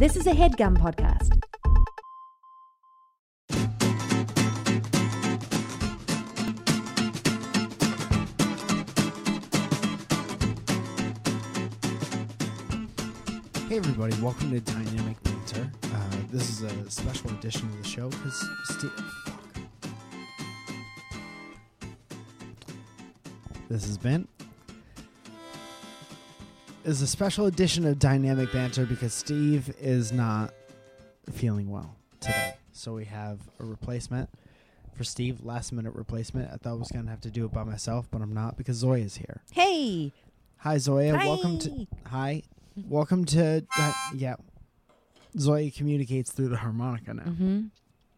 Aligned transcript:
This 0.00 0.16
is 0.16 0.26
a 0.26 0.30
headgum 0.30 0.78
podcast. 0.78 1.28
Hey 13.68 13.76
everybody, 13.76 14.18
welcome 14.22 14.50
to 14.52 14.60
Dynamic 14.60 15.22
Banter. 15.22 15.70
Uh, 15.84 15.88
this 16.32 16.48
is 16.48 16.62
a 16.62 16.90
special 16.90 17.28
edition 17.32 17.68
of 17.68 17.82
the 17.82 17.86
show 17.86 18.08
because 18.08 18.48
Steve. 18.70 18.90
This 23.68 23.84
has 23.84 23.98
been. 23.98 24.26
Is 26.82 27.02
a 27.02 27.06
special 27.06 27.44
edition 27.44 27.86
of 27.86 27.98
Dynamic 27.98 28.52
Banter 28.54 28.86
because 28.86 29.12
Steve 29.12 29.70
is 29.78 30.12
not 30.12 30.54
feeling 31.30 31.70
well 31.70 31.94
today. 32.20 32.54
So 32.72 32.94
we 32.94 33.04
have 33.04 33.38
a 33.58 33.64
replacement 33.66 34.30
for 34.96 35.04
Steve, 35.04 35.44
last 35.44 35.72
minute 35.72 35.94
replacement. 35.94 36.50
I 36.50 36.56
thought 36.56 36.70
I 36.70 36.74
was 36.76 36.90
going 36.90 37.04
to 37.04 37.10
have 37.10 37.20
to 37.20 37.30
do 37.30 37.44
it 37.44 37.52
by 37.52 37.64
myself, 37.64 38.08
but 38.10 38.22
I'm 38.22 38.32
not 38.32 38.56
because 38.56 38.82
Zoja 38.82 39.04
is 39.04 39.16
here. 39.16 39.42
Hey. 39.52 40.14
Hi, 40.58 40.76
Zoja. 40.76 41.18
Welcome 41.18 41.58
to. 41.58 41.86
Hi. 42.06 42.42
Welcome 42.88 43.26
to. 43.26 43.62
Uh, 43.76 43.92
yeah. 44.14 44.36
Zoja 45.36 45.76
communicates 45.76 46.32
through 46.32 46.48
the 46.48 46.56
harmonica 46.56 47.12
now. 47.12 47.24
Mm-hmm. 47.24 47.60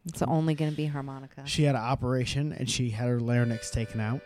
It's 0.05 0.21
only 0.21 0.55
going 0.55 0.71
to 0.71 0.77
be 0.77 0.85
harmonica. 0.85 1.41
She 1.45 1.63
had 1.63 1.75
an 1.75 1.81
operation 1.81 2.53
and 2.53 2.69
she 2.69 2.91
had 2.91 3.09
her 3.09 3.19
larynx 3.19 3.71
taken 3.71 3.99
out. 3.99 4.21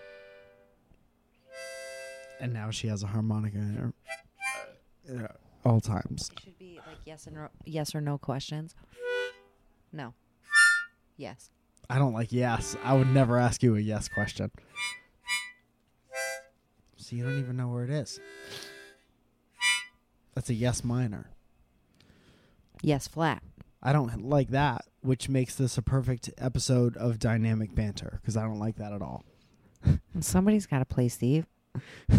And 2.40 2.54
now 2.54 2.70
she 2.70 2.88
has 2.88 3.02
a 3.02 3.08
harmonica 3.08 3.58
in 3.58 3.76
her 3.76 3.94
uh, 5.10 5.28
all 5.66 5.80
times. 5.82 6.30
It 6.34 6.44
should 6.44 6.60
be 6.60 6.80
like 6.88 6.98
yes 7.06 7.28
and 7.28 7.38
ro- 7.38 7.50
yes 7.66 7.94
or 7.96 8.02
no 8.02 8.18
questions. 8.18 8.76
No. 9.92 10.14
Yes. 11.16 11.50
I 11.90 11.98
don't 11.98 12.14
like 12.14 12.32
yes. 12.32 12.76
I 12.84 12.94
would 12.94 13.08
never 13.08 13.38
ask 13.38 13.64
you 13.64 13.76
a 13.76 13.80
yes 13.80 14.08
question. 14.10 14.52
So 16.98 17.16
you 17.16 17.24
don't 17.24 17.40
even 17.40 17.56
know 17.56 17.70
where 17.70 17.84
it 17.86 17.90
is. 17.90 18.20
That's 20.36 20.50
a 20.50 20.54
yes 20.54 20.84
minor. 20.84 21.32
Yes 22.82 23.08
flat. 23.08 23.42
I 23.82 23.94
don't 23.94 24.24
like 24.24 24.50
that, 24.50 24.86
which 25.02 25.30
makes 25.30 25.56
this 25.56 25.78
a 25.78 25.82
perfect 25.82 26.30
episode 26.38 26.98
of 26.98 27.20
dynamic 27.20 27.74
banter 27.74 28.20
because 28.22 28.36
I 28.36 28.44
don't 28.44 28.60
like 28.60 28.76
that 28.76 28.92
at 28.92 29.02
all. 29.02 29.24
Somebody's 30.20 30.66
got 30.66 30.80
to 30.80 30.86
play 30.86 31.08
Steve. 31.08 31.46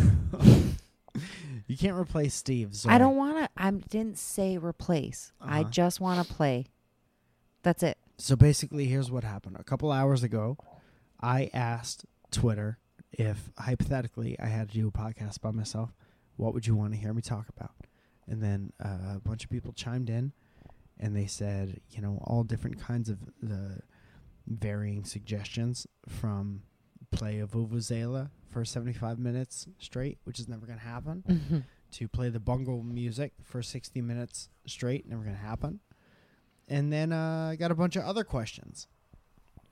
You 1.68 1.76
can't 1.76 1.96
replace 1.96 2.34
Steve. 2.34 2.70
I 2.86 2.98
don't 2.98 3.16
want 3.16 3.36
to. 3.38 3.48
I 3.56 3.70
didn't 3.70 4.18
say 4.18 4.58
replace. 4.58 5.32
I 5.40 5.60
Uh-huh. 5.60 5.70
just 5.70 6.00
want 6.00 6.26
to 6.26 6.34
play. 6.34 6.66
That's 7.62 7.82
it. 7.82 7.98
So 8.16 8.34
basically, 8.34 8.86
here's 8.86 9.10
what 9.10 9.22
happened. 9.22 9.56
A 9.60 9.64
couple 9.64 9.92
hours 9.92 10.22
ago, 10.24 10.56
I 11.20 11.50
asked 11.54 12.04
Twitter 12.30 12.78
if 13.12 13.50
hypothetically 13.58 14.38
I 14.40 14.46
had 14.46 14.68
to 14.70 14.74
do 14.74 14.88
a 14.88 14.90
podcast 14.90 15.40
by 15.40 15.50
myself, 15.50 15.92
what 16.36 16.54
would 16.54 16.66
you 16.66 16.74
want 16.74 16.92
to 16.94 16.98
hear 16.98 17.12
me 17.12 17.22
talk 17.22 17.48
about? 17.54 17.72
And 18.26 18.42
then 18.42 18.72
uh, 18.84 19.16
a 19.16 19.20
bunch 19.22 19.44
of 19.44 19.50
people 19.50 19.72
chimed 19.72 20.08
in, 20.10 20.32
and 20.98 21.14
they 21.16 21.26
said, 21.26 21.80
you 21.90 22.00
know, 22.02 22.18
all 22.24 22.44
different 22.44 22.78
kinds 22.80 23.08
of 23.08 23.18
the 23.42 23.80
varying 24.46 25.04
suggestions 25.04 25.86
from 26.08 26.62
play 27.10 27.40
a 27.40 27.46
vuvuzela 27.46 28.30
for 28.50 28.64
75 28.64 29.18
minutes 29.18 29.66
straight, 29.78 30.18
which 30.24 30.38
is 30.38 30.48
never 30.48 30.66
going 30.66 30.78
to 30.78 30.84
happen, 30.84 31.22
Mm-hmm. 31.28 31.58
to 31.92 32.08
play 32.08 32.28
the 32.28 32.40
bungle 32.40 32.82
music 32.82 33.32
for 33.42 33.62
60 33.62 34.00
minutes 34.02 34.48
straight, 34.66 35.06
never 35.08 35.22
going 35.22 35.34
to 35.36 35.40
happen. 35.42 35.80
And 36.68 36.92
then 36.92 37.12
uh, 37.12 37.50
I 37.52 37.56
got 37.56 37.70
a 37.70 37.74
bunch 37.74 37.96
of 37.96 38.04
other 38.04 38.24
questions. 38.24 38.86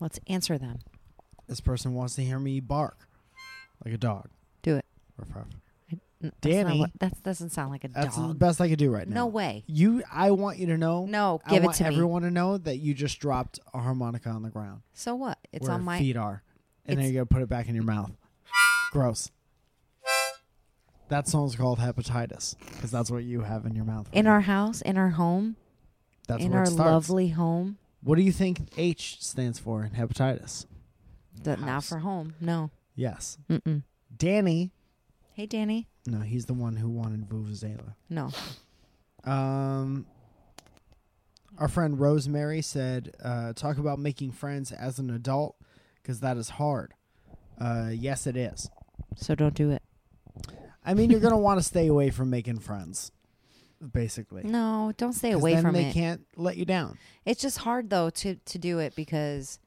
Let's 0.00 0.18
answer 0.26 0.56
them. 0.58 0.78
This 1.46 1.60
person 1.60 1.94
wants 1.94 2.14
to 2.16 2.22
hear 2.24 2.38
me 2.38 2.60
bark 2.60 3.06
like 3.84 3.94
a 3.94 3.98
dog. 3.98 4.28
Do 4.62 4.76
it. 4.76 4.84
Ruff, 5.18 5.28
ruff. 5.34 5.46
N- 5.92 6.00
that's 6.22 6.36
Danny. 6.40 6.78
what- 6.80 6.90
that 6.98 7.22
doesn't 7.22 7.50
sound 7.50 7.70
like 7.70 7.84
a 7.84 7.88
dog. 7.88 8.02
That's 8.02 8.16
the 8.16 8.34
best 8.34 8.60
I 8.60 8.68
could 8.70 8.78
do 8.78 8.90
right 8.90 9.06
now. 9.06 9.14
No 9.14 9.26
way. 9.26 9.64
You, 9.66 10.02
I 10.10 10.30
want 10.30 10.58
you 10.58 10.66
to 10.68 10.78
know. 10.78 11.04
No, 11.06 11.40
I 11.44 11.50
give 11.50 11.62
it 11.62 11.66
want 11.66 11.76
to 11.78 11.84
me. 11.84 11.94
everyone 11.94 12.22
to 12.22 12.30
know 12.30 12.56
that 12.58 12.76
you 12.78 12.94
just 12.94 13.20
dropped 13.20 13.60
a 13.74 13.78
harmonica 13.80 14.30
on 14.30 14.42
the 14.42 14.48
ground. 14.50 14.80
So 14.94 15.14
what? 15.14 15.38
It's 15.52 15.64
where 15.64 15.72
on 15.72 15.82
my. 15.84 15.98
feet 15.98 16.16
are, 16.16 16.42
and 16.86 16.98
then 16.98 17.04
you're 17.04 17.24
gonna 17.24 17.26
put 17.26 17.42
it 17.42 17.48
back 17.50 17.68
in 17.68 17.74
your 17.74 17.84
mouth. 17.84 18.10
Gross. 18.92 19.30
That 21.08 21.28
song's 21.28 21.54
called 21.54 21.78
hepatitis 21.78 22.56
because 22.58 22.90
that's 22.90 23.10
what 23.10 23.22
you 23.22 23.42
have 23.42 23.64
in 23.64 23.76
your 23.76 23.84
mouth. 23.84 24.08
In 24.12 24.26
right 24.26 24.32
our 24.32 24.40
house, 24.40 24.80
in 24.82 24.96
our 24.96 25.10
home, 25.10 25.56
that's 26.26 26.42
in 26.42 26.50
where 26.50 26.60
our 26.60 26.64
it 26.64 26.70
starts. 26.70 26.90
lovely 27.08 27.28
home. 27.28 27.78
What 28.02 28.16
do 28.16 28.22
you 28.22 28.32
think 28.32 28.68
H 28.76 29.18
stands 29.20 29.58
for 29.58 29.84
in 29.84 29.90
hepatitis? 29.90 30.66
That 31.44 31.60
not 31.60 31.68
House. 31.68 31.88
for 31.88 31.98
home. 31.98 32.34
No. 32.40 32.70
Yes, 32.96 33.38
Mm-mm. 33.48 33.82
Danny. 34.16 34.72
Hey, 35.34 35.46
Danny. 35.46 35.86
No, 36.06 36.20
he's 36.20 36.46
the 36.46 36.54
one 36.54 36.76
who 36.76 36.88
wanted 36.88 37.28
vuvuzela. 37.28 37.94
No. 38.08 38.30
Um, 39.24 40.06
our 41.58 41.68
friend 41.68 42.00
Rosemary 42.00 42.62
said, 42.62 43.14
uh, 43.22 43.52
"Talk 43.52 43.78
about 43.78 43.98
making 43.98 44.32
friends 44.32 44.72
as 44.72 44.98
an 44.98 45.10
adult, 45.10 45.56
because 46.02 46.20
that 46.20 46.36
is 46.36 46.50
hard." 46.50 46.94
Uh, 47.60 47.90
yes, 47.92 48.26
it 48.26 48.36
is. 48.36 48.70
So 49.16 49.34
don't 49.34 49.54
do 49.54 49.70
it. 49.70 49.82
I 50.84 50.94
mean, 50.94 51.10
you're 51.10 51.20
gonna 51.20 51.38
want 51.48 51.58
to 51.58 51.64
stay 51.64 51.86
away 51.88 52.10
from 52.10 52.30
making 52.30 52.58
friends, 52.60 53.10
basically. 53.92 54.42
No, 54.44 54.92
don't 54.96 55.12
stay 55.14 55.32
away 55.32 55.54
then 55.54 55.62
from 55.62 55.74
they 55.74 55.86
it. 55.86 55.94
can't 55.94 56.26
let 56.36 56.56
you 56.56 56.64
down. 56.64 56.98
It's 57.24 57.40
just 57.42 57.58
hard 57.58 57.90
though 57.90 58.10
to 58.10 58.36
to 58.36 58.58
do 58.58 58.78
it 58.78 58.94
because 58.94 59.58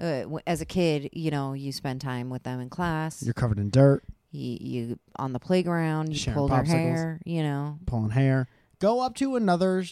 uh, 0.00 0.22
w- 0.22 0.40
as 0.46 0.60
a 0.60 0.66
kid, 0.66 1.10
you 1.12 1.30
know, 1.30 1.52
you 1.52 1.72
spend 1.72 2.00
time 2.00 2.28
with 2.28 2.42
them 2.42 2.60
in 2.60 2.68
class. 2.70 3.22
You're 3.22 3.34
covered 3.34 3.58
in 3.58 3.70
dirt, 3.70 4.02
you, 4.30 4.58
you 4.60 4.98
on 5.16 5.32
the 5.32 5.38
playground. 5.40 6.08
You 6.12 6.18
Sharing 6.18 6.36
pull 6.38 6.48
their 6.48 6.62
popsicles. 6.64 6.66
hair. 6.68 7.20
You 7.24 7.42
know, 7.42 7.78
pulling 7.86 8.10
hair. 8.10 8.48
Go 8.78 9.00
up 9.00 9.14
to 9.16 9.36
another, 9.36 9.84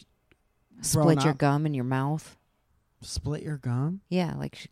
split 0.82 1.22
your 1.22 1.30
up. 1.32 1.38
gum 1.38 1.64
in 1.64 1.74
your 1.74 1.84
mouth. 1.84 2.36
split 3.02 3.42
your 3.42 3.56
gum. 3.56 4.00
Yeah, 4.08 4.34
like, 4.36 4.56
sh- 4.56 4.66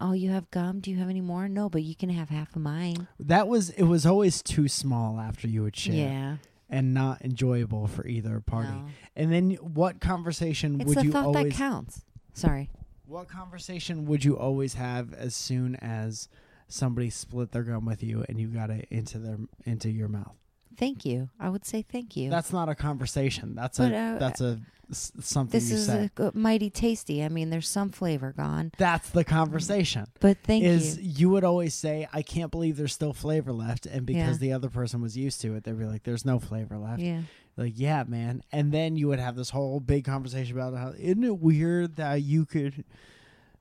oh, 0.00 0.12
you 0.12 0.30
have 0.30 0.50
gum. 0.50 0.80
Do 0.80 0.90
you 0.90 0.96
have 0.98 1.08
any 1.08 1.20
more? 1.20 1.48
No, 1.48 1.68
but 1.68 1.82
you 1.82 1.94
can 1.94 2.10
have 2.10 2.28
half 2.28 2.54
of 2.56 2.62
mine. 2.62 3.08
That 3.18 3.48
was 3.48 3.70
it. 3.70 3.82
Was 3.84 4.06
always 4.06 4.42
too 4.42 4.68
small 4.68 5.18
after 5.20 5.46
you 5.48 5.62
would 5.62 5.76
share, 5.76 5.94
Yeah. 5.94 6.36
and 6.70 6.94
not 6.94 7.22
enjoyable 7.22 7.86
for 7.86 8.06
either 8.06 8.40
party. 8.40 8.68
no. 8.70 8.86
And 9.16 9.32
then, 9.32 9.52
what 9.60 10.00
conversation 10.00 10.80
It's 10.80 10.88
would 10.88 10.98
the 10.98 11.04
you 11.04 11.12
thought 11.12 11.26
always? 11.26 11.52
that 11.52 11.54
counts. 11.56 12.02
Sorry. 12.34 12.70
What 13.06 13.28
conversation 13.28 14.04
would 14.06 14.24
you 14.24 14.36
always 14.38 14.74
have 14.74 15.12
as 15.14 15.34
soon 15.34 15.76
as 15.76 16.28
somebody 16.68 17.08
split 17.10 17.52
their 17.52 17.62
gum 17.62 17.86
with 17.86 18.02
you 18.02 18.24
and 18.28 18.38
you 18.38 18.48
got 18.48 18.68
it 18.70 18.86
into 18.90 19.18
their 19.18 19.38
into 19.64 19.90
your 19.90 20.08
mouth? 20.08 20.36
Thank 20.78 21.04
you. 21.04 21.28
I 21.40 21.48
would 21.48 21.66
say 21.66 21.82
thank 21.82 22.16
you. 22.16 22.30
That's 22.30 22.52
not 22.52 22.68
a 22.68 22.74
conversation. 22.74 23.54
That's 23.54 23.78
But, 23.78 23.92
a 23.92 23.96
uh, 23.96 24.18
that's 24.18 24.40
a 24.40 24.60
s- 24.90 25.12
something 25.20 25.58
this 25.58 25.70
you 25.70 25.76
is 25.76 25.86
say. 25.86 26.08
a, 26.18 26.30
mighty 26.34 26.70
tasty. 26.70 27.22
I 27.24 27.28
mean, 27.28 27.50
there's 27.50 27.68
some 27.68 27.90
flavor 27.90 28.32
gone, 28.36 28.70
that's 28.78 29.10
the 29.10 29.24
conversation. 29.24 30.06
but 30.20 30.38
thank 30.44 30.62
is 30.64 30.96
you. 30.98 31.04
you. 31.16 31.30
would 31.30 31.44
always 31.44 31.74
say, 31.74 32.06
"I 32.12 32.22
can't 32.22 32.50
believe 32.52 32.76
there's 32.76 32.92
still 32.94 33.12
flavor 33.12 33.52
left," 33.52 33.86
and 33.86 34.06
because 34.06 34.36
Yeah. 34.36 34.48
the 34.48 34.52
other 34.52 34.68
person 34.70 35.00
was 35.02 35.16
used 35.16 35.40
to 35.42 35.54
it, 35.56 35.64
they'd 35.64 35.78
be 35.78 35.84
like, 35.84 36.04
"There's 36.04 36.24
no 36.24 36.38
flavor 36.38 36.78
left." 36.78 37.00
Yeah. 37.00 37.22
Like, 37.56 37.72
yeah, 37.76 38.04
man. 38.06 38.42
And 38.52 38.70
then 38.70 38.94
you 38.96 39.08
would 39.08 39.18
have 39.18 39.34
this 39.34 39.50
whole 39.50 39.80
big 39.80 40.04
conversation 40.04 40.56
about 40.56 40.76
how 40.78 40.90
isn't 40.96 41.24
it 41.24 41.38
weird 41.40 41.96
that 41.96 42.22
you 42.22 42.46
could 42.46 42.84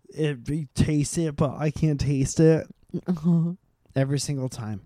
it 0.09 0.43
be, 0.45 0.67
taste 0.75 1.17
it, 1.17 1.35
but 1.35 1.57
I 1.57 1.71
can't 1.71 1.99
taste 1.99 2.39
it 2.39 2.67
every 3.95 4.19
single 4.19 4.49
time. 4.49 4.81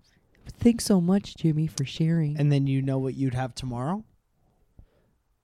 Thanks 0.58 0.84
so 0.84 1.00
much, 1.00 1.36
Jimmy, 1.36 1.66
for 1.66 1.84
sharing. 1.84 2.36
And 2.38 2.50
then 2.52 2.66
you 2.66 2.82
know 2.82 2.98
what 2.98 3.14
you'd 3.14 3.34
have 3.34 3.54
tomorrow? 3.54 4.04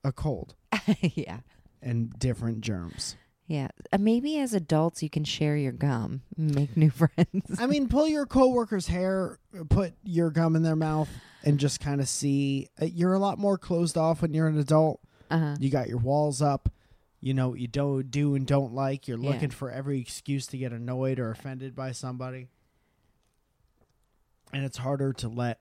A 0.04 0.12
cold 0.12 0.54
yeah. 1.00 1.40
and 1.82 2.16
different 2.18 2.60
germs. 2.60 3.16
Yeah. 3.46 3.68
Uh, 3.92 3.98
maybe 3.98 4.38
as 4.38 4.52
adults, 4.54 5.02
you 5.02 5.10
can 5.10 5.24
share 5.24 5.56
your 5.56 5.72
gum, 5.72 6.22
make 6.36 6.76
new 6.76 6.90
friends. 6.90 7.58
I 7.58 7.66
mean, 7.66 7.88
pull 7.88 8.06
your 8.06 8.26
coworker's 8.26 8.86
hair, 8.88 9.38
put 9.70 9.94
your 10.04 10.30
gum 10.30 10.54
in 10.54 10.62
their 10.62 10.76
mouth, 10.76 11.08
and 11.44 11.58
just 11.58 11.80
kind 11.80 12.00
of 12.00 12.08
see. 12.08 12.68
Uh, 12.80 12.84
You're 12.86 13.14
a 13.14 13.18
lot 13.18 13.38
more 13.38 13.56
closed 13.58 13.96
off 13.96 14.22
when 14.22 14.34
you're 14.34 14.48
an 14.48 14.58
adult. 14.58 15.00
Uh-huh. 15.30 15.56
You 15.58 15.70
got 15.70 15.88
your 15.88 15.98
walls 15.98 16.40
up. 16.42 16.68
You 17.20 17.34
know 17.34 17.48
what 17.48 17.58
you 17.58 17.66
don't 17.66 18.10
do 18.10 18.34
and 18.36 18.46
don't 18.46 18.72
like. 18.74 19.08
You're 19.08 19.18
Yeah. 19.18 19.30
looking 19.30 19.50
for 19.50 19.70
every 19.70 19.98
excuse 19.98 20.46
to 20.48 20.58
get 20.58 20.72
annoyed 20.72 21.18
or 21.18 21.30
offended 21.30 21.74
by 21.74 21.90
somebody. 21.92 22.48
And 24.52 24.64
it's 24.64 24.78
harder 24.78 25.12
to 25.14 25.28
let 25.28 25.60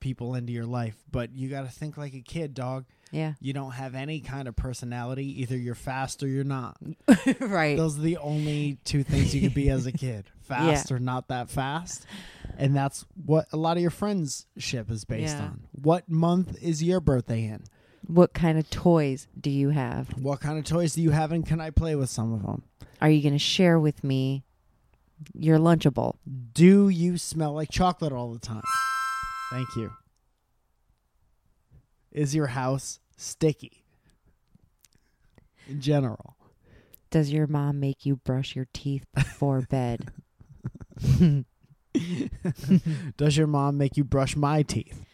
people 0.00 0.34
into 0.34 0.52
your 0.52 0.66
life, 0.66 0.96
but 1.10 1.32
you 1.34 1.48
got 1.48 1.62
to 1.62 1.68
think 1.70 1.96
like 1.96 2.14
a 2.14 2.20
kid, 2.20 2.54
dog. 2.54 2.86
Yeah. 3.12 3.34
You 3.40 3.52
don't 3.52 3.72
have 3.72 3.94
any 3.94 4.20
kind 4.20 4.48
of 4.48 4.56
personality. 4.56 5.42
Either 5.42 5.56
you're 5.56 5.74
fast 5.74 6.22
or 6.22 6.28
you're 6.28 6.44
not. 6.44 6.76
right. 7.40 7.76
Those 7.76 7.98
are 7.98 8.02
the 8.02 8.16
only 8.16 8.78
two 8.84 9.02
things 9.04 9.34
you 9.34 9.42
could 9.42 9.54
be 9.54 9.68
as 9.70 9.86
a 9.86 9.92
kid 9.92 10.24
fast 10.40 10.90
or 10.90 10.98
not 10.98 11.28
that 11.28 11.50
fast. 11.50 12.06
And 12.58 12.74
that's 12.74 13.04
what 13.24 13.46
a 13.52 13.56
lot 13.56 13.76
of 13.76 13.82
your 13.82 13.90
friendship 13.90 14.90
is 14.90 15.04
based 15.04 15.36
Yeah. 15.36 15.42
on. 15.44 15.60
What 15.72 16.08
month 16.08 16.56
is 16.62 16.82
your 16.82 17.00
birthday 17.00 17.44
in? 17.44 17.62
What 18.06 18.32
kind 18.32 18.58
of 18.58 18.68
toys 18.70 19.28
do 19.40 19.50
you 19.50 19.68
have? 19.70 20.08
What 20.20 20.40
kind 20.40 20.58
of 20.58 20.64
toys 20.64 20.94
do 20.94 21.02
you 21.02 21.10
have, 21.10 21.30
and 21.30 21.46
can 21.46 21.60
I 21.60 21.70
play 21.70 21.94
with 21.94 22.10
some 22.10 22.32
of 22.32 22.42
them? 22.42 22.62
Are 23.00 23.08
you 23.08 23.22
going 23.22 23.34
to 23.34 23.38
share 23.38 23.78
with 23.78 24.02
me 24.02 24.42
your 25.34 25.58
Lunchable? 25.58 26.16
Do 26.52 26.88
you 26.88 27.18
smell 27.18 27.52
like 27.54 27.70
chocolate 27.70 28.12
all 28.12 28.32
the 28.32 28.38
time? 28.38 28.62
Thank 29.50 29.68
you. 29.76 29.92
Is 32.10 32.34
your 32.34 32.48
house 32.48 33.00
sticky? 33.16 33.84
In 35.68 35.80
general. 35.80 36.36
Does 37.10 37.30
your 37.30 37.46
mom 37.46 37.78
make 37.80 38.06
you 38.06 38.16
brush 38.16 38.56
your 38.56 38.66
teeth 38.72 39.04
before 39.14 39.60
bed? 39.70 40.08
Does 43.16 43.36
your 43.36 43.46
mom 43.46 43.76
make 43.76 43.96
you 43.96 44.04
brush 44.04 44.34
my 44.36 44.62
teeth? 44.62 45.04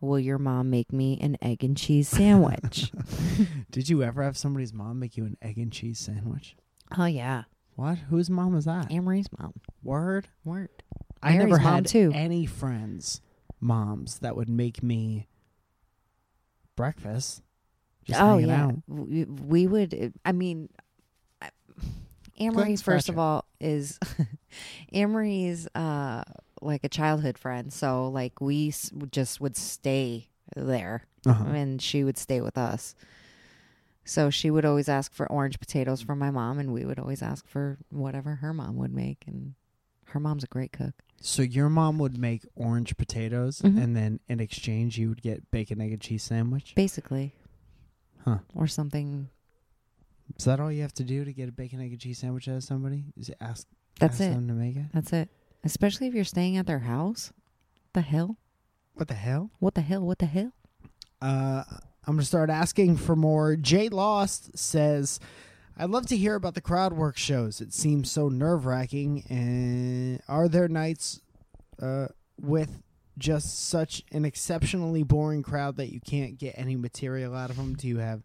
Will 0.00 0.18
your 0.18 0.38
mom 0.38 0.68
make 0.68 0.92
me 0.92 1.18
an 1.20 1.38
egg 1.40 1.64
and 1.64 1.76
cheese 1.76 2.08
sandwich? 2.08 2.92
Did 3.70 3.88
you 3.88 4.02
ever 4.02 4.22
have 4.22 4.36
somebody's 4.36 4.74
mom 4.74 4.98
make 4.98 5.16
you 5.16 5.24
an 5.24 5.38
egg 5.40 5.56
and 5.58 5.72
cheese 5.72 5.98
sandwich? 5.98 6.54
oh 6.96 7.06
yeah, 7.06 7.44
What? 7.76 7.98
Whose 8.10 8.28
mom 8.30 8.54
was 8.54 8.64
that? 8.64 8.90
Amory's 8.90 9.28
mom. 9.38 9.52
Word? 9.82 10.28
Word. 10.44 10.70
I 11.22 11.32
never 11.36 11.48
Mary's 11.50 11.64
mom, 11.64 11.74
had 11.74 11.86
too. 11.86 12.10
any 12.14 12.44
friends, 12.46 13.20
moms 13.60 14.18
that 14.20 14.34
would 14.36 14.48
make 14.48 14.82
me 14.82 15.28
breakfast. 16.74 17.42
Just 18.04 18.20
oh 18.20 18.34
hanging 18.38 18.48
yeah, 18.48 18.64
out. 18.66 18.74
we, 18.86 19.24
we 19.24 19.66
would. 19.66 20.14
I 20.24 20.32
mean, 20.32 20.68
I- 21.42 21.50
Amory 22.38 22.76
first 22.76 23.08
of 23.08 23.18
all 23.18 23.44
is 23.60 23.98
Amory's 24.94 25.66
uh 25.74 26.22
like 26.62 26.84
a 26.84 26.88
childhood 26.88 27.36
friend, 27.38 27.72
so 27.72 28.08
like 28.08 28.40
we 28.40 28.68
s- 28.68 28.90
just 29.10 29.40
would 29.40 29.56
stay 29.56 30.28
there, 30.54 31.02
Uh-huh. 31.26 31.44
and 31.44 31.82
she 31.82 32.04
would 32.04 32.16
stay 32.18 32.40
with 32.40 32.56
us. 32.56 32.94
So 34.08 34.30
she 34.30 34.50
would 34.52 34.64
always 34.64 34.88
ask 34.88 35.12
for 35.12 35.30
orange 35.30 35.58
potatoes 35.58 36.00
from 36.00 36.18
my 36.20 36.30
mom, 36.30 36.58
and 36.60 36.72
we 36.72 36.84
would 36.84 36.98
always 36.98 37.22
ask 37.22 37.46
for 37.48 37.78
whatever 37.90 38.36
her 38.36 38.54
mom 38.54 38.76
would 38.76 38.94
make. 38.94 39.24
And 39.26 39.54
her 40.06 40.20
mom's 40.20 40.44
a 40.44 40.46
great 40.46 40.70
cook. 40.72 40.94
So 41.20 41.42
your 41.42 41.68
mom 41.68 41.98
would 41.98 42.16
make 42.16 42.46
orange 42.54 42.96
potatoes, 42.96 43.60
Mhm. 43.62 43.82
and 43.82 43.96
then 43.96 44.20
in 44.28 44.38
exchange 44.38 44.96
you 44.96 45.08
would 45.08 45.22
get 45.22 45.50
bacon, 45.50 45.80
egg, 45.80 45.92
and 45.92 46.00
cheese 46.00 46.22
sandwich. 46.22 46.74
basically. 46.76 47.34
Huh. 48.24 48.38
Or 48.54 48.66
something. 48.68 49.28
Is 50.38 50.44
that 50.44 50.60
all 50.60 50.70
you 50.70 50.82
have 50.82 50.92
to 50.94 51.04
do 51.04 51.24
to 51.24 51.32
get 51.32 51.48
a 51.48 51.52
bacon, 51.52 51.80
egg, 51.80 51.90
and 51.92 52.00
cheese 52.00 52.18
sandwich 52.18 52.48
out 52.48 52.56
of 52.56 52.64
somebody? 52.64 53.04
Is 53.16 53.28
it 53.28 53.36
ask? 53.40 53.66
That's 53.98 54.20
ask 54.20 54.30
it. 54.30 54.34
Them 54.34 54.46
to 54.48 54.54
make 54.54 54.76
it. 54.76 54.86
That's 54.92 55.12
it. 55.12 55.30
Especially 55.64 56.06
if 56.06 56.14
you're 56.14 56.24
staying 56.24 56.56
at 56.56 56.66
their 56.66 56.80
house. 56.80 57.32
The 57.92 58.02
hell? 58.02 58.36
What 58.94 59.08
the 59.08 59.14
hell? 59.14 59.50
What 59.58 59.74
the 59.74 59.80
hell? 59.82 60.04
What 60.06 60.18
the 60.18 60.26
hell? 60.26 60.52
Uh, 61.20 61.64
I'm 62.06 62.14
gonna 62.14 62.24
start 62.24 62.50
asking 62.50 62.98
for 62.98 63.16
more. 63.16 63.56
Jay 63.56 63.88
Lost 63.88 64.56
says, 64.56 65.18
"I'd 65.76 65.90
love 65.90 66.06
to 66.06 66.16
hear 66.16 66.36
about 66.36 66.54
the 66.54 66.60
crowd 66.60 66.92
work 66.92 67.16
shows. 67.16 67.60
It 67.60 67.72
seems 67.72 68.10
so 68.10 68.28
nerve 68.28 68.64
wracking. 68.64 69.24
And 69.28 70.20
are 70.28 70.48
there 70.48 70.68
nights 70.68 71.20
uh, 71.82 72.08
with 72.40 72.80
just 73.18 73.68
such 73.68 74.04
an 74.12 74.24
exceptionally 74.24 75.02
boring 75.02 75.42
crowd 75.42 75.76
that 75.76 75.92
you 75.92 76.00
can't 76.00 76.38
get 76.38 76.54
any 76.56 76.76
material 76.76 77.34
out 77.34 77.50
of 77.50 77.56
them? 77.56 77.74
Do 77.74 77.88
you 77.88 77.98
have 77.98 78.22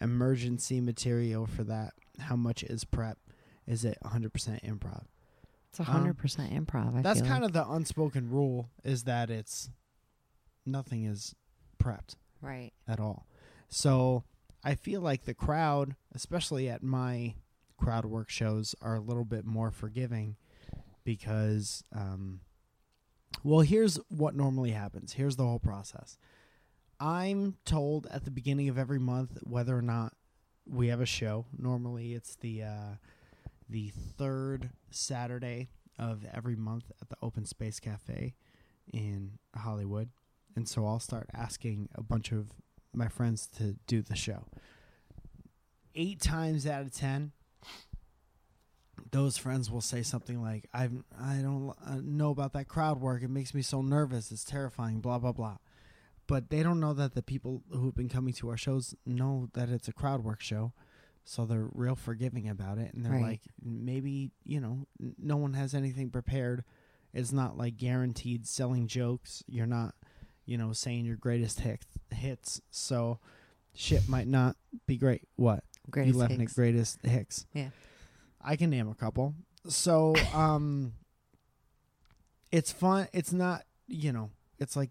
emergency 0.00 0.80
material 0.82 1.46
for 1.46 1.64
that? 1.64 1.94
How 2.18 2.36
much 2.36 2.62
is 2.62 2.84
prep? 2.84 3.16
Is 3.66 3.84
it 3.84 3.96
100% 4.04 4.30
improv? 4.62 5.04
It's 5.70 5.80
a 5.80 5.84
hundred 5.84 6.18
percent 6.18 6.52
improv. 6.52 6.98
I 6.98 7.00
That's 7.00 7.22
kind 7.22 7.40
like. 7.40 7.44
of 7.44 7.52
the 7.54 7.66
unspoken 7.66 8.28
rule: 8.28 8.68
is 8.84 9.04
that 9.04 9.30
it's 9.30 9.70
nothing 10.66 11.04
is 11.06 11.34
prepped 11.82 12.16
right. 12.42 12.72
at 12.86 13.00
all. 13.00 13.26
So 13.68 14.24
I 14.62 14.74
feel 14.74 15.00
like 15.00 15.24
the 15.24 15.34
crowd, 15.34 15.96
especially 16.14 16.68
at 16.68 16.82
my 16.82 17.34
crowd 17.78 18.04
work 18.04 18.28
shows, 18.28 18.74
are 18.82 18.96
a 18.96 19.00
little 19.00 19.24
bit 19.24 19.44
more 19.44 19.70
forgiving 19.70 20.36
because, 21.04 21.82
um, 21.94 22.40
well, 23.42 23.60
here's 23.60 23.98
what 24.08 24.36
normally 24.36 24.70
happens. 24.70 25.14
Here's 25.14 25.36
the 25.36 25.44
whole 25.44 25.58
process. 25.58 26.18
I'm 27.00 27.56
told 27.64 28.06
at 28.10 28.24
the 28.24 28.30
beginning 28.30 28.68
of 28.68 28.78
every 28.78 29.00
month 29.00 29.38
whether 29.42 29.76
or 29.76 29.82
not 29.82 30.12
we 30.68 30.88
have 30.88 31.00
a 31.00 31.06
show. 31.06 31.46
Normally, 31.58 32.14
it's 32.14 32.36
the 32.36 32.62
uh, 32.62 32.94
the 33.68 33.88
third 33.88 34.70
Saturday 34.90 35.68
of 35.98 36.24
every 36.32 36.54
month 36.56 36.92
at 37.00 37.08
the 37.08 37.16
Open 37.22 37.44
Space 37.44 37.80
Cafe 37.80 38.34
in 38.92 39.38
Hollywood, 39.56 40.10
and 40.56 40.68
so 40.68 40.86
I'll 40.86 41.00
start 41.00 41.28
asking 41.34 41.88
a 41.94 42.02
bunch 42.02 42.32
of 42.32 42.50
my 42.94 43.08
friends 43.08 43.46
to 43.58 43.76
do 43.86 44.02
the 44.02 44.16
show. 44.16 44.44
Eight 45.94 46.20
times 46.20 46.66
out 46.66 46.82
of 46.82 46.92
ten, 46.92 47.32
those 49.10 49.36
friends 49.36 49.70
will 49.70 49.80
say 49.80 50.02
something 50.02 50.40
like, 50.42 50.68
"I 50.72 50.88
I 51.18 51.36
don't 51.42 51.74
uh, 51.84 52.00
know 52.02 52.30
about 52.30 52.52
that 52.54 52.68
crowd 52.68 53.00
work. 53.00 53.22
It 53.22 53.30
makes 53.30 53.52
me 53.54 53.62
so 53.62 53.82
nervous. 53.82 54.32
It's 54.32 54.44
terrifying. 54.44 55.00
Blah 55.00 55.18
blah 55.18 55.32
blah." 55.32 55.58
But 56.26 56.50
they 56.50 56.62
don't 56.62 56.80
know 56.80 56.94
that 56.94 57.14
the 57.14 57.22
people 57.22 57.62
who've 57.70 57.94
been 57.94 58.08
coming 58.08 58.32
to 58.34 58.48
our 58.48 58.56
shows 58.56 58.94
know 59.04 59.48
that 59.54 59.68
it's 59.68 59.88
a 59.88 59.92
crowd 59.92 60.22
work 60.24 60.40
show, 60.40 60.72
so 61.24 61.44
they're 61.44 61.68
real 61.72 61.96
forgiving 61.96 62.48
about 62.48 62.78
it. 62.78 62.94
And 62.94 63.04
they're 63.04 63.12
Right. 63.12 63.22
like, 63.22 63.40
maybe 63.62 64.30
you 64.44 64.60
know, 64.60 64.86
n- 65.00 65.14
no 65.18 65.36
one 65.36 65.54
has 65.54 65.74
anything 65.74 66.10
prepared. 66.10 66.64
It's 67.12 67.32
not 67.32 67.58
like 67.58 67.76
guaranteed 67.76 68.46
selling 68.46 68.86
jokes. 68.86 69.42
You're 69.46 69.66
not, 69.66 69.94
you 70.52 70.58
know, 70.58 70.74
saying 70.74 71.06
your 71.06 71.16
greatest 71.16 71.60
hits. 71.60 71.86
Hits. 72.10 72.60
So 72.70 73.18
shit 73.74 74.06
might 74.06 74.26
not 74.26 74.54
be 74.86 74.98
great. 74.98 75.22
What? 75.36 75.64
Greatest 75.90 76.14
you 76.14 76.20
left 76.20 76.34
hicks. 76.34 76.52
Greatest 76.52 76.98
hits. 77.02 77.46
Yeah. 77.54 77.70
I 78.38 78.56
can 78.56 78.68
name 78.68 78.86
a 78.86 78.94
couple. 78.94 79.34
So 79.66 80.14
um 80.34 80.92
it's 82.50 82.70
fun 82.70 83.08
it's 83.14 83.32
not 83.32 83.62
you 83.88 84.12
know, 84.12 84.28
it's 84.58 84.76
like 84.76 84.90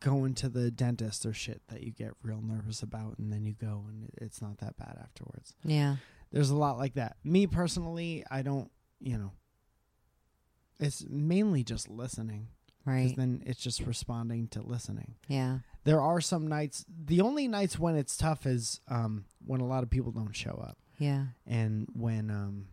going 0.00 0.34
to 0.34 0.50
the 0.50 0.70
dentist 0.70 1.24
or 1.24 1.32
shit 1.32 1.62
that 1.68 1.82
you 1.82 1.90
get 1.90 2.12
real 2.22 2.42
nervous 2.42 2.82
about 2.82 3.18
and 3.18 3.32
then 3.32 3.46
you 3.46 3.54
go 3.54 3.86
and 3.88 4.10
it's 4.20 4.42
not 4.42 4.58
that 4.58 4.76
bad 4.76 4.98
afterwards. 5.02 5.54
Yeah. 5.64 5.96
There's 6.32 6.50
a 6.50 6.56
lot 6.56 6.76
like 6.76 6.94
that. 6.94 7.16
Me 7.24 7.46
personally, 7.46 8.26
I 8.30 8.42
don't 8.42 8.70
you 9.00 9.16
know 9.16 9.32
it's 10.78 11.06
mainly 11.08 11.64
just 11.64 11.88
listening. 11.88 12.48
Because 12.84 12.94
Right. 13.10 13.16
then 13.16 13.42
it's 13.46 13.60
just 13.62 13.80
responding 13.82 14.48
to 14.48 14.60
listening 14.62 15.14
Yeah. 15.28 15.60
there 15.84 16.00
are 16.00 16.20
some 16.20 16.48
nights 16.48 16.84
the 16.88 17.20
only 17.20 17.46
nights 17.48 17.78
when 17.78 17.94
it's 17.96 18.16
tough 18.16 18.44
is 18.46 18.80
um 18.88 19.24
when 19.46 19.60
a 19.60 19.66
lot 19.66 19.82
of 19.84 19.90
people 19.90 20.10
don't 20.12 20.34
show 20.34 20.54
up 20.54 20.78
Yeah. 20.98 21.26
and 21.46 21.88
when 21.94 22.30
um 22.30 22.66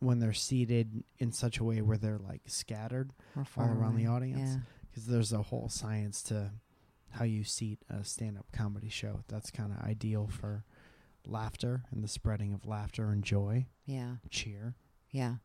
when 0.00 0.18
they're 0.18 0.34
seated 0.34 1.02
in 1.18 1.32
such 1.32 1.58
a 1.60 1.64
way 1.64 1.80
where 1.80 1.96
they're 1.96 2.18
like 2.18 2.42
scattered 2.46 3.12
far 3.46 3.72
around 3.72 3.96
the 3.96 4.06
audience. 4.06 4.50
Yeah. 4.56 4.60
because 4.90 5.06
there's 5.06 5.32
a 5.32 5.42
whole 5.42 5.68
science 5.70 6.22
to 6.24 6.50
how 7.10 7.24
you 7.24 7.42
seat 7.44 7.78
a 7.88 8.04
stand-up 8.04 8.52
comedy 8.52 8.88
show 8.90 9.20
that's 9.28 9.50
kind 9.50 9.72
of 9.72 9.78
ideal 9.78 10.26
for 10.28 10.64
laughter 11.26 11.84
and 11.90 12.04
the 12.04 12.08
spreading 12.08 12.52
of 12.52 12.66
laughter 12.66 13.10
and 13.10 13.24
joy 13.24 13.66
Yeah. 13.86 14.16
cheer 14.30 14.74
Yeah. 15.10 15.36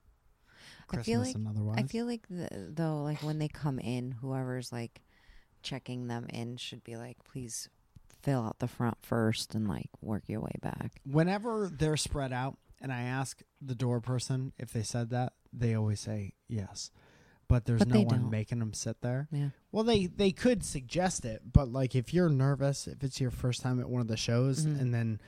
I 0.91 1.01
feel 1.01 1.19
like 1.21 1.35
and 1.35 1.47
otherwise 1.47 1.75
I 1.79 1.83
feel 1.83 2.05
like 2.05 2.27
the, 2.29 2.47
though, 2.73 3.03
like 3.03 3.21
when 3.23 3.39
they 3.39 3.47
come 3.47 3.79
in, 3.79 4.11
whoever's 4.11 4.71
like 4.71 5.01
checking 5.61 6.07
them 6.07 6.25
in 6.29 6.57
should 6.57 6.83
be 6.83 6.95
like, 6.95 7.17
please 7.23 7.69
fill 8.21 8.41
out 8.41 8.59
the 8.59 8.67
front 8.67 8.97
first 9.01 9.55
and 9.55 9.67
like 9.67 9.89
work 10.01 10.23
your 10.27 10.41
way 10.41 10.51
back. 10.61 10.99
whenever 11.05 11.69
they're 11.71 11.97
spread 11.97 12.33
out 12.33 12.57
and 12.81 12.91
I 12.91 13.01
ask 13.03 13.41
the 13.61 13.75
door 13.75 13.99
person 14.01 14.51
if 14.57 14.71
they 14.73 14.83
said 14.83 15.09
that, 15.11 15.33
they 15.53 15.73
always 15.75 15.99
say 15.99 16.33
yes. 16.47 16.91
But 17.47 17.65
there's 17.65 17.79
But 17.79 17.87
no 17.89 18.01
one 18.01 18.21
don't. 18.21 18.29
making 18.29 18.59
them 18.59 18.73
sit 18.73 19.01
there. 19.01 19.27
Yeah. 19.31 19.49
Well, 19.71 19.83
they 19.83 20.05
they 20.05 20.31
could 20.31 20.63
suggest 20.63 21.25
it, 21.25 21.41
but 21.51 21.67
like 21.71 21.95
if 21.95 22.13
you're 22.13 22.29
nervous, 22.29 22.87
if 22.87 23.03
it's 23.03 23.19
your 23.19 23.31
first 23.31 23.61
time 23.61 23.79
at 23.79 23.89
one 23.89 24.01
of 24.01 24.07
the 24.07 24.17
shows, 24.17 24.65
Mhm. 24.65 24.79
and 24.79 24.93
then 24.93 25.19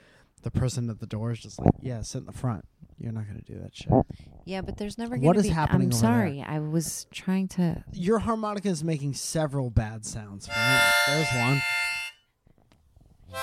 the 0.44 0.52
person 0.52 0.90
at 0.92 1.00
the 1.00 1.08
door 1.08 1.32
is 1.32 1.40
just 1.40 1.60
like, 1.60 1.74
"Yeah, 1.82 2.02
sit 2.04 2.20
in 2.20 2.26
the 2.26 2.32
front," 2.32 2.66
you're 3.02 3.12
not 3.12 3.26
gonna 3.28 3.42
do 3.42 3.60
that 3.60 3.76
shit. 3.76 3.90
Yeah, 4.46 4.62
but 4.62 4.78
there's 4.78 4.98
never 4.98 5.18
going 5.18 5.34
to 5.34 5.40
is 5.40 5.48
be. 5.48 5.52
happening 5.52 5.90
I'm 5.90 5.94
over 5.94 6.02
there? 6.02 6.12
sorry. 6.12 6.44
I 6.48 6.60
was 6.60 7.06
trying 7.12 7.48
to. 7.50 7.84
Your 7.94 8.20
harmonica 8.20 8.70
is 8.70 8.84
making 8.84 9.14
several 9.14 9.70
bad 9.70 10.06
sounds. 10.06 10.48
For 10.48 10.54
me. 10.54 10.78
There's 11.08 11.28
one. 11.36 11.62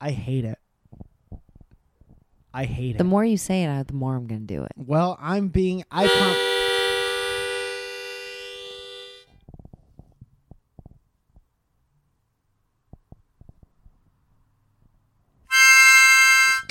I 0.00 0.10
hate 0.10 0.44
it. 0.44 0.58
I 2.54 2.64
hate 2.64 2.94
it. 2.96 2.98
The 2.98 3.04
it. 3.04 3.08
more 3.08 3.24
you 3.24 3.36
say 3.36 3.64
it, 3.64 3.68
I- 3.68 3.82
the 3.82 3.92
more 3.92 4.16
I'm 4.16 4.26
going 4.26 4.46
to 4.46 4.54
do 4.54 4.62
it. 4.64 4.72
Well, 4.76 5.18
I'm 5.20 5.48
being 5.48 5.84
I 5.90 6.06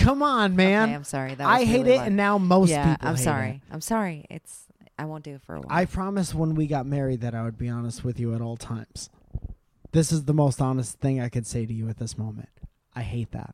Come 0.09 0.23
on, 0.23 0.55
man. 0.55 0.89
Okay, 0.89 0.95
I'm 0.95 1.03
sorry. 1.03 1.35
That 1.35 1.45
was 1.45 1.61
I 1.61 1.65
hate 1.65 1.83
really 1.83 1.91
it 1.91 1.97
loud. 1.97 2.07
and 2.07 2.17
now 2.17 2.37
most 2.39 2.71
yeah, 2.71 2.95
people 2.95 3.09
I'm 3.09 3.15
hate 3.15 3.23
sorry. 3.23 3.49
it. 3.49 3.61
I'm 3.71 3.81
sorry. 3.81 4.25
It's. 4.31 4.65
I 4.97 5.05
won't 5.05 5.23
do 5.23 5.35
it 5.35 5.41
for 5.43 5.53
a 5.53 5.61
while. 5.61 5.67
I 5.69 5.85
promised 5.85 6.33
when 6.33 6.55
we 6.55 6.65
got 6.65 6.87
married 6.87 7.21
that 7.21 7.35
I 7.35 7.43
would 7.43 7.59
be 7.59 7.69
honest 7.69 8.03
with 8.03 8.19
you 8.19 8.33
at 8.33 8.41
all 8.41 8.57
times. 8.57 9.11
This 9.91 10.11
is 10.11 10.25
the 10.25 10.33
most 10.33 10.63
honest 10.63 10.99
thing 10.99 11.21
I 11.21 11.29
could 11.29 11.45
say 11.45 11.67
to 11.67 11.71
you 11.71 11.89
at 11.89 11.99
this 11.99 12.17
moment. 12.17 12.49
I 12.95 13.03
hate 13.03 13.31
that. 13.33 13.53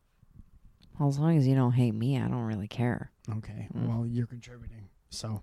Well, 0.98 1.10
as 1.10 1.20
long 1.20 1.38
as 1.38 1.46
you 1.46 1.56
don't 1.56 1.74
hate 1.74 1.94
me, 1.94 2.18
I 2.18 2.30
don't 2.30 2.46
really 2.46 2.70
care. 2.70 3.12
Okay. 3.30 3.68
Mm. 3.76 3.90
Well, 3.90 4.08
you're 4.08 4.26
contributing. 4.26 4.88
So 5.10 5.42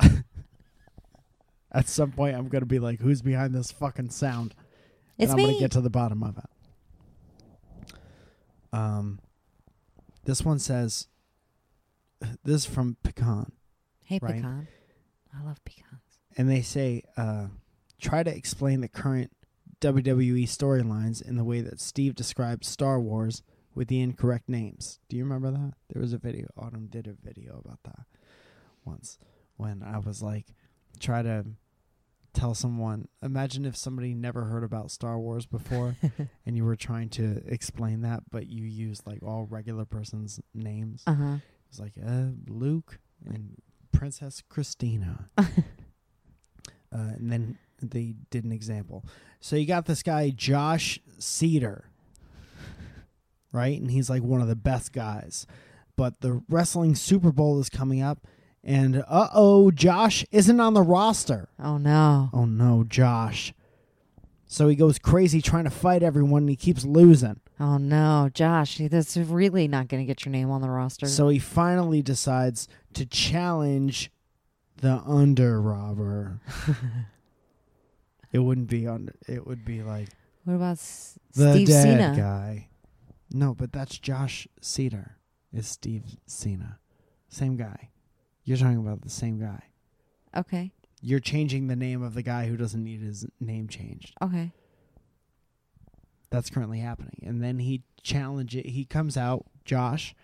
at 1.72 1.88
some 1.88 2.10
point 2.10 2.36
I'm 2.36 2.48
going 2.48 2.62
to 2.62 2.66
be 2.66 2.80
like 2.80 2.98
who's 2.98 3.22
behind 3.22 3.54
this 3.54 3.70
fucking 3.70 4.10
sound? 4.10 4.56
It's 5.16 5.30
and 5.30 5.40
I'm 5.40 5.46
going 5.46 5.52
me. 5.52 5.58
to 5.58 5.60
get 5.60 5.70
to 5.72 5.80
the 5.80 5.90
bottom 5.90 6.24
of 6.24 6.38
it. 6.38 7.94
Um 8.72 9.20
this 10.24 10.42
one 10.42 10.58
says 10.58 11.08
this 12.44 12.62
is 12.62 12.66
from 12.66 12.96
Pecan 13.02 13.52
hey, 14.04 14.18
right. 14.22 14.36
pecan. 14.36 14.68
I 15.38 15.44
love 15.44 15.64
pecans. 15.64 16.18
and 16.36 16.48
they 16.48 16.62
say 16.62 17.02
uh 17.16 17.46
try 18.00 18.22
to 18.22 18.34
explain 18.34 18.80
the 18.80 18.88
current 18.88 19.30
WWE 19.80 20.44
storylines 20.44 21.26
in 21.26 21.36
the 21.36 21.44
way 21.44 21.60
that 21.60 21.80
Steve 21.80 22.14
described 22.14 22.64
Star 22.64 23.00
Wars 23.00 23.42
with 23.74 23.88
the 23.88 24.00
incorrect 24.00 24.48
names. 24.48 25.00
Do 25.08 25.16
you 25.16 25.24
remember 25.24 25.50
that? 25.50 25.74
There 25.92 26.00
was 26.00 26.12
a 26.12 26.18
video. 26.18 26.46
Autumn 26.56 26.86
did 26.86 27.06
a 27.06 27.14
video 27.14 27.60
about 27.64 27.82
that 27.84 28.06
once 28.84 29.18
when 29.56 29.82
I 29.82 29.98
was 29.98 30.22
like, 30.22 30.46
try 31.00 31.22
to 31.22 31.44
tell 32.32 32.54
someone. 32.54 33.08
Imagine 33.22 33.64
if 33.64 33.76
somebody 33.76 34.14
never 34.14 34.44
heard 34.44 34.64
about 34.64 34.90
Star 34.90 35.18
Wars 35.18 35.46
before 35.46 35.96
and 36.46 36.56
you 36.56 36.64
were 36.64 36.76
trying 36.76 37.08
to 37.10 37.42
explain 37.46 38.02
that, 38.02 38.22
but 38.30 38.46
you 38.46 38.64
used 38.64 39.06
like 39.06 39.22
all 39.22 39.46
regular 39.48 39.84
person's 39.84 40.40
names. 40.54 41.02
Uh 41.06 41.14
huh. 41.14 41.36
It's 41.68 41.80
like 41.80 41.92
uh, 42.04 42.26
Luke 42.48 42.98
and 43.26 43.56
Princess 43.92 44.42
Christina. 44.48 45.30
uh, 45.38 45.44
and 46.90 47.32
then 47.32 47.58
they 47.80 48.14
did 48.30 48.44
an 48.44 48.52
example. 48.52 49.04
So 49.40 49.56
you 49.56 49.66
got 49.66 49.86
this 49.86 50.02
guy, 50.02 50.30
Josh 50.30 51.00
Cedar, 51.18 51.84
right? 53.52 53.80
And 53.80 53.90
he's 53.90 54.10
like 54.10 54.22
one 54.22 54.40
of 54.40 54.48
the 54.48 54.56
best 54.56 54.92
guys. 54.92 55.46
But 55.96 56.20
the 56.20 56.42
Wrestling 56.48 56.94
Super 56.94 57.32
Bowl 57.32 57.60
is 57.60 57.68
coming 57.68 58.02
up. 58.02 58.26
And 58.64 59.04
uh 59.08 59.28
oh, 59.34 59.70
Josh 59.70 60.24
isn't 60.30 60.60
on 60.60 60.74
the 60.74 60.82
roster. 60.82 61.48
Oh 61.58 61.78
no. 61.78 62.30
Oh 62.32 62.44
no, 62.44 62.84
Josh. 62.84 63.52
So 64.46 64.68
he 64.68 64.76
goes 64.76 64.98
crazy 64.98 65.40
trying 65.40 65.64
to 65.64 65.70
fight 65.70 66.02
everyone 66.02 66.42
and 66.42 66.50
he 66.50 66.56
keeps 66.56 66.84
losing. 66.84 67.40
Oh 67.58 67.78
no, 67.78 68.28
Josh. 68.32 68.78
That's 68.90 69.16
really 69.16 69.66
not 69.66 69.88
going 69.88 70.02
to 70.02 70.06
get 70.06 70.24
your 70.24 70.32
name 70.32 70.50
on 70.50 70.60
the 70.60 70.70
roster. 70.70 71.06
So 71.06 71.28
he 71.28 71.38
finally 71.38 72.02
decides 72.02 72.68
to 72.94 73.06
challenge 73.06 74.10
the 74.76 74.96
under 75.06 75.60
robber. 75.60 76.40
it 78.32 78.40
wouldn't 78.40 78.68
be 78.68 78.86
under. 78.86 79.14
It 79.28 79.46
would 79.46 79.64
be 79.64 79.82
like 79.82 80.08
what 80.44 80.54
about 80.54 80.72
S- 80.72 81.18
the 81.34 81.52
Steve 81.52 81.68
dead 81.68 81.82
Cena? 81.82 82.14
guy. 82.16 82.68
No, 83.32 83.54
but 83.54 83.72
that's 83.72 83.98
Josh 83.98 84.46
Cedar. 84.60 85.16
Is 85.52 85.66
Steve 85.66 86.04
Cena, 86.26 86.78
same 87.28 87.56
guy? 87.56 87.90
You're 88.44 88.56
talking 88.56 88.78
about 88.78 89.02
the 89.02 89.10
same 89.10 89.38
guy. 89.38 89.62
Okay. 90.36 90.72
You're 91.00 91.20
changing 91.20 91.66
the 91.66 91.76
name 91.76 92.02
of 92.02 92.14
the 92.14 92.22
guy 92.22 92.46
who 92.46 92.56
doesn't 92.56 92.82
need 92.82 93.00
his 93.00 93.26
name 93.40 93.68
changed. 93.68 94.14
Okay. 94.22 94.52
That's 96.30 96.48
currently 96.50 96.78
happening. 96.78 97.22
And 97.26 97.42
then 97.42 97.58
he 97.58 97.82
challenges 98.02 98.60
it. 98.60 98.66
He 98.70 98.84
comes 98.84 99.16
out, 99.16 99.46
Josh, 99.64 100.14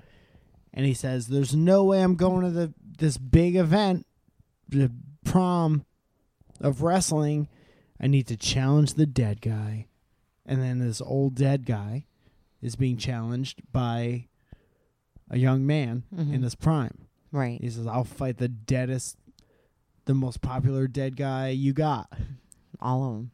and 0.72 0.87
he 0.87 0.94
says, 0.94 1.26
"There's 1.28 1.54
no 1.54 1.84
way 1.84 2.02
I'm 2.02 2.14
going 2.16 2.42
to 2.44 2.50
the 2.50 2.75
this 2.98 3.18
big 3.18 3.56
event, 3.56 4.06
the 4.68 4.90
prom 5.25 5.84
of 6.60 6.82
wrestling. 6.82 7.48
I 8.00 8.06
need 8.06 8.26
to 8.28 8.37
challenge 8.37 8.94
the 8.94 9.06
dead 9.06 9.40
guy." 9.40 9.87
And 10.46 10.62
then 10.62 10.78
this 10.78 11.00
old 11.02 11.34
dead 11.34 11.66
guy 11.66 12.06
is 12.62 12.75
being 12.75 12.96
challenged 12.96 13.60
by 13.70 14.28
a 15.28 15.37
young 15.37 15.66
man 15.66 16.04
Mhm. 16.14 16.32
in 16.32 16.42
his 16.42 16.54
prime. 16.54 17.06
Right. 17.32 17.61
He 17.61 17.70
says, 17.70 17.87
"I'll 17.87 18.04
fight 18.04 18.38
the 18.38 18.49
deadest, 18.49 19.16
the 20.06 20.14
most 20.14 20.40
popular 20.40 20.87
dead 20.87 21.16
guy 21.16 21.49
you 21.49 21.73
got." 21.73 22.12
All 22.80 23.04
of 23.04 23.14
them. 23.14 23.30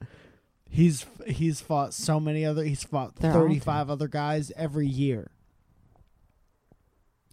He's 0.69 1.07
he's 1.27 1.61
fought 1.61 1.95
so 1.95 2.19
many 2.19 2.45
other. 2.45 2.65
He's 2.65 2.83
fought 2.83 3.17
They're 3.17 3.33
thirty 3.33 3.59
five 3.59 3.89
other 3.91 4.09
guys 4.09 4.51
every 4.57 4.89
year. 4.89 5.31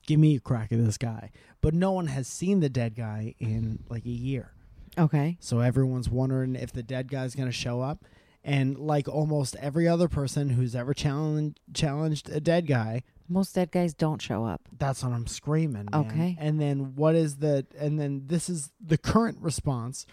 Give 0.05 0.19
me 0.19 0.35
a 0.35 0.39
crack 0.39 0.71
at 0.71 0.83
this 0.83 0.97
guy, 0.97 1.31
but 1.61 1.73
no 1.73 1.91
one 1.91 2.07
has 2.07 2.27
seen 2.27 2.59
the 2.59 2.69
dead 2.69 2.95
guy 2.95 3.35
in 3.39 3.83
like 3.89 4.05
a 4.05 4.09
year. 4.09 4.51
Okay. 4.97 5.37
So 5.39 5.59
everyone's 5.59 6.09
wondering 6.09 6.55
if 6.55 6.71
the 6.71 6.83
dead 6.83 7.09
guy's 7.09 7.35
going 7.35 7.47
to 7.49 7.53
show 7.53 7.81
up. 7.81 8.03
And 8.43 8.77
like 8.77 9.07
almost 9.07 9.55
every 9.57 9.87
other 9.87 10.07
person 10.07 10.49
who's 10.49 10.75
ever 10.75 10.93
challenged 10.93 11.59
challenged 11.73 12.29
a 12.29 12.39
dead 12.39 12.65
guy, 12.65 13.03
Most 13.31 13.55
dead 13.55 13.71
guys 13.71 13.93
don't 13.93 14.21
show 14.21 14.45
up. 14.45 14.61
that's 14.77 15.03
what 15.03 15.13
I'm 15.13 15.25
screaming. 15.27 15.87
man. 15.91 16.05
Okay. 16.05 16.37
And 16.39 16.59
then 16.59 16.95
what 16.95 17.15
is 17.15 17.37
the 17.37 17.65
and 17.79 17.99
then 17.99 18.23
this 18.27 18.49
is 18.49 18.71
the 18.85 18.97
current 18.97 19.37
response 19.39 20.05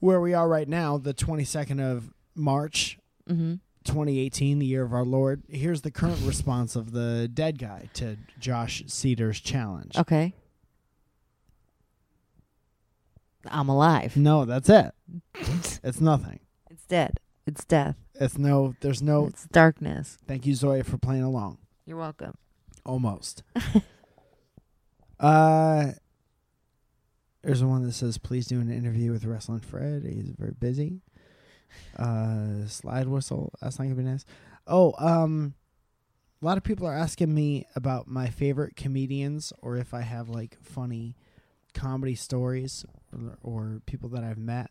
where 0.00 0.20
we 0.20 0.32
are 0.34 0.48
right 0.48 0.68
now, 0.68 0.96
the 0.98 1.12
22nd 1.14 1.80
of 1.80 2.12
March 2.34 2.98
Mm-hmm. 3.28 3.54
2018, 3.84 4.58
the 4.58 4.66
year 4.66 4.82
of 4.84 4.92
our 4.92 5.04
Lord. 5.04 5.42
Here's 5.48 5.80
the 5.82 5.90
current 5.90 6.20
response 6.24 6.76
of 6.76 6.92
the 6.92 7.28
dead 7.32 7.58
guy 7.58 7.88
to 7.94 8.16
Josh 8.38 8.82
Cedar's 8.86 9.40
challenge. 9.40 9.96
Okay. 9.96 10.34
I'm 13.46 13.68
alive. 13.68 14.16
No, 14.16 14.44
that's 14.44 14.68
it. 14.68 14.92
it's 15.82 16.00
nothing. 16.00 16.40
It's 16.70 16.84
dead. 16.84 17.18
It's 17.46 17.64
death. 17.64 17.96
It's 18.14 18.36
no. 18.36 18.74
There's 18.80 19.00
no. 19.02 19.26
It's 19.26 19.46
darkness. 19.46 20.18
Thank 20.26 20.44
you, 20.44 20.52
Zoja, 20.54 20.84
for 20.84 20.98
playing 20.98 21.22
along. 21.22 21.58
You're 21.88 21.96
welcome. 21.96 22.36
Almost. 22.84 23.44
uh, 25.20 25.86
there's 27.42 27.64
one 27.64 27.82
that 27.84 27.92
says, 27.92 28.18
"Please 28.18 28.46
do 28.46 28.60
an 28.60 28.70
interview 28.70 29.10
with 29.10 29.24
Wrestling 29.24 29.60
Fred. 29.60 30.04
He's 30.04 30.28
very 30.38 30.52
busy." 30.52 31.00
Uh, 31.96 32.66
slide 32.66 33.08
whistle. 33.08 33.54
That's 33.62 33.78
not 33.78 33.86
gonna 33.86 33.94
be 33.94 34.02
nice. 34.02 34.26
Oh, 34.66 34.92
um, 34.98 35.54
a 36.42 36.44
lot 36.44 36.58
of 36.58 36.62
people 36.62 36.86
are 36.86 36.94
asking 36.94 37.34
me 37.34 37.64
about 37.74 38.06
my 38.06 38.28
favorite 38.28 38.76
comedians 38.76 39.54
or 39.62 39.78
if 39.78 39.94
I 39.94 40.02
have 40.02 40.28
like 40.28 40.58
funny 40.60 41.16
comedy 41.72 42.16
stories 42.16 42.84
or, 43.14 43.38
or 43.42 43.80
people 43.86 44.10
that 44.10 44.24
I've 44.24 44.36
met, 44.36 44.70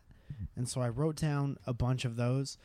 and 0.54 0.68
so 0.68 0.80
I 0.80 0.88
wrote 0.88 1.16
down 1.16 1.56
a 1.66 1.74
bunch 1.74 2.04
of 2.04 2.14
those. 2.14 2.58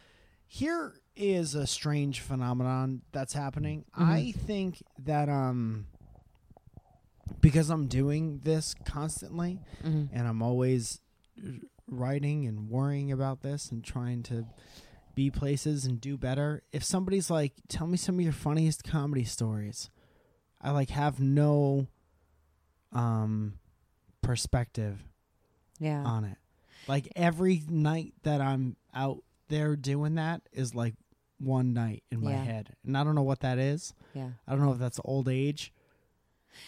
Here 0.45 0.93
is 1.15 1.55
a 1.55 1.67
strange 1.67 2.19
phenomenon 2.21 3.01
that's 3.11 3.33
happening. 3.33 3.85
Mhm. 3.97 4.07
I 4.07 4.31
think 4.31 4.81
that 4.99 5.29
um 5.29 5.87
because 7.41 7.69
I'm 7.69 7.87
doing 7.87 8.39
this 8.43 8.73
constantly 8.85 9.59
Mm-hmm. 9.83 10.15
and 10.15 10.27
I'm 10.27 10.41
always 10.41 11.01
writing 11.87 12.45
and 12.45 12.69
worrying 12.69 13.11
about 13.11 13.41
this 13.41 13.71
and 13.71 13.83
trying 13.83 14.23
to 14.23 14.45
be 15.15 15.29
places 15.29 15.85
and 15.85 16.01
do 16.01 16.17
better. 16.17 16.63
If 16.71 16.83
somebody's 16.83 17.29
like, 17.29 17.53
"Tell 17.67 17.85
me 17.87 17.97
some 17.97 18.15
of 18.15 18.21
your 18.21 18.33
funniest 18.33 18.83
comedy 18.83 19.23
stories," 19.25 19.89
I 20.61 20.71
like 20.71 20.89
have 20.89 21.19
no 21.19 21.87
um 22.91 23.59
perspective 24.21 25.03
Yeah. 25.79 26.03
on 26.03 26.23
it. 26.23 26.37
Like 26.87 27.11
every 27.15 27.63
night 27.69 28.13
that 28.23 28.41
I'm 28.41 28.75
out 28.93 29.23
there 29.49 29.75
doing 29.75 30.15
that 30.15 30.41
is 30.51 30.73
like 30.73 30.95
one 31.43 31.73
night 31.73 32.03
in 32.11 32.21
my 32.23 32.31
Yeah. 32.31 32.43
head. 32.43 32.75
And 32.85 32.97
I 32.97 33.03
don't 33.03 33.15
know 33.15 33.23
what 33.23 33.41
that 33.41 33.57
is. 33.59 33.93
yeah. 34.13 34.31
I 34.47 34.51
don't 34.55 34.63
know 34.65 34.71
if 34.71 34.79
that's 34.79 34.99
old 35.03 35.27
age. 35.27 35.73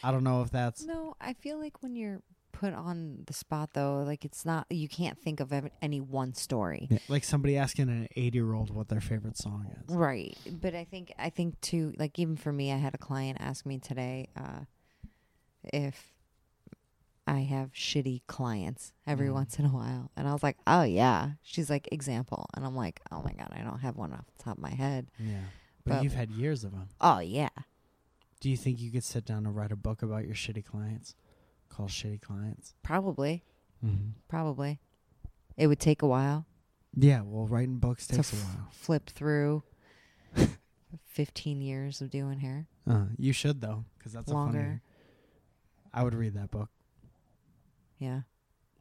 I 0.03 0.12
don't 0.12 0.24
know 0.24 0.41
if 0.41 0.50
that's 0.51 0.84
No, 0.84 1.15
I 1.22 1.34
feel 1.34 1.60
like 1.60 1.82
when 1.84 1.96
you're 1.96 2.22
put 2.51 2.74
on 2.74 3.24
the 3.27 3.34
spot 3.34 3.72
though, 3.74 4.01
like 4.03 4.24
it's 4.25 4.46
not 4.46 4.65
you 4.70 4.88
can't 4.88 5.20
think 5.20 5.39
of 5.41 5.51
any 5.82 6.00
one 6.01 6.34
story. 6.34 6.88
like 7.10 7.24
somebody 7.24 7.58
asking 7.58 7.89
an 7.89 8.08
80-year-old 8.15 8.72
what 8.74 8.88
their 8.88 9.01
favorite 9.01 9.38
song 9.38 9.67
is. 9.84 9.94
Right. 9.96 10.38
But 10.50 10.74
I 10.74 10.86
think 10.86 11.13
I 11.20 11.29
think 11.29 11.60
too 11.62 11.94
like 11.98 12.17
even 12.17 12.36
for 12.38 12.51
me 12.53 12.72
I 12.72 12.77
had 12.77 12.96
a 12.96 12.98
client 12.98 13.38
ask 13.41 13.65
me 13.65 13.77
today 13.77 14.29
uh 14.38 14.62
if 15.74 16.14
I 17.27 17.39
have 17.39 17.74
shitty 17.74 18.22
clients 18.27 18.94
every 19.08 19.29
Mm. 19.29 19.34
once 19.34 19.58
in 19.60 19.65
a 19.65 19.70
while. 19.70 20.12
And 20.15 20.27
I 20.27 20.34
was 20.34 20.44
like, 20.44 20.58
"Oh 20.67 20.84
yeah." 20.84 21.34
She's 21.41 21.70
like, 21.70 21.89
"Example." 21.91 22.48
And 22.53 22.63
I'm 22.65 22.75
like, 22.75 23.01
"Oh 23.12 23.22
my 23.24 23.34
god, 23.34 23.50
I 23.51 23.62
don't 23.63 23.79
have 23.79 23.96
one 23.98 24.13
off 24.13 24.25
the 24.38 24.44
top 24.44 24.58
of 24.58 24.62
my 24.62 24.70
head." 24.70 25.10
Yeah. 25.20 25.41
But, 25.84 25.96
But- 25.96 26.03
you've 26.03 26.13
had 26.13 26.29
years 26.29 26.63
of 26.63 26.72
them. 26.72 26.89
Oh 27.01 27.20
yeah. 27.20 27.50
Do 28.41 28.50
you 28.50 28.58
think 28.58 28.79
you 28.79 28.91
could 28.91 29.03
sit 29.03 29.25
down 29.25 29.46
and 29.48 29.55
write 29.55 29.72
a 29.72 29.75
book 29.75 30.03
about 30.03 30.25
your 30.25 30.36
shitty 30.36 30.63
clients? 30.65 31.15
Called 31.70 31.89
Shitty 31.89 32.22
Clients? 32.22 32.75
Probably. 32.84 33.44
Mm-hmm. 33.84 34.10
Probably. 34.27 34.79
It 35.58 35.67
would 35.67 35.79
take 35.79 36.01
a 36.03 36.08
while 36.08 36.46
Yeah, 36.96 37.22
well, 37.22 37.48
writing 37.48 37.79
books 37.79 38.05
takes 38.08 38.34
a 38.34 38.36
f- 38.36 38.44
while. 38.55 38.67
flip 38.72 39.10
through 39.10 39.63
15 41.05 41.62
years 41.62 42.01
of 42.01 42.10
doing 42.10 42.39
hair. 42.39 42.67
Uh, 42.88 43.05
you 43.17 43.34
should, 43.34 43.62
though, 43.62 43.86
because 43.98 44.13
that's 44.13 44.29
a 44.29 44.34
funny... 44.34 44.44
Longer. 44.58 44.82
I 45.94 46.03
would 46.03 46.13
read 46.13 46.34
that 46.36 46.51
book. 46.51 46.70
Yeah. 47.97 48.21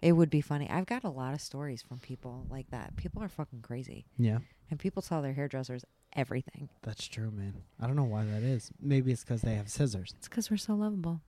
It 0.00 0.12
would 0.12 0.30
be 0.30 0.40
funny. 0.40 0.68
I've 0.68 0.86
got 0.86 1.04
a 1.04 1.08
lot 1.08 1.32
of 1.34 1.40
stories 1.40 1.80
from 1.82 1.98
people 1.98 2.46
like 2.50 2.70
that. 2.70 2.96
People 2.96 3.22
are 3.22 3.28
fucking 3.28 3.62
crazy. 3.62 4.04
Yeah. 4.18 4.38
And 4.70 4.78
people 4.78 5.00
tell 5.02 5.22
their 5.22 5.32
hairdressers 5.32 5.84
everything. 6.14 6.68
That's 6.82 7.06
true, 7.08 7.30
man. 7.30 7.54
I 7.80 7.86
don't 7.86 7.96
know 7.96 8.04
why 8.04 8.24
that 8.24 8.42
is. 8.42 8.70
Maybe 8.80 9.12
it's 9.12 9.22
because 9.24 9.40
they 9.42 9.54
have 9.54 9.68
scissors. 9.70 10.14
It's 10.18 10.28
because 10.28 10.50
we're 10.50 10.56
so 10.58 10.74
lovable. 10.74 11.20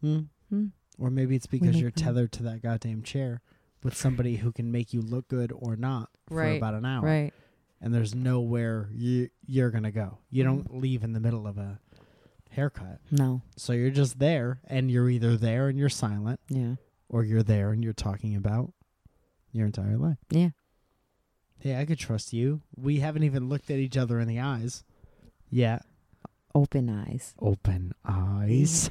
Hmm. 0.00 0.20
Hmm. 0.48 0.66
Or 0.98 1.10
maybe 1.10 1.34
it's 1.36 1.46
because 1.46 1.80
you're 1.80 1.90
them- 1.90 2.04
tethered 2.04 2.32
to 2.32 2.42
that 2.44 2.62
goddamn 2.62 3.02
chair 3.02 3.42
with 3.82 3.96
somebody 3.96 4.36
who 4.36 4.52
can 4.52 4.70
make 4.72 4.92
you 4.94 5.02
look 5.02 5.28
good 5.28 5.52
or 5.54 5.76
not 5.76 6.08
for 6.28 6.36
Right, 6.36 6.56
about 6.56 6.74
an 6.74 6.86
hour. 6.86 7.04
Right. 7.04 7.32
And 7.80 7.92
there's 7.92 8.14
nowhere 8.14 8.88
you, 8.92 9.28
you're 9.46 9.70
going 9.70 9.84
to 9.84 9.90
go. 9.90 10.18
You 10.30 10.44
Mm. 10.44 10.46
don't 10.46 10.80
leave 10.80 11.04
in 11.04 11.12
the 11.12 11.20
middle 11.20 11.46
of 11.46 11.58
a 11.58 11.80
haircut. 12.50 13.00
No. 13.10 13.42
So 13.56 13.72
you're 13.72 13.90
just 13.90 14.18
there, 14.18 14.60
and 14.66 14.90
you're 14.90 15.10
either 15.10 15.36
there 15.36 15.68
and 15.68 15.78
you're 15.78 15.88
silent, 15.90 16.40
Yeah. 16.48 16.76
Or 17.08 17.24
you're 17.24 17.42
there 17.42 17.70
and 17.70 17.82
you're 17.82 17.92
talking 17.92 18.34
about 18.36 18.72
your 19.52 19.66
entire 19.66 19.96
life. 19.96 20.18
Yeah. 20.30 20.50
Hey, 21.58 21.76
I 21.80 21.84
could 21.84 21.98
trust 21.98 22.32
you. 22.32 22.62
We 22.76 23.00
haven't 23.00 23.22
even 23.22 23.48
looked 23.48 23.70
at 23.70 23.78
each 23.78 23.96
other 23.96 24.20
in 24.20 24.28
the 24.28 24.40
eyes 24.40 24.84
yet. 25.48 25.84
Open 26.54 26.88
eyes. 26.88 27.34
Open 27.38 27.92
eyes. 28.04 28.90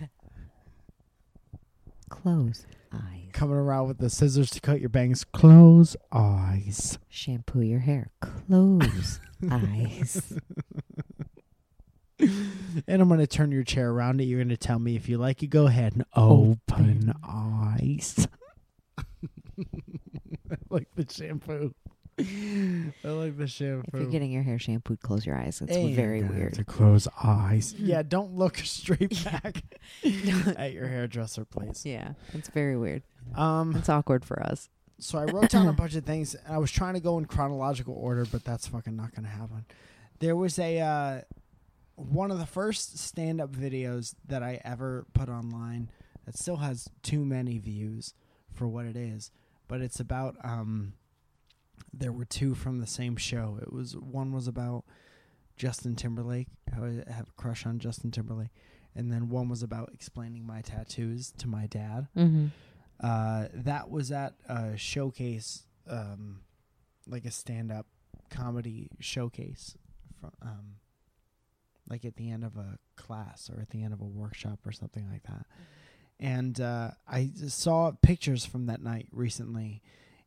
Close 2.09 2.65
eyes. 2.91 3.29
Coming 3.31 3.55
around 3.55 3.87
with 3.87 3.97
the 3.97 4.09
scissors 4.09 4.49
to 4.51 4.59
cut 4.61 4.79
your 4.79 4.89
bangs. 4.89 5.23
Close 5.23 5.95
eyes. 6.11 6.99
Shampoo 7.09 7.61
your 7.61 7.79
hair. 7.79 8.11
Close 8.21 9.19
eyes. 9.51 10.33
And 12.87 13.01
I'm 13.01 13.07
going 13.07 13.19
to 13.19 13.27
turn 13.27 13.51
your 13.51 13.63
chair 13.63 13.91
around 13.91 14.19
and 14.19 14.27
you're 14.29 14.39
going 14.39 14.49
to 14.49 14.57
tell 14.57 14.79
me 14.79 14.95
if 14.95 15.07
you 15.07 15.17
like 15.19 15.43
it. 15.43 15.47
Go 15.47 15.67
ahead 15.67 15.93
and 15.93 16.03
open, 16.15 16.57
Open. 16.71 17.13
eyes. 17.27 18.27
I 18.99 20.55
like 20.69 20.87
the 20.95 21.05
shampoo. 21.11 21.73
I 22.19 23.07
like 23.09 23.37
the 23.37 23.47
shampoo. 23.47 23.89
If 23.93 24.01
you're 24.01 24.11
getting 24.11 24.31
your 24.31 24.43
hair 24.43 24.59
shampooed, 24.59 25.01
close 25.01 25.25
your 25.25 25.35
eyes. 25.35 25.61
It's 25.61 25.75
And 25.75 25.95
very 25.95 26.19
you're 26.19 26.27
gonna 26.27 26.33
have 26.33 26.41
weird. 26.41 26.53
To 26.55 26.63
close 26.63 27.07
eyes. 27.23 27.73
Yeah, 27.77 28.01
don't 28.03 28.35
look 28.35 28.57
straight 28.57 29.23
back 29.23 29.63
at 30.03 30.73
your 30.73 30.87
hairdresser, 30.87 31.45
please. 31.45 31.85
Yeah, 31.85 32.13
it's 32.33 32.49
very 32.49 32.77
weird. 32.77 33.03
Um, 33.35 33.75
It's 33.75 33.89
awkward 33.89 34.25
for 34.25 34.41
us. 34.41 34.69
so 34.99 35.17
I 35.19 35.25
wrote 35.25 35.49
down 35.49 35.67
a 35.67 35.73
bunch 35.73 35.95
of 35.95 36.05
things. 36.05 36.35
And 36.35 36.53
I 36.55 36.57
was 36.57 36.71
trying 36.71 36.93
to 36.95 36.99
go 36.99 37.17
in 37.17 37.25
chronological 37.25 37.95
order, 37.95 38.25
but 38.25 38.43
that's 38.43 38.67
fucking 38.67 38.95
not 38.95 39.11
going 39.15 39.23
to 39.25 39.31
happen. 39.31 39.65
There 40.19 40.35
was 40.35 40.57
a 40.59 40.79
uh, 40.79 41.21
one 41.95 42.31
of 42.31 42.39
the 42.39 42.45
first 42.45 42.97
stand-up 42.97 43.51
videos 43.51 44.15
that 44.27 44.43
I 44.43 44.61
ever 44.63 45.05
put 45.13 45.29
online 45.29 45.89
that 46.25 46.37
still 46.37 46.57
has 46.57 46.89
too 47.01 47.25
many 47.25 47.57
views 47.57 48.13
for 48.51 48.67
what 48.67 48.85
it 48.85 48.95
is, 48.95 49.31
but 49.67 49.81
it's 49.81 49.99
about 49.99 50.35
um. 50.43 50.93
There 51.95 52.11
were 52.11 52.25
two 52.25 52.55
from 52.55 52.79
the 52.79 52.87
same 52.87 53.17
show. 53.17 53.59
It 53.61 53.71
was 53.71 53.95
one 53.95 54.31
was 54.31 54.47
about 54.47 54.83
Justin 55.57 55.95
Timberlake. 55.95 56.47
How 56.73 56.85
I 56.85 57.03
have 57.11 57.27
a 57.29 57.41
crush 57.41 57.67
on 57.67 57.77
Justin 57.77 58.09
Timberlake, 58.09 58.49
and 58.95 59.11
then 59.11 59.29
one 59.29 59.47
was 59.47 59.61
about 59.61 59.91
explaining 59.93 60.45
my 60.45 60.61
tattoos 60.61 61.31
to 61.37 61.47
my 61.47 61.67
dad. 61.67 62.07
Mm-hmm. 62.17 62.47
Uh, 62.99 63.47
that 63.53 63.91
was 63.91 64.11
at 64.11 64.33
a 64.47 64.75
showcase, 64.77 65.67
um, 65.87 66.41
like 67.07 67.25
a 67.25 67.31
stand-up 67.31 67.85
comedy 68.29 68.89
showcase, 68.99 69.77
from 70.19 70.31
um, 70.41 70.75
like 71.87 72.05
at 72.05 72.15
the 72.15 72.29
end 72.29 72.43
of 72.43 72.57
a 72.57 72.77
class 72.95 73.49
or 73.53 73.61
at 73.61 73.69
the 73.69 73.83
end 73.83 73.93
of 73.93 74.01
a 74.01 74.05
workshop 74.05 74.59
or 74.65 74.71
something 74.71 75.09
like 75.11 75.23
that. 75.23 75.45
And 76.19 76.59
uh, 76.61 76.91
I 77.07 77.31
saw 77.47 77.91
pictures 78.01 78.45
from 78.45 78.67
that 78.67 78.81
night 78.81 79.07
recently, 79.11 79.81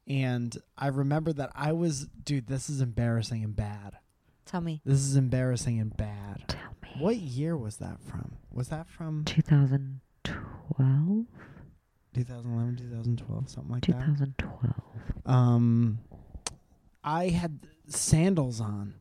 and 0.07 0.57
I 0.77 0.89
remember 0.89 1.33
that 1.33 1.51
I 1.55 1.73
was, 1.73 2.07
dude, 2.07 2.49
this 2.49 2.69
is 2.69 2.81
embarrassing 2.81 3.43
and 3.43 3.57
bad. 3.57 3.99
Tell 4.45 4.61
me. 4.61 4.83
This 4.85 4.99
is 5.01 5.17
embarrassing 5.17 5.81
and 5.81 5.97
bad. 5.97 6.45
Tell 6.49 6.61
me. 6.83 6.91
What 6.99 7.17
year 7.17 7.57
was 7.57 7.77
that 7.79 8.01
from? 8.01 8.37
Was 8.53 8.69
that 8.69 8.89
from 8.89 9.25
2012? 9.25 11.27
2011, 12.15 12.77
2012, 12.77 13.51
something 13.51 13.73
like 13.73 13.87
that? 13.87 13.93
2012. 13.93 14.75
um 15.27 15.99
I 17.05 17.29
had 17.29 17.61
sandals 17.89 18.61
on 18.61 18.95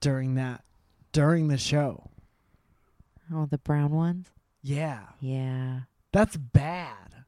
during 0.00 0.34
that 0.36 0.64
during 1.14 1.48
the 1.48 1.56
show. 1.56 2.10
Oh, 3.32 3.46
the 3.46 3.56
brown 3.56 3.92
ones? 3.92 4.26
Yeah. 4.62 5.00
Yeah. 5.20 5.80
That's 6.12 6.36
bad. 6.36 7.24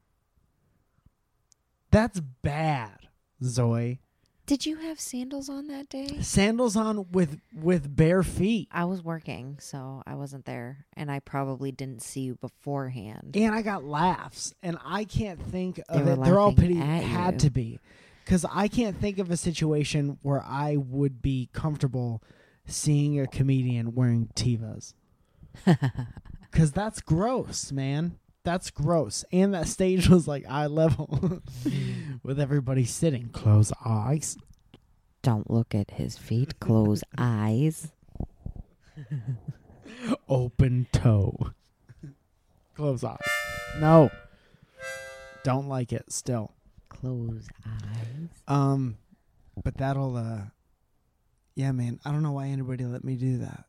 That's 1.89 2.19
bad, 2.19 2.99
Zoe. 3.43 4.01
Did 4.45 4.65
you 4.65 4.77
have 4.77 4.99
sandals 4.99 5.49
on 5.49 5.67
that 5.67 5.89
day? 5.89 6.19
Sandals 6.21 6.75
on 6.77 7.11
with 7.11 7.39
with 7.53 7.93
bare 7.95 8.23
feet. 8.23 8.69
I 8.71 8.85
was 8.85 9.01
working, 9.03 9.57
so 9.59 10.03
I 10.05 10.15
wasn't 10.15 10.45
there, 10.45 10.85
and 10.95 11.11
I 11.11 11.19
probably 11.19 11.71
didn't 11.71 12.01
see 12.01 12.21
you 12.21 12.35
beforehand. 12.35 13.35
And 13.35 13.53
I 13.53 13.61
got 13.61 13.83
laughs 13.83 14.53
and 14.63 14.77
I 14.85 15.03
can't 15.03 15.41
think 15.41 15.77
They 15.77 15.83
of 15.99 16.05
were 16.05 16.13
it. 16.13 16.23
They're 16.23 16.39
all 16.39 16.49
laughing 16.49 16.75
pretty 16.75 16.79
at 16.79 17.03
had 17.03 17.33
you. 17.35 17.39
to 17.39 17.49
be. 17.49 17.79
Cuz 18.25 18.45
I 18.49 18.67
can't 18.67 18.97
think 18.99 19.19
of 19.19 19.31
a 19.31 19.37
situation 19.37 20.17
where 20.21 20.41
I 20.43 20.77
would 20.77 21.21
be 21.21 21.49
comfortable 21.53 22.21
seeing 22.67 23.19
a 23.19 23.27
comedian 23.27 23.95
wearing 23.95 24.29
Tevas. 24.35 24.93
Cause 26.51 26.71
that's 26.71 27.01
gross, 27.01 27.71
man. 27.71 28.17
That's 28.43 28.69
gross. 28.71 29.25
And 29.31 29.53
that 29.53 29.67
stage 29.67 30.07
was 30.09 30.27
like 30.27 30.45
eye 30.47 30.67
level 30.67 31.41
with 32.23 32.39
everybody 32.39 32.85
sitting. 32.85 33.29
Close 33.29 33.73
eyes. 33.83 34.37
Don't 35.21 35.51
look 35.51 35.75
at 35.75 35.91
his 35.91 36.17
feet. 36.17 36.59
Close 36.59 37.03
eyes. 37.17 37.91
Open 40.29 40.87
toe. 40.91 41.51
Close 42.75 43.03
eyes. 43.03 43.17
No. 43.79 44.09
Don't 45.43 45.67
like 45.67 45.91
it 45.91 46.11
still. 46.11 46.53
Close 46.89 47.47
eyes. 47.65 48.29
Um 48.47 48.97
but 49.61 49.77
that'll 49.77 50.15
uh 50.15 50.41
yeah, 51.57 51.71
man. 51.71 51.99
I 52.05 52.11
don't 52.11 52.21
know 52.21 52.33
why 52.33 52.49
anybody 52.49 52.85
let 52.85 53.03
me 53.03 53.15
do 53.15 53.39
that. 53.39 53.65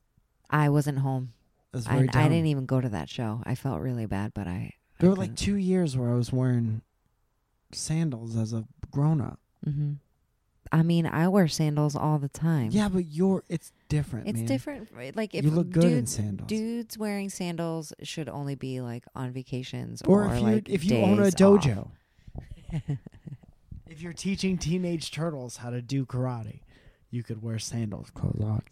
I 0.51 0.68
wasn't 0.68 0.98
home. 0.98 1.33
That's 1.72 1.87
I, 1.87 1.94
very 1.94 2.09
I 2.11 2.12
dumb. 2.12 2.22
didn't 2.24 2.46
even 2.46 2.66
go 2.66 2.83
to 2.83 2.88
that 2.90 3.09
show. 3.09 3.42
I 3.46 3.55
felt 3.55 3.81
really 3.81 4.05
bad, 4.05 4.33
but 4.35 4.46
I. 4.46 4.74
There 5.01 5.09
were 5.09 5.16
like 5.16 5.35
two 5.35 5.57
years 5.57 5.96
where 5.96 6.11
I 6.11 6.14
was 6.14 6.31
wearing 6.31 6.83
sandals 7.72 8.37
as 8.37 8.53
a 8.53 8.66
grown 8.90 9.22
up. 9.22 9.40
hmm 9.64 9.94
I 10.70 10.83
mean, 10.83 11.07
I 11.07 11.29
wear 11.29 11.48
sandals 11.48 11.96
all 11.96 12.18
the 12.18 12.29
time. 12.29 12.68
Yeah, 12.72 12.90
but 12.90 13.07
you're 13.07 13.42
it's 13.48 13.72
different. 13.88 14.29
It's 14.29 14.40
man. 14.40 14.46
different. 14.46 15.16
Like 15.16 15.35
if 15.35 15.42
you 15.42 15.51
look 15.51 15.70
good 15.70 15.85
in 15.85 15.90
dudes, 15.90 16.14
sandals. 16.14 16.46
dudes 16.46 16.98
wearing 16.98 17.31
sandals 17.31 17.94
should 18.03 18.29
only 18.29 18.55
be 18.55 18.83
like 18.83 19.05
on 19.14 19.31
vacations 19.33 20.03
or 20.03 20.24
or, 20.24 20.35
if 20.35 20.40
you 20.40 20.46
like 20.46 20.68
if 20.68 20.85
you 20.85 20.98
own 20.98 21.20
a 21.20 21.29
dojo. 21.29 21.88
if 23.87 24.03
you're 24.03 24.12
teaching 24.12 24.59
teenage 24.59 25.11
turtles 25.11 25.57
how 25.57 25.70
to 25.70 25.81
do 25.81 26.05
karate, 26.05 26.61
you 27.10 27.22
could 27.22 27.42
wear 27.42 27.58
sandals. 27.58 28.10
Close 28.10 28.40
on. 28.42 28.62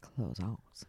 Close 0.00 0.36
eyes. 0.40 0.84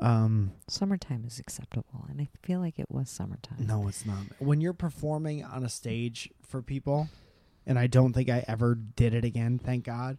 Um, 0.00 0.52
Summertime 0.68 1.24
is 1.26 1.40
acceptable, 1.40 2.06
and 2.08 2.20
I 2.20 2.28
feel 2.46 2.60
like 2.60 2.78
it 2.78 2.88
was 2.88 3.10
summertime. 3.10 3.66
no, 3.66 3.88
it's 3.88 4.06
not. 4.06 4.18
When 4.38 4.60
you're 4.60 4.72
performing 4.72 5.42
on 5.44 5.64
a 5.64 5.68
stage 5.68 6.30
for 6.46 6.62
people, 6.62 7.08
and 7.66 7.76
I 7.78 7.88
don't 7.88 8.12
think 8.12 8.28
I 8.30 8.44
ever 8.46 8.76
did 8.76 9.12
it 9.12 9.24
again. 9.24 9.58
Thank 9.58 9.84
God. 9.84 10.18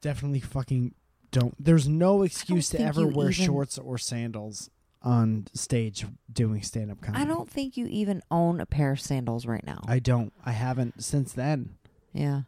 Definitely 0.00 0.40
fucking 0.40 0.94
don't. 1.30 1.54
There's 1.64 1.86
no 1.88 2.22
excuse 2.22 2.70
to 2.70 2.80
ever 2.80 3.06
wear 3.06 3.30
even- 3.30 3.44
shorts 3.46 3.78
or 3.78 3.98
sandals 3.98 4.68
on 5.02 5.46
stage 5.54 6.04
doing 6.30 6.60
stand 6.62 6.90
up 6.90 7.00
comedy. 7.00 7.22
I 7.22 7.26
don't 7.26 7.48
think 7.48 7.76
you 7.76 7.86
even 7.86 8.20
own 8.32 8.60
a 8.60 8.66
pair 8.66 8.90
of 8.90 9.00
sandals 9.00 9.46
right 9.46 9.64
now. 9.64 9.80
I 9.86 10.00
don't. 10.00 10.32
I 10.44 10.50
haven't 10.52 11.04
since 11.04 11.32
then. 11.32 11.76
yeah. 12.12 12.42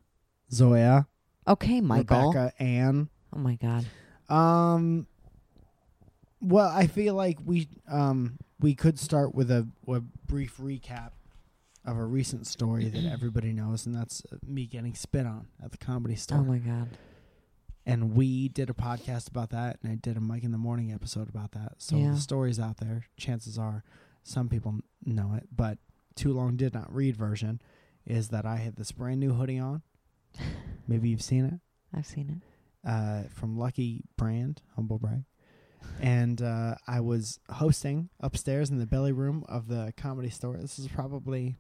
Zoja, 0.53 1.07
Okay, 1.47 1.81
Michael. 1.81 2.29
Rebecca, 2.33 2.53
Ann. 2.63 3.09
Oh 3.35 3.39
my 3.39 3.57
God. 3.57 3.87
Um. 4.29 5.07
Well, 6.41 6.69
I 6.69 6.87
feel 6.87 7.15
like 7.15 7.39
we 7.45 7.69
um 7.91 8.39
we 8.61 8.75
could 8.75 8.99
start 8.99 9.35
with 9.35 9.51
a, 9.51 9.69
a 9.89 10.01
brief 10.01 10.57
recap 10.59 11.11
of 11.85 11.97
a 11.97 12.05
recent 12.05 12.47
story 12.47 12.89
that 12.89 13.05
everybody 13.13 13.53
knows, 13.53 13.87
and 13.87 13.95
that's 13.95 14.23
uh, 14.33 14.37
me 14.47 14.67
getting 14.67 14.95
spit 14.95 15.27
on 15.27 15.49
at 15.63 15.73
the 15.73 15.79
comedy 15.79 16.15
store. 16.17 16.39
Oh 16.39 16.45
my 16.45 16.59
God. 16.59 16.89
and 17.87 18.15
we 18.15 18.49
did 18.49 18.71
a 18.71 18.75
podcast 18.75 19.29
about 19.29 19.51
that, 19.51 19.79
and 19.83 19.91
I 19.91 19.97
did 19.97 20.17
a 20.17 20.21
Mike 20.21 20.45
in 20.45 20.53
the 20.53 20.59
Morning 20.59 20.93
episode 20.93 21.29
about 21.29 21.53
that. 21.53 21.75
So 21.79 21.97
Yeah. 21.97 22.13
the 22.13 22.21
story's 22.21 22.61
out 22.61 22.77
there. 22.77 23.07
Chances 23.17 23.59
are, 23.59 23.83
some 24.23 24.49
people 24.49 24.79
know 25.05 25.35
it, 25.37 25.49
but 25.55 25.79
too 26.15 26.33
long 26.33 26.55
did 26.57 26.73
not 26.75 26.93
read 26.95 27.17
version 27.17 27.61
is 28.07 28.29
that 28.29 28.47
I 28.47 28.57
had 28.57 28.77
this 28.77 28.93
brand 28.93 29.19
new 29.19 29.33
hoodie 29.35 29.59
on. 29.59 29.83
Maybe 30.89 31.09
you've 31.09 31.23
seen 31.23 31.45
it 31.45 31.55
I've 31.97 32.07
seen 32.07 32.41
it. 32.85 32.89
uh, 32.89 33.23
from 33.35 33.57
Lucky 33.59 34.05
Brand, 34.17 34.63
humble 34.77 34.99
brag. 34.99 35.25
And 36.01 36.41
uh, 36.41 36.77
I 36.87 37.01
was 37.01 37.39
hosting 37.51 38.09
upstairs 38.21 38.71
in 38.71 38.79
the 38.79 38.87
belly 38.87 39.13
room 39.13 39.45
of 39.49 39.67
the 39.69 39.93
comedy 39.97 40.31
store. 40.31 40.57
This 40.57 40.79
is 40.79 40.89
probably 40.89 41.57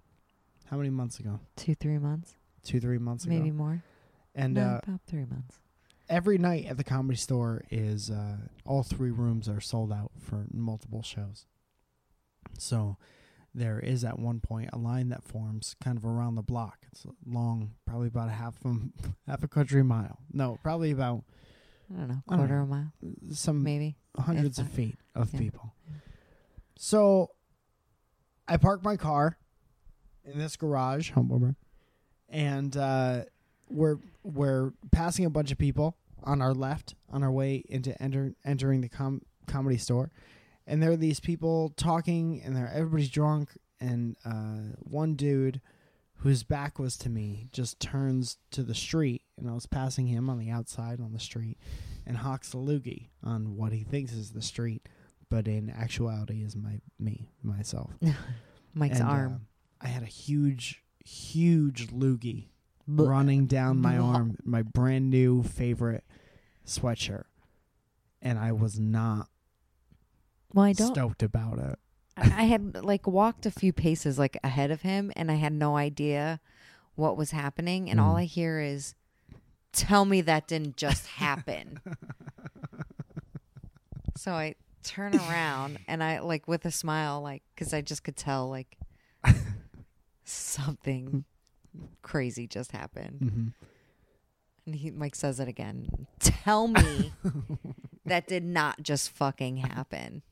how 0.66 0.76
many 0.76 0.90
months 0.90 1.18
ago? 1.18 1.40
Two, 1.56 1.74
three 1.74 1.98
months, 1.98 2.34
Two, 2.62 2.80
three 2.80 2.98
months 2.98 3.24
ago. 3.24 3.34
maybe 3.34 3.50
more. 3.50 3.82
And 4.34 4.54
No, 4.54 4.62
uh, 4.62 4.80
about 4.82 5.00
three 5.06 5.24
months. 5.24 5.58
every 6.08 6.38
night 6.38 6.66
at 6.66 6.76
the 6.76 6.84
comedy 6.84 7.18
store 7.18 7.64
is 7.70 8.10
uh, 8.10 8.36
all 8.64 8.82
three 8.82 9.10
rooms 9.10 9.48
are 9.48 9.60
sold 9.60 9.92
out 9.92 10.12
for 10.20 10.46
multiple 10.52 11.02
shows. 11.02 11.46
So 12.58 12.96
there 13.54 13.78
is 13.78 14.04
at 14.04 14.18
one 14.18 14.40
point 14.40 14.70
a 14.72 14.78
line 14.78 15.10
that 15.10 15.22
forms 15.24 15.76
kind 15.82 15.96
of 15.98 16.04
around 16.04 16.36
the 16.36 16.42
block. 16.42 16.78
It's 16.90 17.04
long, 17.26 17.72
probably 17.86 18.08
about 18.08 18.28
a 18.28 18.32
half 18.32 18.54
a, 18.64 18.74
half 19.30 19.42
a 19.42 19.48
country 19.48 19.82
mile. 19.84 20.18
No, 20.32 20.58
probably 20.62 20.90
about 20.90 21.24
I 21.94 21.98
don't 21.98 22.08
know, 22.08 22.22
quarter 22.26 22.60
of 22.60 22.68
a 22.68 22.70
mile, 22.70 22.92
some 23.32 23.62
maybe. 23.62 23.96
hundreds 24.18 24.58
of 24.58 24.68
feet 24.70 24.96
of 25.14 25.32
Yeah. 25.34 25.40
people. 25.40 25.74
So 26.76 27.30
I 28.48 28.56
park 28.56 28.82
my 28.82 28.96
car 28.96 29.36
in 30.24 30.38
this 30.38 30.56
garage, 30.56 31.10
humble 31.10 31.54
and 32.28 32.76
uh, 32.76 33.24
we're 33.68 33.98
we're 34.22 34.72
passing 34.90 35.24
a 35.26 35.30
bunch 35.30 35.52
of 35.52 35.58
people 35.58 35.96
on 36.24 36.40
our 36.40 36.54
left 36.54 36.94
on 37.10 37.22
our 37.22 37.30
way 37.30 37.64
into 37.68 38.00
enter, 38.02 38.34
entering 38.44 38.80
the 38.80 38.88
com- 38.88 39.22
comedy 39.46 39.76
store, 39.76 40.10
and 40.66 40.82
there 40.82 40.90
are 40.92 40.96
these 40.96 41.20
people 41.20 41.72
talking, 41.76 42.40
and 42.44 42.56
there 42.56 42.70
everybody's 42.74 43.10
drunk, 43.10 43.50
and 43.80 44.16
uh, 44.24 44.74
one 44.78 45.14
dude 45.14 45.60
whose 46.18 46.44
back 46.44 46.78
was 46.78 46.96
to 46.98 47.08
me 47.10 47.48
just 47.50 47.80
turns 47.80 48.38
to 48.52 48.62
the 48.62 48.74
street, 48.74 49.22
and 49.36 49.50
I 49.50 49.54
was 49.54 49.66
passing 49.66 50.06
him 50.06 50.30
on 50.30 50.38
the 50.38 50.50
outside 50.50 51.00
on 51.00 51.12
the 51.12 51.18
street, 51.20 51.58
and 52.06 52.16
hawks 52.16 52.54
a 52.54 52.58
loogie 52.58 53.08
on 53.24 53.56
what 53.56 53.72
he 53.72 53.82
thinks 53.82 54.12
is 54.12 54.30
the 54.30 54.42
street, 54.42 54.88
but 55.28 55.48
in 55.48 55.68
actuality 55.70 56.42
is 56.42 56.54
my 56.54 56.80
me 56.98 57.28
myself. 57.42 57.90
Mike's 58.74 59.00
And, 59.00 59.08
uh, 59.08 59.12
arm. 59.12 59.46
I 59.80 59.88
had 59.88 60.02
a 60.04 60.06
huge, 60.06 60.82
huge 61.04 61.88
loogie 61.88 62.50
running 62.86 63.46
down 63.46 63.80
my 63.80 63.96
Blah. 63.96 64.14
arm, 64.14 64.36
my 64.44 64.62
brand 64.62 65.10
new 65.10 65.42
favorite 65.42 66.04
sweatshirt, 66.66 67.24
and 68.20 68.38
I 68.38 68.52
was 68.52 68.78
not 68.78 69.28
Well, 70.54 70.64
I 70.64 70.72
don't. 70.72 70.94
stoked 70.94 71.22
about 71.22 71.58
it. 71.58 71.78
I 72.16 72.44
had 72.44 72.84
like 72.84 73.06
walked 73.06 73.46
a 73.46 73.50
few 73.50 73.72
paces 73.72 74.18
like 74.18 74.36
ahead 74.44 74.70
of 74.70 74.82
him, 74.82 75.10
and 75.16 75.30
I 75.30 75.34
had 75.36 75.52
no 75.52 75.76
idea 75.76 76.40
what 76.94 77.16
was 77.16 77.30
happening. 77.30 77.90
And 77.90 77.98
all 77.98 78.14
Mm. 78.14 78.18
I 78.20 78.24
hear 78.24 78.60
is, 78.60 78.94
"Tell 79.72 80.04
me 80.04 80.20
that 80.20 80.46
didn't 80.46 80.76
just 80.76 81.06
happen." 81.06 81.80
so 84.16 84.32
I 84.32 84.54
turn 84.82 85.14
around 85.14 85.78
and 85.88 86.02
I 86.02 86.20
like 86.20 86.46
with 86.46 86.64
a 86.66 86.70
smile, 86.70 87.20
like 87.22 87.42
because 87.54 87.72
I 87.72 87.80
just 87.80 88.04
could 88.04 88.16
tell 88.16 88.48
like 88.48 88.76
something 90.24 91.24
crazy 92.02 92.46
just 92.46 92.72
happened. 92.72 93.18
hmm 93.20 93.48
And 94.66 94.74
he 94.76 94.90
Mike 94.90 95.14
says 95.14 95.40
it 95.40 95.48
again. 95.48 95.88
Tell 96.20 96.68
me 96.68 97.12
that 98.04 98.26
did 98.28 98.44
not 98.44 98.82
just 98.82 99.10
fucking 99.10 99.58
happen. 99.58 100.22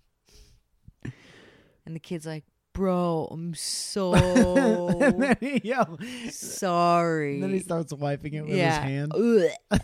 And 1.86 1.94
the 1.94 2.00
kid's 2.00 2.26
like, 2.26 2.44
"Bro, 2.72 3.28
I'm 3.30 3.46
and 3.48 3.56
so 3.56 4.12
then 4.12 5.36
he, 5.40 6.30
sorry." 6.30 7.34
and 7.34 7.42
then 7.42 7.50
he 7.52 7.60
starts 7.60 7.92
wiping 7.92 8.34
it 8.34 8.46
with 8.46 8.56
yeah. 8.56 8.80
his 8.82 9.10
hand. 9.10 9.12
Ugh. 9.14 9.80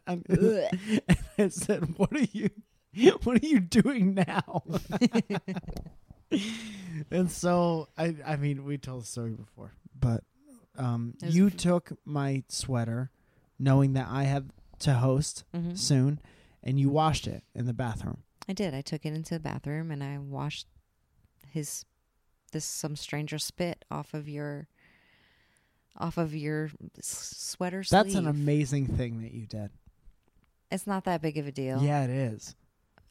and 0.06 0.24
Ugh. 0.30 1.00
I 1.38 1.48
said, 1.48 1.96
"What 1.98 2.12
are 2.12 2.26
you? 2.32 2.50
What 3.24 3.42
are 3.42 3.46
you 3.46 3.60
doing 3.60 4.14
now?" 4.14 4.62
and 7.10 7.30
so 7.30 7.88
I, 7.96 8.14
I 8.24 8.36
mean, 8.36 8.64
we 8.64 8.78
told 8.78 9.02
the 9.02 9.06
story 9.06 9.32
before, 9.32 9.72
but 9.98 10.24
um, 10.78 11.14
you 11.22 11.50
took 11.50 11.92
my 12.04 12.42
sweater, 12.48 13.10
knowing 13.58 13.92
that 13.94 14.08
I 14.10 14.24
had 14.24 14.50
to 14.80 14.94
host 14.94 15.44
Mhm. 15.54 15.78
soon, 15.78 16.20
and 16.62 16.78
you 16.78 16.88
washed 16.88 17.26
it 17.26 17.44
in 17.54 17.66
the 17.66 17.72
bathroom. 17.72 18.22
I 18.48 18.52
did. 18.52 18.74
I 18.74 18.80
took 18.82 19.06
it 19.06 19.14
into 19.14 19.34
the 19.34 19.40
bathroom 19.40 19.90
and 19.90 20.02
I 20.04 20.18
washed 20.18 20.66
his 21.54 21.84
this 22.52 22.64
some 22.64 22.94
stranger 22.96 23.38
spit 23.38 23.84
off 23.90 24.12
of 24.14 24.28
your 24.28 24.68
off 25.96 26.18
of 26.18 26.34
your 26.34 26.70
s- 26.98 27.34
sweater 27.36 27.82
sleeve. 27.82 28.02
That's 28.04 28.14
an 28.16 28.26
amazing 28.26 28.86
thing 28.88 29.22
that 29.22 29.32
you 29.32 29.46
did. 29.46 29.70
it's 30.70 30.86
not 30.86 31.04
that 31.04 31.22
big 31.22 31.38
of 31.38 31.46
a 31.46 31.52
deal. 31.52 31.80
Yeah, 31.82 32.04
it 32.04 32.10
is. 32.10 32.54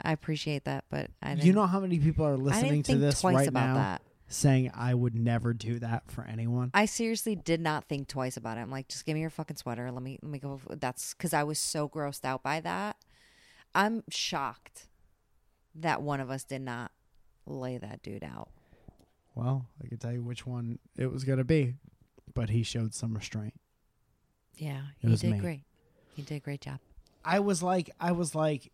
I 0.02 0.12
appreciate 0.12 0.64
that, 0.64 0.84
but 0.90 1.10
I 1.22 1.30
didn't, 1.30 1.44
You 1.46 1.52
know 1.54 1.66
how 1.66 1.80
many 1.80 1.98
people 1.98 2.26
are 2.26 2.36
listening 2.36 2.82
to 2.82 2.92
think 2.92 3.00
this 3.00 3.20
twice 3.20 3.36
right 3.36 3.48
about 3.48 3.66
now 3.68 3.74
that. 3.74 4.02
saying 4.28 4.70
I 4.74 4.92
would 4.92 5.14
never 5.14 5.54
do 5.54 5.78
that 5.78 6.10
for 6.10 6.24
anyone? 6.24 6.70
I 6.74 6.84
seriously 6.84 7.34
did 7.36 7.60
not 7.60 7.84
think 7.88 8.08
twice 8.08 8.36
about 8.36 8.58
it. 8.58 8.60
I'm 8.62 8.70
like, 8.70 8.88
just 8.88 9.06
give 9.06 9.14
me 9.14 9.20
your 9.22 9.30
fucking 9.30 9.56
sweater. 9.56 9.90
Let 9.90 10.02
me 10.02 10.18
let 10.22 10.30
me 10.30 10.38
go. 10.38 10.60
That's 10.68 11.14
because 11.14 11.32
I 11.32 11.42
was 11.44 11.58
so 11.58 11.88
grossed 11.88 12.24
out 12.24 12.42
by 12.42 12.60
that. 12.60 12.96
I'm 13.74 14.02
shocked 14.10 14.88
that 15.74 16.02
one 16.02 16.20
of 16.20 16.30
us 16.30 16.44
did 16.44 16.60
not 16.62 16.90
lay 17.46 17.78
that 17.78 18.02
dude 18.02 18.24
out. 18.24 18.48
Well, 19.34 19.66
I 19.82 19.88
can 19.88 19.98
tell 19.98 20.12
you 20.12 20.22
which 20.22 20.46
one 20.46 20.78
it 20.96 21.10
was 21.12 21.24
going 21.24 21.38
to 21.38 21.44
be, 21.44 21.74
but 22.34 22.50
he 22.50 22.62
showed 22.62 22.94
some 22.94 23.14
restraint. 23.14 23.54
Yeah, 24.56 24.82
It 25.02 25.10
he 25.10 25.16
did 25.16 25.30
me. 25.32 25.38
great. 25.38 25.60
He 26.14 26.22
did 26.22 26.36
a 26.36 26.40
great 26.40 26.60
job. 26.60 26.78
I 27.24 27.40
was 27.40 27.62
like, 27.62 27.90
I 27.98 28.12
was 28.12 28.34
like, 28.34 28.70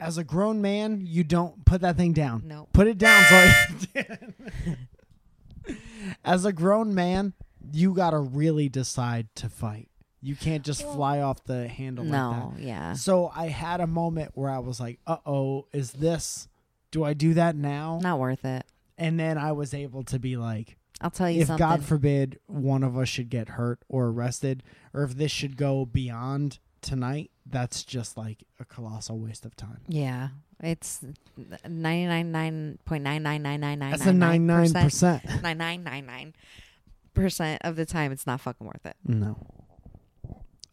as 0.00 0.18
a 0.18 0.24
grown 0.24 0.60
man, 0.60 1.02
you 1.04 1.22
don't 1.22 1.64
put 1.64 1.82
that 1.82 1.96
thing 1.96 2.12
down. 2.12 2.42
No, 2.46 2.68
Put 2.72 2.86
it 2.88 2.98
down. 2.98 3.24
So 3.24 4.04
as 6.24 6.44
a 6.44 6.52
grown 6.52 6.94
man, 6.94 7.34
you 7.72 7.94
got 7.94 8.10
to 8.10 8.18
really 8.18 8.68
decide 8.68 9.28
to 9.36 9.48
fight. 9.48 9.88
You 10.20 10.34
can't 10.34 10.64
just 10.64 10.84
Well, 10.84 10.94
fly 10.96 11.20
off 11.20 11.44
the 11.44 11.68
handle 11.68 12.04
like 12.04 12.12
that. 12.12 12.18
no, 12.18 12.54
yeah. 12.58 12.92
So 12.94 13.30
I 13.34 13.48
had 13.48 13.80
a 13.80 13.86
moment 13.86 14.32
where 14.34 14.50
I 14.50 14.58
was 14.58 14.80
like, 14.80 14.98
"Uh 15.06 15.18
oh, 15.24 15.66
is 15.72 15.92
this? 15.92 16.48
Do 16.90 17.04
I 17.04 17.14
do 17.14 17.34
that 17.34 17.56
now?" 17.56 17.98
Not 18.02 18.18
worth 18.18 18.44
it. 18.44 18.64
And 18.96 19.18
then 19.18 19.38
I 19.38 19.52
was 19.52 19.72
able 19.74 20.02
to 20.04 20.18
be 20.18 20.36
like, 20.36 20.76
I'll 21.00 21.10
tell 21.10 21.30
you 21.30 21.42
if 21.42 21.46
something. 21.46 21.64
God 21.66 21.84
forbid 21.84 22.40
one 22.46 22.82
of 22.82 22.98
us 22.98 23.08
should 23.08 23.28
get 23.30 23.50
hurt 23.50 23.78
or 23.88 24.06
arrested, 24.08 24.64
or 24.92 25.04
if 25.04 25.14
this 25.16 25.30
should 25.30 25.56
go 25.56 25.86
beyond 25.86 26.58
tonight, 26.82 27.30
that's 27.46 27.84
just 27.84 28.16
like 28.16 28.42
a 28.58 28.64
colossal 28.64 29.18
waste 29.20 29.44
of 29.46 29.54
time. 29.54 29.82
yeah, 29.86 30.30
it's 30.60 31.00
ninety 31.68 32.06
nine 32.06 32.32
nine 32.32 32.78
point 32.84 33.04
nine 33.04 33.22
nine 33.22 33.42
nine 33.42 33.60
nine 33.60 33.78
nine. 33.78 33.90
That's 33.92 34.06
a 34.06 34.12
nine 34.12 34.44
nine 34.46 34.72
percent. 34.72 35.22
Nine 35.42 35.58
nine 35.58 35.84
nine 35.84 36.04
nine 36.06 36.34
percent 37.14 37.60
of 37.64 37.76
the 37.76 37.86
time, 37.86 38.10
it's 38.10 38.26
not 38.26 38.40
fucking 38.40 38.66
worth 38.66 38.84
it. 38.84 38.96
No, 39.04 39.38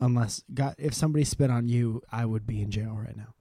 unless 0.02 0.42
God, 0.52 0.74
if 0.80 0.96
somebody 0.96 1.26
spit 1.26 1.52
on 1.52 1.68
you, 1.70 2.02
I 2.12 2.26
would 2.26 2.48
be 2.48 2.62
in 2.64 2.72
jail 2.72 2.98
right 3.00 3.16
now. 3.16 3.35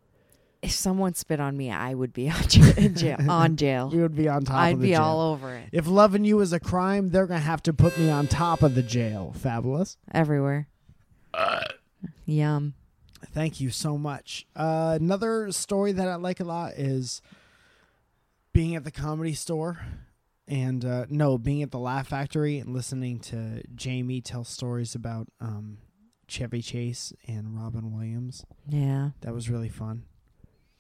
If 0.64 0.72
someone 0.72 1.14
spit 1.14 1.40
on 1.40 1.57
me, 1.57 1.70
I 1.70 1.94
would 1.94 2.12
be 2.12 2.29
on 2.31 2.42
jail. 2.48 2.72
in 2.77 2.94
jail 2.94 3.31
on 3.31 3.57
jail. 3.64 3.90
We 3.90 4.00
would 4.03 4.16
be 4.16 4.29
on 4.29 4.44
top. 4.44 4.57
I'd 4.57 4.74
of 4.74 4.81
the 4.81 4.87
be 4.88 4.92
jail. 4.92 5.03
all 5.03 5.33
over 5.33 5.55
it 5.55 5.68
If 5.72 5.87
loving 5.87 6.24
you 6.24 6.40
is 6.40 6.53
a 6.53 6.61
crime, 6.61 7.11
they're 7.11 7.27
gonna 7.27 7.40
have 7.40 7.62
to 7.64 7.72
put 7.72 7.98
me 7.98 8.11
on 8.11 8.27
top 8.27 8.62
of 8.62 8.74
the 8.74 8.83
jail. 8.83 9.35
Fabulous. 9.37 9.96
everywhere. 10.12 10.68
Yum. 12.27 12.74
Thank 13.33 13.61
you 13.61 13.70
so 13.70 13.96
much. 13.98 14.46
Uh, 14.55 14.98
another 15.00 15.50
story 15.50 15.92
that 15.92 16.09
I 16.09 16.16
like 16.16 16.40
a 16.40 16.44
lot 16.44 16.74
is 16.74 17.22
being 18.53 18.77
at 18.77 18.85
the 18.85 18.90
comedy 18.90 19.33
store 19.35 19.81
and 20.46 20.85
uh, 20.85 21.07
no, 21.09 21.38
being 21.38 21.62
at 21.62 21.70
the 21.70 21.79
Laugh 21.79 22.09
Factory 22.09 22.59
and 22.59 22.72
listening 22.74 23.18
to 23.20 23.62
Jamie 23.74 24.20
tell 24.20 24.44
stories 24.44 24.94
about 24.94 25.27
um, 25.40 25.79
Chevy 26.29 26.61
Chase 26.62 27.12
and 27.27 27.57
Robin 27.59 27.92
Williams. 27.92 28.44
Yeah. 28.68 29.11
That 29.22 29.35
was 29.35 29.48
really 29.50 29.70
fun. 29.70 30.05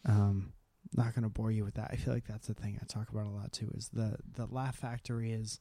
Um, 0.06 0.52
not 0.94 1.14
gonna 1.14 1.28
bore 1.28 1.50
you 1.50 1.64
with 1.64 1.74
that. 1.74 1.90
I 1.92 1.96
feel 1.96 2.14
like 2.14 2.26
that's 2.26 2.46
the 2.46 2.54
thing 2.54 2.78
I 2.80 2.84
talk 2.86 3.08
about 3.10 3.26
a 3.26 3.30
lot 3.30 3.52
too. 3.52 3.70
Is 3.74 3.88
the 3.88 4.16
the 4.36 4.46
Laugh 4.46 4.76
Factory 4.76 5.32
is 5.32 5.58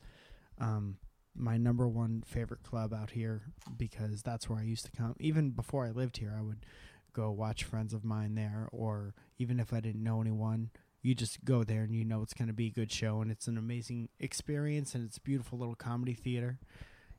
um, 0.59 0.97
my 1.35 1.57
number 1.57 1.87
one 1.87 2.23
favorite 2.25 2.63
club 2.63 2.93
out 2.93 3.11
here 3.11 3.41
because 3.77 4.21
that's 4.21 4.49
where 4.49 4.59
I 4.59 4.63
used 4.63 4.85
to 4.85 4.91
come. 4.91 5.15
Even 5.19 5.51
before 5.51 5.85
I 5.85 5.91
lived 5.91 6.17
here, 6.17 6.35
I 6.37 6.41
would 6.41 6.65
go 7.13 7.31
watch 7.31 7.63
friends 7.63 7.93
of 7.93 8.03
mine 8.03 8.35
there, 8.35 8.67
or 8.71 9.13
even 9.37 9.59
if 9.59 9.73
I 9.73 9.79
didn't 9.79 10.03
know 10.03 10.21
anyone, 10.21 10.71
you 11.01 11.15
just 11.15 11.43
go 11.45 11.63
there 11.63 11.83
and 11.83 11.95
you 11.95 12.03
know 12.03 12.21
it's 12.21 12.33
going 12.33 12.47
to 12.47 12.53
be 12.53 12.67
a 12.67 12.71
good 12.71 12.91
show, 12.91 13.21
and 13.21 13.31
it's 13.31 13.47
an 13.47 13.57
amazing 13.57 14.09
experience, 14.19 14.95
and 14.95 15.05
it's 15.05 15.17
a 15.17 15.21
beautiful 15.21 15.57
little 15.57 15.75
comedy 15.75 16.13
theater, 16.13 16.59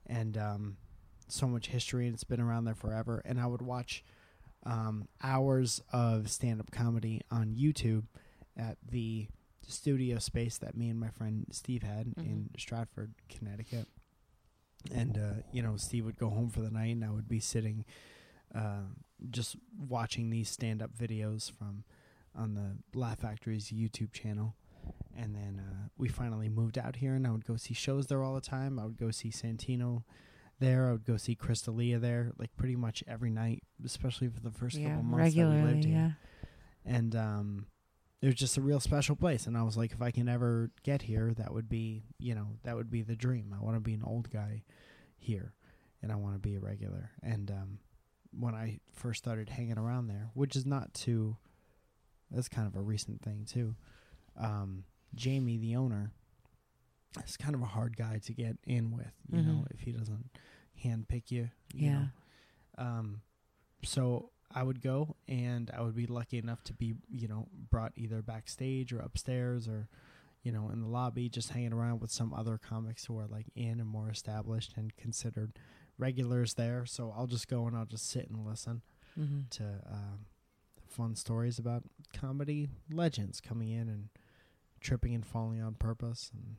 and 0.06 0.36
um, 0.36 0.76
so 1.28 1.46
much 1.46 1.68
history, 1.68 2.06
and 2.06 2.14
it's 2.14 2.24
been 2.24 2.40
around 2.40 2.64
there 2.64 2.74
forever. 2.74 3.22
And 3.24 3.40
I 3.40 3.46
would 3.46 3.62
watch 3.62 4.04
um, 4.64 5.08
hours 5.22 5.82
of 5.92 6.30
stand-up 6.30 6.70
comedy 6.70 7.22
on 7.30 7.54
YouTube 7.54 8.04
at 8.56 8.78
the 8.88 9.28
studio 9.66 10.18
space 10.18 10.58
that 10.58 10.76
me 10.76 10.88
and 10.88 11.00
my 11.00 11.08
friend 11.08 11.46
Steve 11.50 11.82
had 11.82 12.12
in 12.16 12.50
Stratford, 12.58 13.14
Connecticut. 13.28 13.86
And 14.94 15.16
uh, 15.16 15.42
you 15.52 15.62
know, 15.62 15.76
Steve 15.76 16.04
would 16.04 16.18
go 16.18 16.28
home 16.28 16.50
for 16.50 16.60
the 16.60 16.70
night, 16.70 16.94
and 16.94 17.04
I 17.04 17.10
would 17.10 17.28
be 17.28 17.40
sitting, 17.40 17.84
uh, 18.54 18.84
just 19.30 19.56
watching 19.88 20.30
these 20.30 20.50
stand-up 20.50 20.90
videos 20.96 21.50
from 21.50 21.84
on 22.36 22.54
the 22.54 22.98
Laugh 22.98 23.20
Factory's 23.20 23.70
YouTube 23.70 24.12
channel. 24.12 24.54
And 25.16 25.34
then 25.34 25.62
uh, 25.64 25.88
we 25.96 26.08
finally 26.08 26.48
moved 26.48 26.76
out 26.76 26.96
here, 26.96 27.14
and 27.14 27.26
I 27.26 27.30
would 27.30 27.46
go 27.46 27.56
see 27.56 27.72
shows 27.72 28.08
there 28.08 28.22
all 28.22 28.34
the 28.34 28.40
time. 28.40 28.78
I 28.78 28.84
would 28.84 28.98
go 28.98 29.10
see 29.10 29.30
Santino 29.30 30.02
there. 30.64 30.88
I 30.88 30.92
would 30.92 31.04
go 31.04 31.16
see 31.16 31.34
Chris 31.34 31.62
D'Elia 31.62 31.98
there, 31.98 32.32
like 32.38 32.56
pretty 32.56 32.76
much 32.76 33.02
every 33.06 33.30
night, 33.30 33.62
especially 33.84 34.28
for 34.28 34.40
the 34.40 34.50
first 34.50 34.76
yeah, 34.76 34.88
couple 34.90 35.04
months 35.04 35.34
that 35.34 35.40
we 35.40 35.44
regularly. 35.44 35.72
lived 35.74 35.84
here. 35.84 35.94
Yeah. 36.86 36.92
And 36.96 37.16
um, 37.16 37.66
it 38.20 38.26
was 38.26 38.34
just 38.34 38.56
a 38.56 38.60
real 38.60 38.80
special 38.80 39.16
place. 39.16 39.46
And 39.46 39.56
I 39.56 39.62
was 39.62 39.76
like, 39.76 39.92
if 39.92 40.02
I 40.02 40.10
can 40.10 40.28
ever 40.28 40.70
get 40.82 41.02
here, 41.02 41.32
that 41.36 41.52
would 41.52 41.68
be, 41.68 42.04
you 42.18 42.34
know, 42.34 42.48
that 42.64 42.76
would 42.76 42.90
be 42.90 43.02
the 43.02 43.16
dream. 43.16 43.54
I 43.58 43.62
want 43.62 43.76
to 43.76 43.80
be 43.80 43.94
an 43.94 44.02
old 44.04 44.30
guy 44.30 44.62
here, 45.16 45.54
and 46.02 46.10
I 46.12 46.16
want 46.16 46.34
to 46.34 46.40
be 46.40 46.54
a 46.56 46.60
regular. 46.60 47.10
And 47.22 47.50
um, 47.50 47.78
when 48.38 48.54
I 48.54 48.80
first 48.92 49.18
started 49.22 49.48
hanging 49.48 49.78
around 49.78 50.08
there, 50.08 50.30
which 50.34 50.56
is 50.56 50.66
not 50.66 50.92
too, 50.92 51.36
that's 52.30 52.48
kind 52.48 52.66
of 52.66 52.76
a 52.76 52.82
recent 52.82 53.22
thing 53.22 53.46
too. 53.48 53.74
Um, 54.36 54.84
Jamie, 55.14 55.56
the 55.58 55.76
owner, 55.76 56.10
is 57.26 57.36
kind 57.36 57.54
of 57.54 57.62
a 57.62 57.66
hard 57.66 57.96
guy 57.96 58.20
to 58.24 58.32
get 58.34 58.56
in 58.66 58.90
with, 58.90 59.12
you 59.30 59.40
know, 59.42 59.64
Mhm. 59.64 59.70
if 59.70 59.80
he 59.80 59.92
doesn't 59.92 60.30
hand 60.82 61.08
pick 61.08 61.30
you. 61.30 61.50
you 61.72 61.86
Yeah. 61.86 61.98
know. 61.98 62.08
Um, 62.78 63.20
so 63.82 64.30
I 64.54 64.62
would 64.62 64.80
go, 64.80 65.16
and 65.28 65.70
I 65.76 65.80
would 65.82 65.94
be 65.96 66.06
lucky 66.06 66.38
enough 66.38 66.62
to 66.64 66.72
be, 66.72 66.94
you 67.10 67.28
know, 67.28 67.48
brought 67.70 67.92
either 67.96 68.22
backstage 68.22 68.92
or 68.92 69.00
upstairs 69.00 69.68
or, 69.68 69.88
you 70.42 70.52
know, 70.52 70.70
in 70.70 70.80
the 70.80 70.88
lobby, 70.88 71.28
just 71.28 71.50
hanging 71.50 71.72
around 71.72 72.00
with 72.00 72.10
some 72.10 72.32
other 72.32 72.58
comics 72.58 73.04
who 73.06 73.18
are 73.18 73.26
like 73.26 73.46
in 73.54 73.80
and 73.80 73.88
more 73.88 74.08
established 74.10 74.74
and 74.76 74.96
considered 74.96 75.52
regulars 75.98 76.54
there. 76.54 76.84
So 76.86 77.12
I'll 77.16 77.26
just 77.26 77.48
go 77.48 77.66
and 77.66 77.76
I'll 77.76 77.84
just 77.86 78.08
sit 78.10 78.28
and 78.28 78.44
listen 78.46 78.82
Mm-hmm. 79.18 79.42
to 79.50 79.62
um, 79.88 80.26
fun 80.88 81.14
stories 81.14 81.60
about 81.60 81.84
comedy 82.12 82.68
legends 82.90 83.40
coming 83.40 83.68
in 83.70 83.88
and 83.88 84.08
tripping 84.80 85.14
and 85.14 85.24
falling 85.24 85.62
on 85.62 85.74
purpose 85.74 86.32
and 86.34 86.56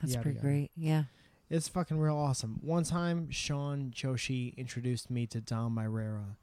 That's 0.00 0.16
pretty 0.16 0.36
yada. 0.38 0.40
great. 0.46 0.70
Yeah. 0.76 1.04
It's 1.50 1.66
fucking 1.66 1.98
real 1.98 2.16
awesome. 2.16 2.60
One 2.62 2.84
time, 2.84 3.28
Sean 3.30 3.92
Joshi 3.94 4.56
introduced 4.56 5.10
me 5.10 5.26
to 5.26 5.40
Dom 5.40 5.76
Irrera, 5.76 6.36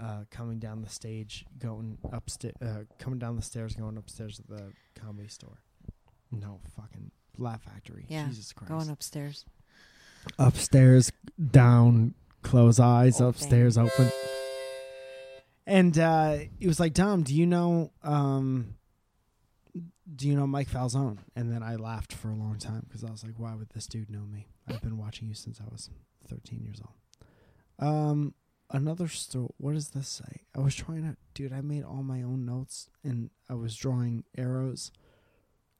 uh, 0.00 0.24
coming 0.30 0.58
down 0.58 0.80
the 0.80 0.88
stage, 0.88 1.44
going 1.58 1.98
upstairs, 2.10 2.54
uh, 2.62 2.84
coming 2.98 3.18
down 3.18 3.36
the 3.36 3.42
stairs, 3.42 3.74
going 3.74 3.98
upstairs 3.98 4.36
to 4.36 4.42
the 4.48 4.72
comedy 4.98 5.28
store. 5.28 5.60
No 6.30 6.60
fucking 6.74 7.10
Laugh 7.36 7.62
Factory. 7.64 8.06
Yeah, 8.08 8.28
Jesus 8.28 8.54
Christ. 8.54 8.70
Going 8.70 8.88
upstairs. 8.88 9.44
upstairs, 10.38 11.12
down, 11.50 12.14
close 12.42 12.80
eyes, 12.80 13.20
upstairs, 13.20 13.76
open. 13.76 14.10
And 15.66 15.98
uh, 15.98 16.38
it 16.58 16.66
was 16.66 16.80
like, 16.80 16.94
Dom, 16.94 17.24
do 17.24 17.34
you 17.34 17.46
know, 17.46 17.92
um, 18.02 18.74
do 20.14 20.28
you 20.28 20.36
know 20.36 20.46
Mike 20.46 20.68
Falzone? 20.68 21.18
And 21.36 21.52
then 21.52 21.62
I 21.62 21.76
laughed 21.76 22.12
for 22.12 22.28
a 22.28 22.34
long 22.34 22.58
time 22.58 22.84
because 22.86 23.04
I 23.04 23.10
was 23.10 23.24
like, 23.24 23.34
why 23.36 23.54
would 23.54 23.70
this 23.70 23.86
dude 23.86 24.10
know 24.10 24.26
me? 24.26 24.48
I've 24.68 24.82
been 24.82 24.98
watching 24.98 25.28
you 25.28 25.34
since 25.34 25.60
I 25.60 25.68
was 25.70 25.90
13 26.28 26.62
years 26.62 26.80
old. 26.80 27.88
Um, 27.88 28.34
another 28.70 29.08
story. 29.08 29.48
What 29.58 29.74
does 29.74 29.90
this 29.90 30.08
say? 30.08 30.42
I 30.56 30.60
was 30.60 30.74
trying 30.74 31.02
to, 31.02 31.16
dude. 31.34 31.52
I 31.52 31.60
made 31.60 31.84
all 31.84 32.02
my 32.02 32.22
own 32.22 32.44
notes 32.44 32.88
and 33.04 33.30
I 33.48 33.54
was 33.54 33.76
drawing 33.76 34.24
arrows. 34.36 34.92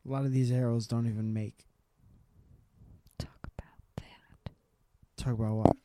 A 0.06 0.10
lot 0.10 0.24
of 0.24 0.32
these 0.32 0.50
arrows 0.50 0.86
don't 0.86 1.06
even 1.06 1.32
make. 1.32 1.66
Talk 3.18 3.38
about 3.42 3.96
that. 3.96 4.52
Talk 5.16 5.34
about 5.34 5.54
what? 5.54 5.76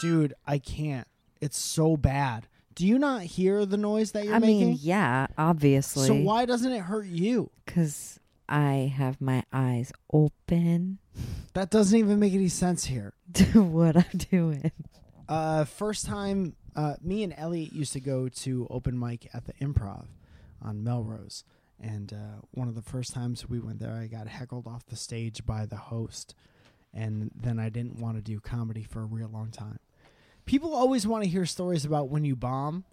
Dude, 0.00 0.34
I 0.46 0.58
can't. 0.58 1.08
It's 1.40 1.58
so 1.58 1.96
bad. 1.96 2.46
Do 2.78 2.86
you 2.86 2.96
not 2.96 3.22
hear 3.22 3.66
the 3.66 3.76
noise 3.76 4.12
that 4.12 4.24
you're 4.24 4.36
I 4.36 4.38
making? 4.38 4.68
mean, 4.68 4.78
yeah, 4.80 5.26
obviously. 5.36 6.06
so 6.06 6.14
why 6.14 6.44
doesn't 6.44 6.70
it 6.70 6.78
hurt 6.82 7.06
you? 7.06 7.50
Because 7.66 8.20
I 8.48 8.92
have 8.96 9.20
my 9.20 9.42
eyes 9.52 9.92
open 10.12 10.98
That 11.54 11.70
doesn't 11.70 11.98
even 11.98 12.20
make 12.20 12.34
any 12.34 12.46
sense 12.48 12.84
here. 12.84 13.14
to 13.34 13.62
what 13.62 13.96
I'm 13.96 14.18
doing. 14.30 14.70
Uh, 15.28 15.64
first 15.64 16.06
time, 16.06 16.54
uh, 16.76 16.94
me 17.02 17.24
and 17.24 17.34
Elliot 17.36 17.72
used 17.72 17.92
to 17.94 18.00
go 18.00 18.28
to 18.28 18.68
open 18.70 18.96
mic 18.96 19.28
at 19.34 19.46
the 19.46 19.54
Improv 19.54 20.06
on 20.62 20.84
Melrose, 20.84 21.42
and 21.80 22.12
uh, 22.12 22.42
one 22.52 22.68
of 22.68 22.76
the 22.76 22.82
first 22.82 23.12
times 23.12 23.48
we 23.48 23.58
went 23.58 23.80
there, 23.80 23.92
I 23.94 24.06
got 24.06 24.28
heckled 24.28 24.68
off 24.68 24.86
the 24.86 24.94
stage 24.94 25.44
by 25.44 25.66
the 25.66 25.76
host, 25.76 26.36
and 26.94 27.32
then 27.34 27.58
I 27.58 27.70
didn't 27.70 27.98
want 27.98 28.16
to 28.18 28.22
do 28.22 28.38
comedy 28.38 28.84
for 28.84 29.02
a 29.02 29.06
real 29.06 29.28
long 29.28 29.50
time. 29.50 29.80
People 30.48 30.74
always 30.74 31.06
want 31.06 31.22
to 31.24 31.30
hear 31.30 31.44
stories 31.46 31.84
about 31.84 32.08
when 32.08 32.24
you 32.24 32.34
bomb 32.34 32.84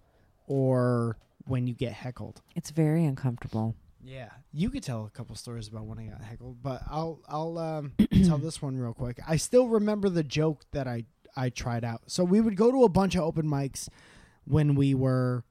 or 0.46 1.16
when 1.46 1.66
you 1.66 1.74
get 1.74 1.92
heckled. 1.92 2.42
It's 2.54 2.70
very 2.70 3.04
uncomfortable. 3.04 3.74
Yeah, 4.04 4.28
you 4.52 4.70
could 4.70 4.82
tell 4.84 5.04
a 5.06 5.10
couple 5.10 5.34
stories 5.36 5.66
about 5.66 5.86
when 5.86 5.98
I 5.98 6.04
got 6.04 6.20
heckled, 6.22 6.62
but 6.62 6.82
I'll 6.88 7.20
I'll 7.28 7.58
um, 7.58 7.92
tell 8.26 8.38
this 8.38 8.62
one 8.62 8.76
real 8.76 8.94
quick. 8.94 9.18
I 9.26 9.36
still 9.36 9.68
remember 9.68 10.08
the 10.08 10.22
joke 10.22 10.64
that 10.72 10.86
I 10.86 11.04
I 11.34 11.48
tried 11.50 11.82
out. 11.84 12.02
So 12.06 12.22
we 12.22 12.40
would 12.40 12.56
go 12.56 12.70
to 12.70 12.84
a 12.84 12.88
bunch 12.88 13.14
of 13.16 13.22
open 13.22 13.46
mics 13.46 13.88
when 14.44 14.74
we 14.76 14.94
were 14.94 15.42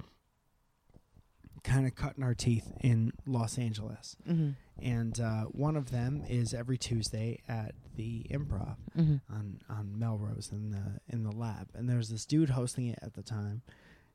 kind 1.63 1.85
of 1.87 1.95
cutting 1.95 2.23
our 2.23 2.35
teeth 2.35 2.71
in 2.81 3.11
Los 3.25 3.57
Angeles, 3.57 4.15
Mm-hmm. 4.29 4.51
and 4.79 5.19
uh, 5.19 5.41
one 5.45 5.75
of 5.75 5.91
them 5.91 6.23
is 6.29 6.53
every 6.53 6.77
Tuesday 6.77 7.41
at 7.49 7.73
the 7.95 8.25
Improv 8.31 8.75
Mm-hmm. 8.97 9.15
on 9.33 9.59
on 9.69 9.97
Melrose 9.97 10.51
in 10.51 10.71
the 10.71 10.99
in 11.13 11.23
the 11.23 11.31
lab, 11.31 11.69
and 11.73 11.89
there's 11.89 12.09
this 12.09 12.25
dude 12.25 12.51
hosting 12.51 12.87
it 12.87 12.99
at 13.01 13.13
the 13.13 13.23
time, 13.23 13.61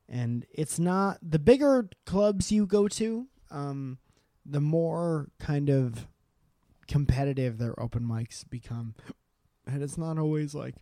and 0.09 0.45
it's 0.53 0.79
not 0.79 1.17
the 1.21 1.39
bigger 1.39 1.89
clubs 2.05 2.51
you 2.51 2.65
go 2.65 2.87
to, 2.87 3.27
um, 3.49 3.97
the 4.45 4.61
more 4.61 5.29
kind 5.39 5.69
of 5.69 6.07
competitive 6.87 7.57
their 7.57 7.79
open 7.79 8.03
mics 8.03 8.47
become, 8.49 8.95
and 9.65 9.81
it's 9.83 9.97
not 9.97 10.17
always 10.17 10.53
like, 10.53 10.75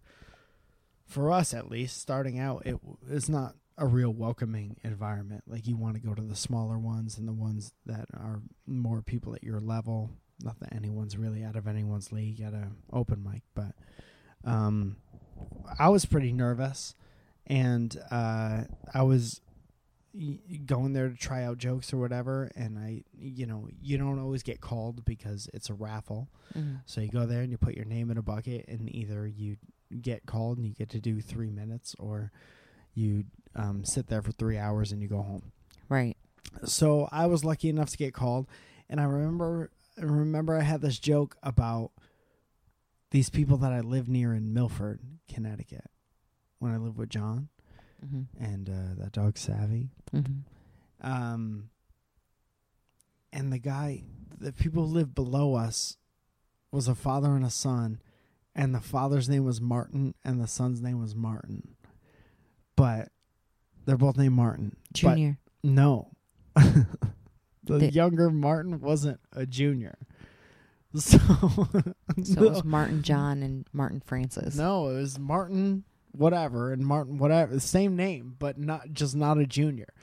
for 1.06 1.32
us 1.32 1.54
at 1.54 1.70
least, 1.70 2.00
starting 2.00 2.40
out, 2.40 2.64
it 2.66 2.78
it's 3.10 3.30
not 3.30 3.56
a 3.78 3.86
real 3.88 4.12
welcoming 4.12 4.76
environment. 4.84 5.44
Like 5.48 5.66
you 5.68 5.78
want 5.78 5.96
to 5.96 6.02
go 6.02 6.14
to 6.14 6.22
the 6.22 6.36
smaller 6.36 6.78
ones 6.78 7.18
and 7.18 7.28
the 7.28 7.34
ones 7.34 7.72
that 7.86 8.08
are 8.14 8.42
more 8.68 9.02
people 9.02 9.34
at 9.36 9.44
your 9.44 9.60
level. 9.60 10.12
Not 10.44 10.60
that 10.62 10.74
anyone's 10.74 11.18
really 11.18 11.44
out 11.44 11.56
of 11.56 11.68
anyone's 11.68 12.12
league 12.12 12.40
at 12.42 12.54
a 12.54 12.70
open 12.94 13.24
mic, 13.24 13.42
but 13.54 13.74
um, 14.46 14.96
I 15.78 15.90
was 15.90 16.06
pretty 16.06 16.32
nervous, 16.32 16.96
and 17.46 17.96
uh, 18.10 18.64
I 18.94 19.04
was 19.04 19.42
going 20.66 20.94
there 20.94 21.08
to 21.10 21.16
try 21.16 21.44
out 21.44 21.58
jokes 21.58 21.94
or 21.94 21.98
whatever. 21.98 22.50
And 22.56 22.80
I, 22.80 23.04
you 23.18 23.46
know, 23.46 23.68
you 23.82 23.98
don't 23.98 24.20
always 24.20 24.42
get 24.44 24.60
called 24.60 25.06
because 25.06 25.50
it's 25.54 25.70
a 25.70 25.74
raffle. 25.74 26.30
Mm-hmm. 26.58 26.78
So 26.86 27.02
you 27.02 27.10
go 27.10 27.26
there 27.26 27.42
and 27.42 27.52
you 27.52 27.58
put 27.58 27.76
your 27.76 27.86
name 27.86 28.10
in 28.10 28.18
a 28.18 28.22
bucket, 28.24 28.66
and 28.68 28.94
either 28.94 29.28
you 29.28 29.58
get 30.02 30.26
called 30.26 30.58
and 30.58 30.66
you 30.66 30.74
get 30.74 30.90
to 30.90 31.00
do 31.00 31.22
three 31.22 31.50
minutes, 31.50 31.96
or 32.00 32.32
you 32.94 33.26
um, 33.56 33.84
sit 33.84 34.08
there 34.08 34.22
for 34.22 34.32
three 34.32 34.58
hours 34.58 34.92
and 34.92 35.02
you 35.02 35.08
go 35.08 35.22
home. 35.22 35.52
Right. 35.90 36.16
So 36.64 37.10
I 37.12 37.26
was 37.26 37.44
lucky 37.44 37.70
enough 37.70 37.90
to 37.92 37.98
get 37.98 38.14
called, 38.14 38.48
and 38.90 39.00
I 39.00 39.04
remember 39.04 39.72
I 40.00 40.04
remember 40.04 40.56
I 40.56 40.62
had 40.62 40.82
this 40.82 41.00
joke 41.00 41.38
about 41.44 41.92
these 43.12 43.30
people 43.30 43.58
that 43.58 43.72
I 43.74 43.82
live 43.82 44.08
near 44.08 44.34
in 44.34 44.54
Milford, 44.54 45.00
Connecticut, 45.28 45.90
when 46.60 46.72
I 46.74 46.78
lived 46.78 46.98
with 46.98 47.10
John 47.10 47.50
Mm-hmm. 48.06 48.42
and 48.44 48.70
uh, 48.70 49.04
that 49.04 49.12
dog 49.12 49.38
Savvy. 49.38 49.90
Mm-hmm. 50.16 50.32
Um, 51.06 51.70
and 53.34 53.52
the 53.52 53.60
guy, 53.60 54.04
the 54.38 54.54
people 54.54 54.86
who 54.86 54.94
lived 54.94 55.14
below 55.14 55.56
us, 55.56 55.98
was 56.72 56.88
a 56.88 56.96
father 56.96 57.36
and 57.36 57.44
a 57.44 57.50
son, 57.50 58.02
and 58.56 58.74
the 58.74 58.80
father's 58.80 59.28
name 59.28 59.44
was 59.44 59.60
Martin, 59.60 60.16
and 60.24 60.40
the 60.40 60.48
son's 60.48 60.82
name 60.82 61.02
was 61.02 61.14
Martin, 61.14 61.76
but 62.78 63.10
they're 63.86 63.98
both 63.98 64.18
named 64.18 64.36
Martin. 64.36 64.78
Junior. 64.94 65.38
no. 65.62 66.12
the 67.74 67.80
They- 67.88 67.90
younger 67.90 68.30
Martin 68.30 68.80
wasn't 68.82 69.20
a 69.34 69.46
junior. 69.46 69.98
So, 70.96 71.20
so 72.24 72.44
it 72.46 72.50
was 72.50 72.64
Martin 72.64 73.04
John 73.04 73.44
and 73.44 73.68
Martin 73.72 74.02
Francis. 74.04 74.56
no, 74.56 74.90
it 74.90 74.96
was 74.96 75.20
Martin 75.20 75.84
whatever 76.14 76.74
and 76.74 76.84
Martin 76.84 77.20
whatever, 77.20 77.54
the 77.54 77.60
same 77.60 77.96
name, 77.96 78.36
but 78.40 78.58
not 78.58 78.92
just 78.94 79.16
not 79.16 79.38
a 79.38 79.46
junior. 79.46 79.94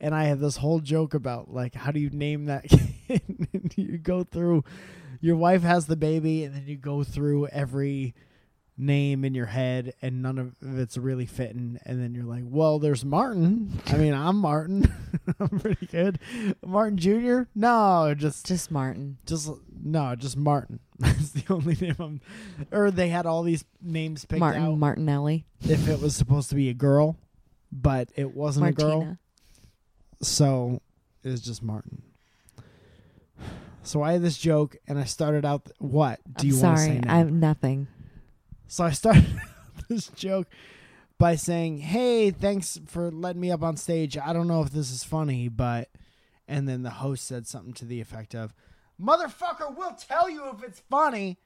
And 0.00 0.14
I 0.14 0.24
had 0.24 0.40
this 0.40 0.56
whole 0.56 0.80
joke 0.80 1.12
about 1.12 1.52
like 1.52 1.74
how 1.74 1.90
do 1.90 2.00
you 2.00 2.08
name 2.08 2.46
that 2.46 2.64
kid? 3.08 3.20
you 3.76 3.98
go 3.98 4.24
through 4.24 4.64
your 5.20 5.36
wife 5.36 5.60
has 5.60 5.84
the 5.84 5.96
baby 5.96 6.44
and 6.44 6.54
then 6.54 6.66
you 6.66 6.78
go 6.78 7.04
through 7.04 7.46
every 7.48 8.14
name 8.80 9.24
in 9.26 9.34
your 9.34 9.46
head 9.46 9.92
and 10.00 10.22
none 10.22 10.38
of 10.38 10.54
it's 10.62 10.96
really 10.96 11.26
fitting 11.26 11.78
and 11.84 12.02
then 12.02 12.14
you're 12.14 12.24
like, 12.24 12.44
"Well, 12.46 12.78
there's 12.78 13.04
Martin. 13.04 13.80
I 13.86 13.96
mean, 13.96 14.14
I'm 14.14 14.36
Martin. 14.36 14.92
I'm 15.40 15.60
pretty 15.60 15.86
good. 15.86 16.18
Martin 16.64 16.96
Jr.? 16.96 17.42
No, 17.54 18.14
just 18.16 18.46
Just 18.46 18.70
Martin. 18.70 19.18
just 19.26 19.50
no, 19.82 20.14
just 20.16 20.36
Martin. 20.36 20.80
That's 20.98 21.30
the 21.30 21.44
only 21.52 21.76
name 21.80 21.96
I'm. 21.98 22.20
Or 22.72 22.90
they 22.90 23.08
had 23.08 23.26
all 23.26 23.42
these 23.42 23.64
names 23.82 24.24
picked 24.24 24.40
Martin 24.40 24.62
out 24.62 24.78
Martinelli. 24.78 25.44
if 25.62 25.86
it 25.88 26.00
was 26.00 26.16
supposed 26.16 26.48
to 26.50 26.54
be 26.54 26.68
a 26.68 26.74
girl, 26.74 27.16
but 27.70 28.08
it 28.16 28.34
wasn't 28.34 28.66
a 28.68 28.72
girl, 28.72 29.16
so 30.22 30.80
it 31.22 31.28
was 31.28 31.40
just 31.40 31.62
Martin. 31.62 32.02
So 33.82 34.02
I 34.02 34.12
had 34.12 34.22
this 34.22 34.36
joke, 34.36 34.76
and 34.86 34.98
I 34.98 35.04
started 35.04 35.44
out. 35.44 35.70
what 35.78 36.20
do 36.36 36.46
I'm 36.46 36.54
you 36.54 36.60
want 36.62 36.76
to 36.76 36.82
say 36.82 36.88
sorry. 36.88 37.00
now? 37.00 37.14
I 37.14 37.18
have 37.18 37.32
nothing. 37.32 37.88
So 38.70 38.84
I 38.84 38.90
started 38.90 39.26
this 39.88 40.06
joke 40.10 40.46
by 41.18 41.34
saying, 41.34 41.78
"Hey, 41.78 42.30
thanks 42.30 42.78
for 42.86 43.10
letting 43.10 43.40
me 43.40 43.50
up 43.50 43.64
on 43.64 43.76
stage. 43.76 44.16
I 44.16 44.32
don't 44.32 44.46
know 44.46 44.62
if 44.62 44.70
this 44.70 44.92
is 44.92 45.02
funny, 45.02 45.48
but." 45.48 45.88
And 46.46 46.68
then 46.68 46.82
the 46.82 46.90
host 46.90 47.26
said 47.26 47.48
something 47.48 47.72
to 47.74 47.84
the 47.84 48.00
effect 48.00 48.32
of, 48.32 48.54
"Motherfucker, 49.00 49.76
we'll 49.76 49.94
tell 49.94 50.30
you 50.30 50.50
if 50.50 50.62
it's 50.62 50.78
funny." 50.88 51.38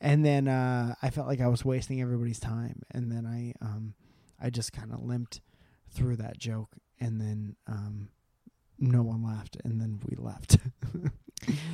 And 0.00 0.24
then 0.24 0.48
uh, 0.48 0.96
I 1.00 1.10
felt 1.10 1.28
like 1.28 1.40
I 1.40 1.46
was 1.46 1.64
wasting 1.64 2.02
everybody's 2.02 2.40
time, 2.40 2.82
and 2.90 3.12
then 3.12 3.26
I 3.26 3.54
um, 3.64 3.94
I 4.40 4.50
just 4.50 4.72
kind 4.72 4.92
of 4.92 5.04
limped 5.04 5.40
through 5.88 6.16
that 6.16 6.36
joke, 6.36 6.74
and 6.98 7.20
then 7.20 7.54
um, 7.68 8.08
no 8.80 9.04
one 9.04 9.22
laughed, 9.22 9.56
and 9.62 9.80
then 9.80 10.00
we 10.04 10.16
left. 10.16 10.56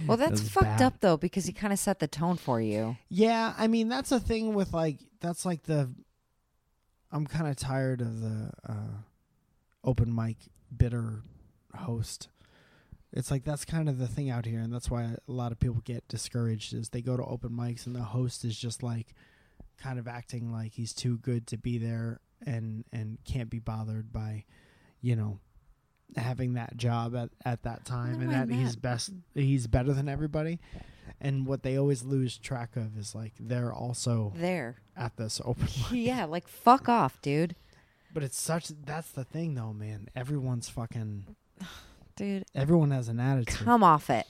Well, 0.07 0.17
that's 0.17 0.41
was 0.41 0.49
fucked 0.51 0.79
bad. 0.79 0.83
up 0.83 0.95
though 1.01 1.17
because 1.17 1.47
he 1.47 1.53
kind 1.53 1.73
of 1.73 1.79
set 1.79 1.99
the 1.99 2.09
tone 2.09 2.37
for 2.37 2.61
you. 2.61 2.97
Yeah, 3.09 3.55
I 3.57 3.69
mean 3.69 3.89
that's 3.89 4.11
the 4.11 4.21
thing 4.21 4.55
with 4.55 4.73
like 4.73 4.99
that's 5.21 5.45
like 5.47 5.63
the 5.65 5.91
I'm 7.11 7.27
kind 7.27 7.49
of 7.49 7.57
tired 7.57 8.01
of 8.01 8.21
the 8.21 8.51
uh 8.69 8.97
open 9.85 10.15
mic 10.15 10.37
bitter 10.77 11.23
host. 11.75 12.29
It's 13.13 13.31
like 13.31 13.45
that's 13.45 13.65
kind 13.65 13.89
of 13.89 13.99
the 13.99 14.09
thing 14.09 14.31
out 14.31 14.47
here 14.47 14.61
and 14.61 14.73
that's 14.73 14.91
why 14.91 15.03
a 15.03 15.19
lot 15.33 15.53
of 15.53 15.61
people 15.61 15.83
get 15.85 16.09
discouraged 16.09 16.73
is 16.73 16.89
they 16.89 17.03
go 17.03 17.17
to 17.17 17.25
open 17.25 17.51
mics 17.51 17.87
and 17.87 17.95
the 17.95 18.03
host 18.03 18.45
is 18.45 18.59
just 18.59 18.83
like 18.83 19.15
kind 19.79 19.99
of 19.99 20.09
acting 20.09 20.51
like 20.53 20.73
he's 20.73 20.93
too 20.95 21.19
good 21.19 21.47
to 21.49 21.59
be 21.59 21.77
there 21.79 22.21
and 22.47 22.85
and 22.93 23.19
can't 23.25 23.51
be 23.51 23.59
bothered 23.59 24.13
by 24.13 24.45
you 25.01 25.15
know 25.15 25.39
having 26.17 26.55
that 26.55 26.77
job 26.77 27.15
at, 27.17 27.31
at 27.45 27.63
that 27.63 27.85
time 27.85 28.21
and 28.21 28.31
Never 28.31 28.47
that 28.47 28.55
he's 28.55 28.77
best 28.77 29.11
he's 29.35 29.67
better 29.67 29.93
than 29.93 30.09
everybody 30.09 30.59
and 31.21 31.47
what 31.47 31.63
they 31.63 31.77
always 31.79 32.03
lose 32.05 32.37
track 32.37 32.77
of 32.77 32.99
is 32.99 33.15
like 33.15 33.33
they're 33.41 33.73
also 33.73 34.33
There. 34.37 34.77
at 34.97 35.17
this 35.17 35.41
open 35.45 35.69
yeah, 35.93 36.25
like 36.25 36.49
fuck 36.49 36.89
off, 36.89 37.21
dude. 37.23 37.55
But 38.13 38.23
it's 38.23 38.39
such 38.41 38.69
that's 38.85 39.11
the 39.11 39.25
thing 39.25 39.55
though, 39.55 39.73
man. 39.73 40.09
Everyone's 40.15 40.69
fucking 40.69 41.35
Dude, 42.17 42.45
everyone 42.55 42.91
has 42.91 43.09
an 43.09 43.19
attitude. 43.21 43.55
come 43.65 43.83
off 43.83 44.11
it. 44.11 44.27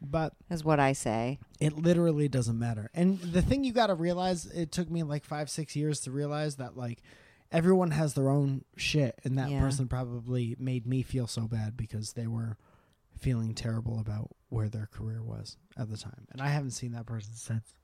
But 0.00 0.32
Is 0.48 0.62
what 0.64 0.78
I 0.80 0.92
say. 0.92 1.40
it 1.60 1.76
literally 1.76 2.28
doesn't 2.28 2.56
matter. 2.58 2.88
And 2.94 3.18
the 3.20 3.42
thing 3.42 3.64
you 3.64 3.72
got 3.72 3.88
to 3.88 3.94
realize, 3.94 4.46
it 4.46 4.70
took 4.70 4.88
me 4.88 5.02
like 5.02 5.24
5 5.24 5.50
6 5.50 5.74
years 5.76 6.00
to 6.02 6.12
realize 6.12 6.56
that 6.56 6.76
like 6.76 7.02
everyone 7.50 7.92
has 7.92 8.14
their 8.14 8.28
own 8.28 8.64
shit 8.76 9.18
and 9.24 9.38
that 9.38 9.50
Yeah. 9.50 9.60
person 9.60 9.88
probably 9.88 10.56
made 10.58 10.86
me 10.86 11.02
feel 11.02 11.26
so 11.26 11.46
bad 11.46 11.76
because 11.76 12.12
they 12.12 12.26
were 12.26 12.56
feeling 13.16 13.54
terrible 13.54 13.98
about 13.98 14.36
where 14.48 14.68
their 14.68 14.86
career 14.86 15.22
was 15.22 15.56
at 15.76 15.90
the 15.90 15.96
time. 15.96 16.26
And 16.30 16.40
I 16.40 16.48
haven't 16.48 16.70
seen 16.72 16.92
that 16.92 17.06
person 17.06 17.34
since. 17.34 17.74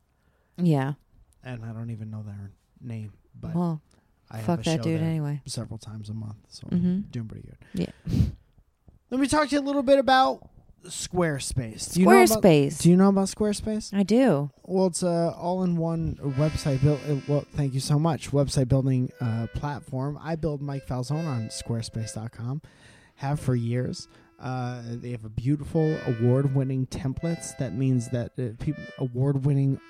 Yeah. 0.56 0.94
And 1.42 1.64
I 1.64 1.72
don't 1.72 1.90
even 1.90 2.10
know 2.10 2.22
their 2.22 2.52
name, 2.80 3.12
but 3.38 3.54
well, 3.54 3.82
I 4.30 4.38
have 4.38 4.46
fuck 4.46 4.62
that 4.64 4.82
dude 4.82 5.00
anyway. 5.00 5.42
several 5.46 5.78
times 5.78 6.08
a 6.08 6.14
month, 6.14 6.36
so 6.48 6.66
mm-hmm. 6.68 7.00
doing 7.10 7.28
pretty 7.28 7.48
good. 7.48 7.58
Yeah. 7.74 8.22
Let 9.10 9.20
me 9.20 9.26
talk 9.28 9.48
to 9.48 9.54
you 9.54 9.60
a 9.60 9.62
little 9.62 9.82
bit 9.82 9.98
about 9.98 10.48
Squarespace. 10.86 11.92
Do 11.94 12.00
you 12.00 12.06
know 12.06 12.22
about, 12.22 12.42
Squarespace. 12.42 12.80
do 12.82 12.90
you 12.90 12.96
know 12.96 13.08
about 13.08 13.26
Squarespace? 13.28 13.94
I 13.94 14.02
do. 14.02 14.50
Well, 14.64 14.86
it's 14.86 15.02
a 15.02 15.34
all-in-one 15.36 16.16
website 16.38 16.82
build. 16.82 17.00
uh, 17.08 17.16
Well, 17.28 17.44
thank 17.54 17.74
you 17.74 17.80
so 17.80 17.98
much. 17.98 18.30
Website 18.30 18.68
building 18.68 19.10
uh, 19.20 19.46
platform. 19.54 20.18
I 20.22 20.36
build 20.36 20.60
Mike 20.62 20.86
Falzone 20.86 21.26
on 21.26 21.48
Squarespace.com. 21.48 22.62
Have 23.16 23.40
for 23.40 23.54
years. 23.54 24.08
Uh, 24.40 24.82
they 24.86 25.10
have 25.10 25.24
a 25.24 25.28
beautiful 25.28 25.96
award-winning 26.06 26.86
templates. 26.88 27.56
That 27.58 27.72
means 27.74 28.08
that 28.10 28.32
uh, 28.38 28.62
people 28.62 28.82
award-winning 28.98 29.80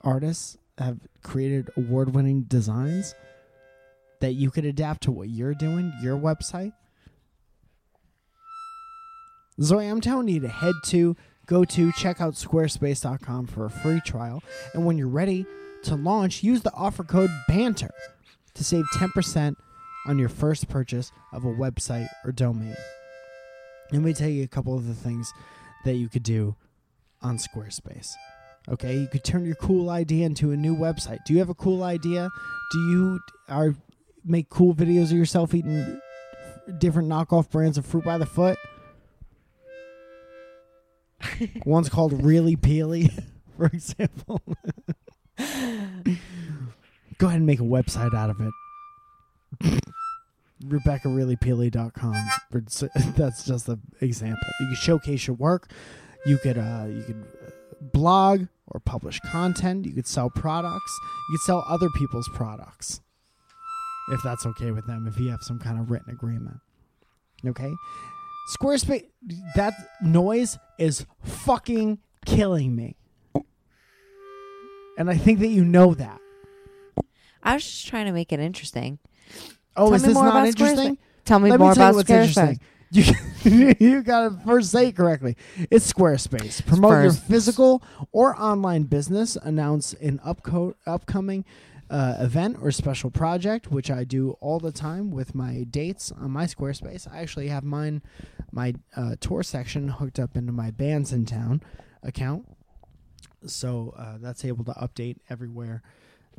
artists 0.00 0.56
have 0.78 0.98
created 1.22 1.70
award-winning 1.76 2.42
designs 2.44 3.14
that 4.20 4.32
you 4.32 4.50
could 4.50 4.64
adapt 4.64 5.02
to 5.02 5.12
what 5.12 5.28
you're 5.28 5.54
doing, 5.54 5.92
your 6.02 6.16
website. 6.16 6.72
Zoe, 9.62 9.86
I'm 9.86 10.00
telling 10.00 10.28
you 10.28 10.40
to 10.40 10.48
head 10.48 10.74
to, 10.86 11.16
go 11.46 11.64
to, 11.64 11.92
check 11.92 12.20
out 12.20 12.34
squarespace.com 12.34 13.46
for 13.46 13.66
a 13.66 13.70
free 13.70 14.00
trial. 14.00 14.42
And 14.72 14.86
when 14.86 14.96
you're 14.96 15.08
ready 15.08 15.44
to 15.82 15.96
launch, 15.96 16.42
use 16.42 16.62
the 16.62 16.72
offer 16.72 17.04
code 17.04 17.30
BANTER 17.48 17.90
to 18.54 18.64
save 18.64 18.84
10% 18.94 19.54
on 20.06 20.18
your 20.18 20.28
first 20.28 20.68
purchase 20.68 21.12
of 21.32 21.44
a 21.44 21.48
website 21.48 22.08
or 22.24 22.32
domain. 22.32 22.74
Let 23.92 24.02
me 24.02 24.14
tell 24.14 24.28
you 24.28 24.44
a 24.44 24.48
couple 24.48 24.74
of 24.74 24.86
the 24.86 24.94
things 24.94 25.32
that 25.84 25.94
you 25.94 26.08
could 26.08 26.22
do 26.22 26.56
on 27.20 27.36
Squarespace. 27.36 28.12
Okay, 28.68 28.96
you 28.96 29.08
could 29.08 29.24
turn 29.24 29.44
your 29.44 29.56
cool 29.56 29.90
idea 29.90 30.26
into 30.26 30.52
a 30.52 30.56
new 30.56 30.76
website. 30.76 31.18
Do 31.26 31.32
you 31.32 31.38
have 31.38 31.48
a 31.48 31.54
cool 31.54 31.82
idea? 31.82 32.30
Do 32.72 32.78
you 32.78 33.20
are 33.48 33.74
make 34.24 34.48
cool 34.48 34.74
videos 34.74 35.04
of 35.06 35.12
yourself 35.12 35.54
eating 35.54 36.00
different 36.78 37.08
knockoff 37.08 37.50
brands 37.50 37.78
of 37.78 37.86
fruit 37.86 38.04
by 38.04 38.18
the 38.18 38.26
foot? 38.26 38.58
One's 41.64 41.88
called 41.88 42.24
Really 42.24 42.56
Peely, 42.56 43.10
for 43.56 43.66
example. 43.66 44.42
Go 47.18 47.26
ahead 47.26 47.38
and 47.38 47.46
make 47.46 47.60
a 47.60 47.64
website 47.64 48.14
out 48.14 48.30
of 48.30 48.40
it. 48.40 48.52
RebeccaReallyPeely.com. 50.64 52.14
That's 53.16 53.44
just 53.44 53.68
an 53.68 53.80
example. 54.00 54.48
You 54.60 54.66
can 54.66 54.76
showcase 54.76 55.26
your 55.26 55.36
work. 55.36 55.70
You 56.26 56.38
could 56.38 56.58
uh, 56.58 56.86
you 56.88 57.02
could 57.02 57.24
uh, 57.46 57.50
blog 57.80 58.46
or 58.66 58.80
publish 58.80 59.20
content. 59.20 59.86
You 59.86 59.92
could 59.92 60.06
sell 60.06 60.30
products. 60.30 60.98
You 61.28 61.38
could 61.38 61.44
sell 61.44 61.64
other 61.68 61.88
people's 61.96 62.28
products, 62.34 63.00
if 64.12 64.22
that's 64.22 64.44
okay 64.46 64.70
with 64.70 64.86
them. 64.86 65.06
If 65.06 65.18
you 65.18 65.30
have 65.30 65.42
some 65.42 65.58
kind 65.58 65.80
of 65.80 65.90
written 65.90 66.12
agreement, 66.12 66.58
okay. 67.46 67.72
Squarespace. 68.58 69.04
That 69.54 69.74
noise 70.02 70.58
is 70.78 71.06
fucking 71.22 71.98
killing 72.26 72.74
me, 72.74 72.96
and 74.98 75.10
I 75.10 75.16
think 75.16 75.40
that 75.40 75.48
you 75.48 75.64
know 75.64 75.94
that. 75.94 76.20
I 77.42 77.54
was 77.54 77.64
just 77.64 77.86
trying 77.86 78.06
to 78.06 78.12
make 78.12 78.32
it 78.32 78.40
interesting. 78.40 78.98
Oh, 79.76 79.86
Tell 79.86 79.94
is 79.94 80.02
this 80.02 80.14
not 80.14 80.46
interesting? 80.46 80.98
Tell 81.24 81.38
me 81.38 81.50
Let 81.50 81.60
more 81.60 81.70
me 81.70 81.74
tell 81.74 81.90
about 81.98 82.08
you 82.08 82.14
what's 82.16 82.34
Squarespace. 82.36 82.48
interesting. 82.48 82.60
You 83.42 83.74
you 83.78 84.02
got 84.02 84.28
to 84.28 84.44
first 84.44 84.70
say 84.72 84.88
it 84.88 84.96
correctly. 84.96 85.36
It's 85.70 85.90
Squarespace. 85.90 86.66
Promote 86.66 87.04
your 87.04 87.12
physical 87.12 87.82
or 88.12 88.34
online 88.38 88.82
business. 88.82 89.36
Announce 89.36 89.94
an 89.94 90.18
upco- 90.26 90.74
upcoming 90.86 91.44
uh, 91.90 92.14
event 92.20 92.56
or 92.62 92.70
special 92.70 93.10
project, 93.10 93.70
which 93.70 93.90
I 93.90 94.04
do 94.04 94.36
all 94.40 94.60
the 94.60 94.72
time 94.72 95.10
with 95.10 95.34
my 95.34 95.64
dates 95.68 96.12
on 96.12 96.30
my 96.30 96.44
Squarespace. 96.44 97.12
I 97.12 97.18
actually 97.18 97.48
have 97.48 97.64
mine, 97.64 98.02
my 98.52 98.74
uh, 98.96 99.16
tour 99.20 99.42
section 99.42 99.88
hooked 99.88 100.18
up 100.18 100.36
into 100.36 100.52
my 100.52 100.70
Bandsintown 100.70 101.60
account, 102.02 102.46
so 103.44 103.94
uh, 103.98 104.18
that's 104.20 104.44
able 104.44 104.64
to 104.64 104.72
update 104.72 105.16
everywhere. 105.28 105.82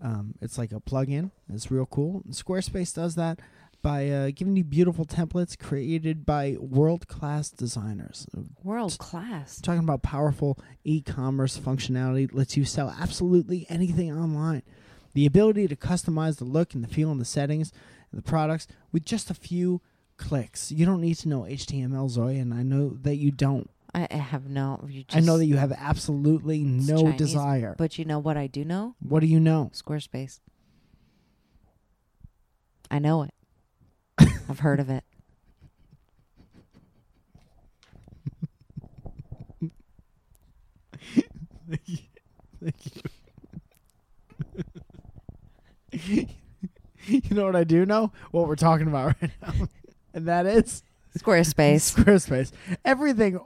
Um, 0.02 0.36
it's 0.42 0.58
like 0.58 0.72
a 0.72 0.80
plug-in. 0.80 1.32
It's 1.54 1.70
real 1.70 1.86
cool. 1.86 2.24
Squarespace 2.30 2.96
does 2.96 3.16
that 3.16 3.40
by 3.84 4.10
uh, 4.10 4.32
giving 4.34 4.56
you 4.56 4.64
beautiful 4.64 5.06
templates 5.06 5.58
created 5.58 6.26
by 6.26 6.56
world-class 6.60 7.50
designers. 7.50 8.28
World 8.64 8.98
class. 9.00 9.60
Talking 9.60 9.84
about 9.84 10.02
powerful 10.02 10.58
e-commerce 10.84 11.60
functionality 11.60 12.30
lets 12.32 12.56
you 12.56 12.64
sell 12.64 12.96
absolutely 13.00 13.66
anything 13.70 14.12
online. 14.12 14.62
The 15.14 15.26
ability 15.26 15.68
to 15.68 15.76
customize 15.76 16.38
the 16.38 16.46
look 16.46 16.74
and 16.74 16.84
the 16.84 16.88
feel 16.88 17.12
and 17.12 17.20
the 17.20 17.26
settings 17.26 17.72
and 18.12 18.18
the 18.18 18.24
products 18.24 18.68
with 18.92 19.06
just 19.06 19.30
a 19.30 19.34
few 19.34 19.82
clicks. 20.18 20.72
You 20.72 20.86
don't 20.86 21.02
need 21.02 21.16
to 21.16 21.30
know 21.30 21.42
HTML, 21.42 22.10
Zoe, 22.10 22.38
and 22.38 22.54
I 22.54 22.64
know 22.64 22.98
that 23.02 23.18
you 23.18 23.32
don't. 23.32 23.70
I, 23.94 24.08
have 24.14 24.48
no. 24.50 24.86
You 24.88 25.04
just, 25.04 25.18
I 25.18 25.20
know 25.20 25.38
that 25.38 25.46
you 25.46 25.58
have 25.58 25.74
absolutely 25.74 26.64
no 26.64 27.02
Chinese, 27.02 27.18
desire. 27.18 27.76
But 27.78 27.98
you 27.98 28.06
know 28.06 28.20
what 28.20 28.38
I 28.38 28.48
do 28.48 28.64
know? 28.64 28.96
what 29.00 29.20
do 29.20 29.28
you 29.28 29.40
know? 29.40 29.70
Squarespace. 29.74 30.40
I 32.90 33.00
know 33.00 33.24
it. 33.24 33.34
I've 34.50 34.60
heard 34.60 34.80
of 34.80 34.90
it. 34.90 35.04
Thank 41.70 41.88
you. 41.88 41.98
Thank 42.62 42.96
you 42.96 43.02
know 47.32 47.46
what 47.46 47.56
I 47.56 47.64
do 47.64 47.86
know? 47.86 48.12
What 48.32 48.48
we're 48.48 48.56
talking 48.56 48.88
about 48.88 49.16
right 49.22 49.32
now. 49.42 49.68
and 50.14 50.28
that 50.28 50.46
is 50.46 50.84
Squarespace. 51.18 51.96
Squarespace. 51.96 52.52
Everything 52.86 53.40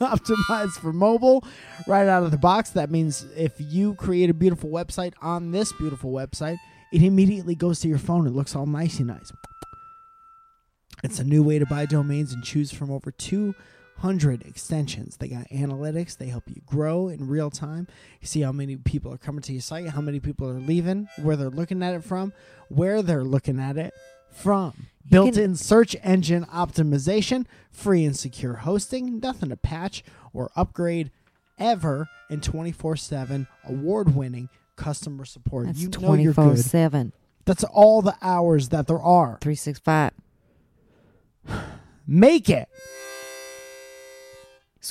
optimized 0.00 0.78
for 0.80 0.92
mobile 0.92 1.44
right 1.86 2.06
out 2.06 2.22
of 2.22 2.30
the 2.30 2.38
box. 2.38 2.70
That 2.70 2.90
means 2.90 3.24
if 3.36 3.54
you 3.58 3.94
create 3.94 4.30
a 4.30 4.34
beautiful 4.34 4.70
website 4.70 5.14
on 5.22 5.52
this 5.52 5.72
beautiful 5.72 6.12
website, 6.12 6.58
it 6.92 7.02
immediately 7.02 7.54
goes 7.54 7.80
to 7.80 7.88
your 7.88 7.98
phone. 7.98 8.26
It 8.26 8.34
looks 8.34 8.54
all 8.54 8.66
nicey 8.66 9.04
nice. 9.04 9.32
It's 11.02 11.18
a 11.18 11.24
new 11.24 11.42
way 11.42 11.58
to 11.58 11.66
buy 11.66 11.86
domains 11.86 12.32
and 12.32 12.42
choose 12.42 12.72
from 12.72 12.90
over 12.90 13.10
2 14.00 14.38
extensions. 14.44 15.16
They 15.16 15.28
got 15.28 15.48
analytics. 15.48 16.16
They 16.16 16.26
help 16.26 16.44
you 16.48 16.60
grow 16.66 17.08
in 17.08 17.28
real 17.28 17.50
time. 17.50 17.88
You 18.20 18.26
see 18.26 18.40
how 18.42 18.52
many 18.52 18.76
people 18.76 19.12
are 19.12 19.18
coming 19.18 19.42
to 19.42 19.52
your 19.52 19.62
site, 19.62 19.88
how 19.88 20.00
many 20.00 20.20
people 20.20 20.48
are 20.48 20.60
leaving, 20.60 21.08
where 21.22 21.36
they're 21.36 21.50
looking 21.50 21.82
at 21.82 21.94
it 21.94 22.04
from, 22.04 22.32
where 22.68 23.02
they're 23.02 23.24
looking 23.24 23.58
at 23.58 23.76
it 23.76 23.94
from. 24.30 24.86
Built 25.08 25.36
in 25.36 25.54
search 25.54 25.94
engine 26.02 26.44
optimization, 26.46 27.46
free 27.70 28.04
and 28.04 28.16
secure 28.16 28.54
hosting, 28.54 29.20
nothing 29.20 29.50
to 29.50 29.56
patch 29.56 30.02
or 30.32 30.50
upgrade 30.56 31.10
ever, 31.58 32.08
and 32.28 32.42
24 32.42 32.96
7 32.96 33.46
award 33.64 34.14
winning 34.14 34.48
customer 34.76 35.24
support. 35.24 35.66
That's 35.66 35.80
you 35.80 35.88
know 35.88 36.14
you're 36.14 36.34
24 36.34 36.54
good. 36.54 36.64
7, 36.64 37.12
That's 37.44 37.64
all 37.64 38.02
the 38.02 38.16
hours 38.20 38.68
that 38.70 38.86
there 38.86 39.00
are. 39.00 39.38
365. 39.40 40.12
Make 42.06 42.50
it. 42.50 42.68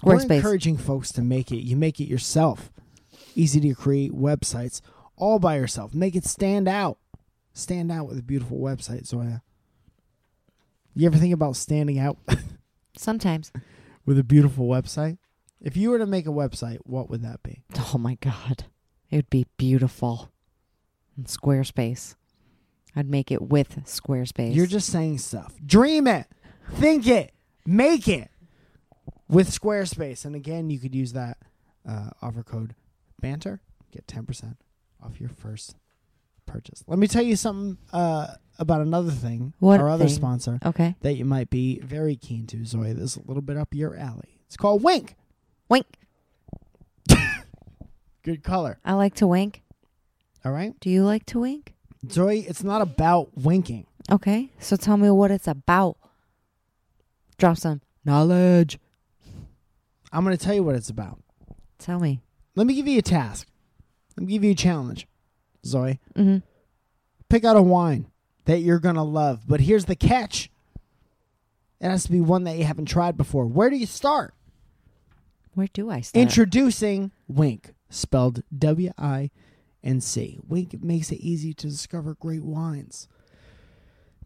We're 0.04 0.16
Squarespace. 0.18 0.36
encouraging 0.36 0.78
folks 0.78 1.12
to 1.14 1.22
make 1.22 1.52
it. 1.52 1.64
You 1.64 1.76
make 1.76 2.00
it 2.00 2.06
yourself. 2.08 2.72
Easy 3.36 3.60
to 3.62 3.74
create 3.74 4.12
websites 4.14 4.82
all 5.16 5.40
by 5.40 5.58
yourself. 5.58 5.94
Make 5.94 6.16
it 6.16 6.26
stand 6.26 6.68
out. 6.68 6.98
Stand 7.54 7.92
out 7.92 8.08
with 8.08 8.18
a 8.18 8.24
beautiful 8.24 8.58
website, 8.60 9.06
Zoya. 9.06 9.42
You 10.94 11.08
ever 11.08 11.18
think 11.18 11.34
about 11.34 11.56
standing 11.56 12.00
out 12.00 12.18
Sometimes. 12.98 13.52
with 14.06 14.18
a 14.20 14.24
beautiful 14.24 14.68
website? 14.68 15.18
If 15.62 15.76
you 15.78 15.90
were 15.90 16.00
to 16.00 16.06
make 16.06 16.26
a 16.26 16.32
website, 16.32 16.80
what 16.84 17.10
would 17.10 17.22
that 17.24 17.44
be? 17.44 17.64
Oh 17.94 17.98
my 17.98 18.16
God. 18.16 18.66
It 19.10 19.16
would 19.18 19.30
be 19.30 19.46
beautiful. 19.58 20.32
And 21.16 21.28
Squarespace. 21.28 22.16
I'd 22.96 23.10
make 23.10 23.32
it 23.32 23.42
with 23.42 23.76
Squarespace. 23.86 24.56
You're 24.56 24.66
just 24.68 24.90
saying 24.92 25.20
stuff. 25.20 25.56
Dream 25.66 26.08
it. 26.08 26.28
Think 26.72 27.08
it. 27.08 27.34
Make 27.66 28.08
it 28.08 28.30
with 29.28 29.50
Squarespace. 29.50 30.26
And 30.26 30.36
again, 30.36 30.70
you 30.70 30.80
could 30.80 30.96
use 30.96 31.14
that 31.14 31.38
uh, 31.88 32.10
offer 32.22 32.44
code 32.44 32.76
BANTER. 33.22 33.62
Get 33.92 34.08
10% 34.08 34.56
off 35.04 35.20
your 35.20 35.30
first 35.30 35.76
purchase. 36.46 36.84
Let 36.88 37.00
me 37.00 37.08
tell 37.08 37.24
you 37.24 37.36
something 37.36 37.78
uh, 37.94 38.28
about 38.60 38.82
another 38.82 39.12
thing, 39.12 39.54
What 39.60 39.80
our 39.80 39.90
other 39.90 40.06
thing? 40.06 40.14
sponsor, 40.14 40.60
okay. 40.66 40.96
that 41.02 41.14
you 41.14 41.26
might 41.26 41.50
be 41.50 41.80
very 41.80 42.16
keen 42.16 42.46
to, 42.48 42.66
Zoe. 42.66 42.94
This 42.94 43.12
is 43.12 43.18
a 43.18 43.28
little 43.28 43.42
bit 43.42 43.58
up 43.58 43.74
your 43.74 43.96
alley. 43.96 44.40
It's 44.48 44.58
called 44.58 44.84
Winc. 44.84 45.16
Wink. 45.70 45.86
Good 48.24 48.44
color. 48.44 48.80
I 48.86 48.94
like 48.94 49.16
to 49.16 49.28
wink. 49.28 49.64
All 50.44 50.52
right? 50.52 50.74
Do 50.80 50.90
you 50.90 51.04
like 51.04 51.26
to 51.28 51.40
wink? 51.40 51.74
Zoe, 52.12 52.42
it's 52.42 52.64
not 52.64 52.82
about 52.82 53.36
winking. 53.36 53.88
Okay. 54.12 54.52
So 54.60 54.76
tell 54.76 54.98
me 54.98 55.10
what 55.10 55.32
it's 55.32 55.48
about. 55.48 55.98
Drop 57.38 57.58
some 57.58 57.82
knowledge. 58.04 58.78
I'm 60.16 60.24
going 60.24 60.38
to 60.38 60.44
tell 60.44 60.56
you 60.56 60.64
what 60.64 60.76
it's 60.76 60.90
about. 60.90 61.20
Tell 61.78 62.00
me. 62.00 62.22
Let 62.56 62.66
me 62.66 62.74
give 62.74 62.88
you 62.88 63.00
a 63.00 63.04
task. 63.04 63.48
Let 64.16 64.26
me 64.26 64.32
give 64.32 64.46
you 64.46 64.52
a 64.52 64.56
challenge, 64.56 65.08
Zoe. 65.66 66.00
Mm-hmm. 66.16 66.38
pick 67.28 67.44
out 67.44 67.58
a 67.58 67.62
wine 67.62 68.08
that 68.46 68.60
you're 68.60 68.80
going 68.80 68.96
to 68.96 69.04
love. 69.04 69.44
But 69.46 69.60
here's 69.60 69.86
the 69.86 69.96
catch 69.96 70.50
it 71.82 71.90
has 71.90 72.06
to 72.06 72.12
be 72.12 72.22
one 72.22 72.46
that 72.46 72.58
you 72.58 72.64
haven't 72.64 72.86
tried 72.86 73.18
before. 73.18 73.46
Where 73.46 73.70
do 73.70 73.76
you 73.76 73.86
start? 73.86 74.34
Where 75.54 75.68
do 75.74 75.90
I 75.90 76.00
start? 76.00 76.22
Introducing 76.22 77.12
Winc, 77.28 77.74
spelled 77.90 78.42
W 78.58 78.92
I 78.98 79.32
N 79.84 80.00
C. 80.00 80.40
Winc 80.48 80.82
makes 80.82 81.12
it 81.12 81.20
easy 81.20 81.54
to 81.56 81.68
discover 81.68 82.16
great 82.16 82.44
wines. 82.44 83.10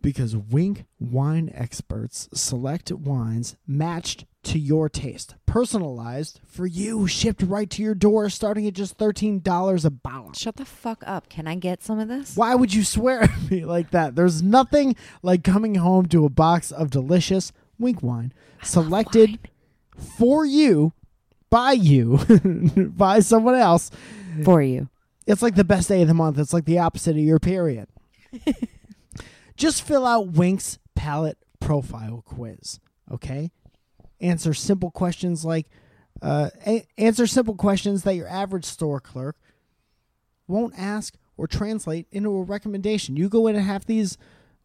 Because 0.04 0.38
Winc 0.38 0.86
wine 1.00 1.52
experts 1.54 2.30
select 2.32 2.92
wines 2.92 3.56
matched 3.66 4.26
to 4.44 4.58
your 4.58 4.90
taste, 4.90 5.36
personalized 5.46 6.40
for 6.46 6.66
you, 6.66 7.08
shipped 7.08 7.42
right 7.44 7.70
to 7.70 7.82
your 7.82 7.96
door, 7.96 8.30
starting 8.30 8.66
at 8.68 8.74
just 8.74 8.98
$13 8.98 9.86
a 9.86 9.90
bottle. 9.90 10.34
Shut 10.34 10.56
the 10.56 10.66
fuck 10.66 11.04
up. 11.06 11.30
Can 11.30 11.48
I 11.48 11.56
get 11.56 11.84
some 11.84 12.00
of 12.00 12.08
this? 12.08 12.36
Why 12.36 12.56
would 12.56 12.74
you 12.74 12.84
swear 12.84 13.24
at 13.24 13.52
me 13.52 13.66
like 13.66 13.92
that? 13.92 14.16
There's 14.16 14.42
nothing 14.42 14.96
like 15.22 15.44
coming 15.44 15.76
home 15.76 16.08
to 16.08 16.26
a 16.26 16.30
box 16.30 16.72
of 16.72 16.90
delicious 16.90 17.52
Winc 17.78 18.02
wine 18.02 18.34
selected 18.64 19.40
for 20.18 20.46
you 20.46 20.94
by 21.50 21.72
you 21.74 22.18
by 22.96 23.20
someone 23.20 23.56
else. 23.56 23.92
For 24.44 24.62
you. 24.62 24.90
It's 25.26 25.42
like 25.42 25.56
the 25.56 25.64
best 25.64 25.90
day 25.90 26.02
of 26.02 26.08
the 26.08 26.14
month. 26.14 26.38
It's 26.38 26.54
like 26.54 26.66
the 26.66 26.80
opposite 26.80 27.12
of 27.12 27.24
your 27.24 27.40
period. 27.40 27.88
Just 29.58 29.82
fill 29.82 30.06
out 30.06 30.30
Winc's 30.30 30.80
palette 30.96 31.38
profile 31.60 32.24
quiz, 32.26 32.80
okay? 33.12 33.52
Answer 34.22 34.54
simple 34.54 34.92
questions 34.92 35.46
like 35.46 35.68
uh, 36.22 36.50
a- 36.68 36.86
answer 36.98 37.26
simple 37.28 37.56
questions 37.56 38.04
that 38.04 38.16
your 38.16 38.28
average 38.28 38.66
store 38.66 39.00
clerk 39.00 39.38
won't 40.48 40.74
ask 40.78 41.16
or 41.38 41.48
translate 41.48 42.08
into 42.12 42.30
a 42.36 42.44
recommendation. 42.44 43.16
You 43.16 43.30
go 43.30 43.48
in 43.48 43.56
and 43.56 43.64
half 43.66 43.86
these 43.86 44.18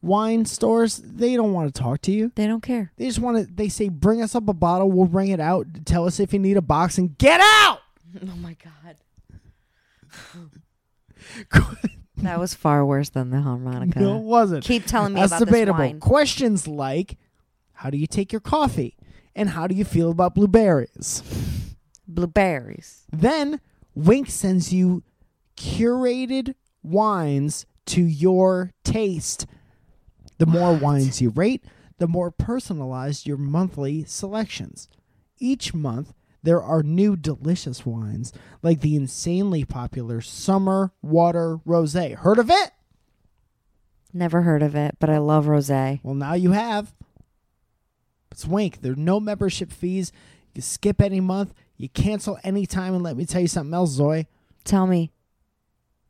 wine 0.02 0.44
stores, 0.44 1.00
they 1.04 1.36
don't 1.36 1.52
want 1.52 1.72
to 1.72 1.80
talk 1.80 2.00
to 2.02 2.10
you. 2.12 2.32
They 2.34 2.46
don't 2.48 2.62
care. 2.62 2.92
They 2.96 3.06
just 3.06 3.20
want 3.20 3.36
to. 3.46 3.54
They 3.54 3.68
say, 3.68 3.88
"Bring 3.88 4.20
us 4.22 4.34
up 4.34 4.48
a 4.48 4.52
bottle. 4.52 4.90
We'll 4.90 5.06
bring 5.06 5.28
it 5.28 5.38
out. 5.40 5.66
Tell 5.84 6.06
us 6.06 6.18
if 6.18 6.32
you 6.32 6.38
need 6.40 6.56
a 6.56 6.62
box, 6.62 6.98
and 6.98 7.16
get 7.18 7.40
out." 7.40 7.78
Oh 8.22 8.36
my 8.36 8.56
god. 8.62 8.96
That 12.18 12.38
was 12.38 12.54
far 12.54 12.86
worse 12.86 13.08
than 13.10 13.30
the 13.30 13.40
harmonica. 13.40 13.98
no, 14.00 14.16
it 14.18 14.22
wasn't. 14.22 14.64
Keep 14.64 14.86
telling 14.86 15.14
me 15.14 15.20
That's 15.20 15.32
about 15.32 15.46
debatable. 15.46 15.78
this 15.78 15.88
wine. 15.92 16.00
Questions 16.00 16.66
like, 16.68 17.18
"How 17.72 17.90
do 17.90 17.98
you 17.98 18.06
take 18.06 18.32
your 18.32 18.40
coffee?" 18.40 18.96
And 19.36 19.50
"How 19.50 19.66
do 19.66 19.74
you 19.74 19.84
feel 19.84 20.10
about 20.10 20.34
blueberries?" 20.34 21.22
Blueberries. 22.06 23.04
Then 23.12 23.60
Winc 23.94 24.28
sends 24.28 24.72
you 24.72 25.02
curated 25.56 26.54
wines 26.82 27.66
to 27.86 28.02
your 28.02 28.72
taste. 28.84 29.46
The 30.38 30.46
more 30.46 30.74
wines 30.74 31.20
you 31.20 31.30
rate, 31.30 31.64
the 31.98 32.08
more 32.08 32.30
personalized 32.30 33.26
your 33.26 33.36
monthly 33.36 34.04
selections. 34.04 34.88
Each 35.38 35.72
month, 35.72 36.12
there 36.42 36.62
are 36.62 36.82
new 36.82 37.16
delicious 37.16 37.86
wines 37.86 38.32
like 38.62 38.80
the 38.80 38.96
insanely 38.96 39.64
popular 39.64 40.20
Summer 40.20 40.92
Water 41.02 41.58
Rosé. 41.66 42.14
Heard 42.14 42.38
of 42.38 42.50
it? 42.50 42.70
Never 44.12 44.42
heard 44.42 44.62
of 44.62 44.74
it, 44.74 44.96
but 44.98 45.08
I 45.10 45.18
love 45.18 45.46
rosé. 45.46 46.00
Well, 46.02 46.14
now 46.14 46.34
you 46.34 46.52
have. 46.52 46.94
It's 48.34 48.44
Winc. 48.44 48.80
There 48.80 48.94
are 48.94 48.96
no 48.96 49.20
membership 49.20 49.70
fees. 49.70 50.10
You 50.54 50.62
skip 50.62 51.00
any 51.00 51.20
month, 51.20 51.54
you 51.76 51.88
cancel 51.88 52.36
any 52.42 52.66
time, 52.66 52.92
and 52.92 53.02
let 53.04 53.16
me 53.16 53.26
tell 53.26 53.40
you 53.40 53.46
something 53.46 53.72
else, 53.72 53.92
Zoe. 53.92 54.26
Tell 54.64 54.88
me. 54.88 55.12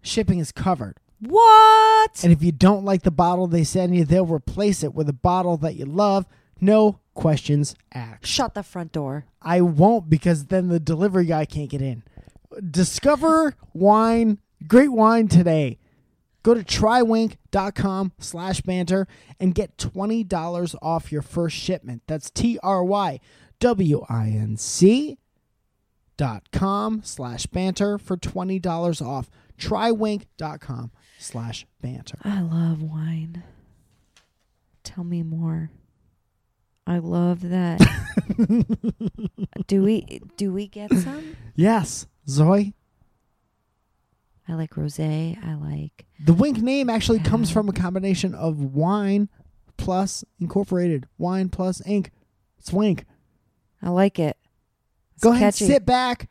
Shipping 0.00 0.38
is 0.38 0.50
covered. 0.50 0.96
What? 1.20 2.24
And 2.24 2.32
if 2.32 2.42
you 2.42 2.50
don't 2.50 2.82
like 2.82 3.02
the 3.02 3.10
bottle 3.10 3.46
they 3.46 3.62
send 3.62 3.94
you, 3.94 4.06
they'll 4.06 4.24
replace 4.24 4.82
it 4.82 4.94
with 4.94 5.06
a 5.10 5.14
bottle 5.14 5.58
that 5.58 5.76
you 5.76 5.84
love. 5.84 6.24
No 6.62 6.98
questions 7.12 7.74
asked. 7.92 8.26
Shut 8.26 8.54
the 8.54 8.62
front 8.62 8.92
door. 8.92 9.26
I 9.42 9.60
won't 9.60 10.08
because 10.08 10.46
then 10.46 10.68
the 10.68 10.80
delivery 10.80 11.26
guy 11.26 11.44
can't 11.44 11.68
get 11.68 11.82
in. 11.82 12.04
Discover 12.70 13.54
wine, 13.74 14.38
great 14.66 14.92
wine 14.92 15.28
today. 15.28 15.78
Go 16.44 16.52
to 16.52 16.62
trywinc.com 16.62 18.12
slash 18.18 18.60
banter 18.60 19.08
and 19.40 19.54
get 19.54 19.78
$20 19.78 20.74
off 20.82 21.10
your 21.10 21.22
first 21.22 21.56
shipment. 21.56 22.02
That's 22.06 22.30
T 22.30 22.58
R 22.62 22.84
Y 22.84 23.18
W 23.60 24.04
I 24.10 24.28
N 24.28 24.56
C 24.58 25.18
dot 26.16 26.50
com 26.52 27.00
slash 27.02 27.46
banter 27.46 27.98
for 27.98 28.16
$20 28.18 29.04
off. 29.04 29.30
Trywinc.com 29.58 30.92
slash 31.18 31.66
banter. 31.80 32.18
I 32.22 32.42
love 32.42 32.82
wine. 32.82 33.42
Tell 34.82 35.02
me 35.02 35.22
more. 35.22 35.70
I 36.86 36.98
love 36.98 37.40
that. 37.48 37.80
do 39.66 39.82
we 39.82 40.20
do 40.36 40.52
we 40.52 40.66
get 40.66 40.92
some? 40.92 41.36
Yes, 41.54 42.06
Zoe. 42.28 42.74
I 44.46 44.54
like 44.54 44.74
rosé. 44.74 45.38
I 45.44 45.54
like 45.54 46.04
The 46.20 46.34
Winc 46.34 46.58
name 46.58 46.90
actually 46.90 47.18
comes 47.20 47.50
from 47.50 47.68
a 47.68 47.72
combination 47.72 48.34
of 48.34 48.60
wine 48.74 49.28
plus 49.76 50.24
incorporated, 50.38 51.06
wine 51.18 51.48
plus 51.48 51.80
ink. 51.86 52.10
It's 52.58 52.70
Winc. 52.72 53.04
I 53.82 53.90
like 53.90 54.18
it. 54.18 54.36
It's 55.14 55.22
Go 55.22 55.30
ahead, 55.32 55.54
catchy. 55.54 55.66
sit 55.66 55.86
back, 55.86 56.28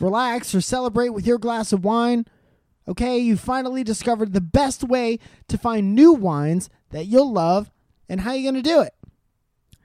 relax, 0.00 0.54
or 0.54 0.60
celebrate 0.60 1.10
with 1.10 1.26
your 1.26 1.38
glass 1.38 1.72
of 1.72 1.84
wine. 1.84 2.26
Okay, 2.86 3.18
you 3.18 3.36
finally 3.36 3.82
discovered 3.82 4.32
the 4.32 4.40
best 4.40 4.84
way 4.84 5.18
to 5.48 5.56
find 5.56 5.94
new 5.94 6.12
wines 6.12 6.68
that 6.90 7.06
you'll 7.06 7.32
love, 7.32 7.70
and 8.08 8.20
how 8.20 8.30
are 8.30 8.36
you 8.36 8.42
going 8.50 8.62
to 8.62 8.68
do 8.68 8.80
it? 8.82 8.92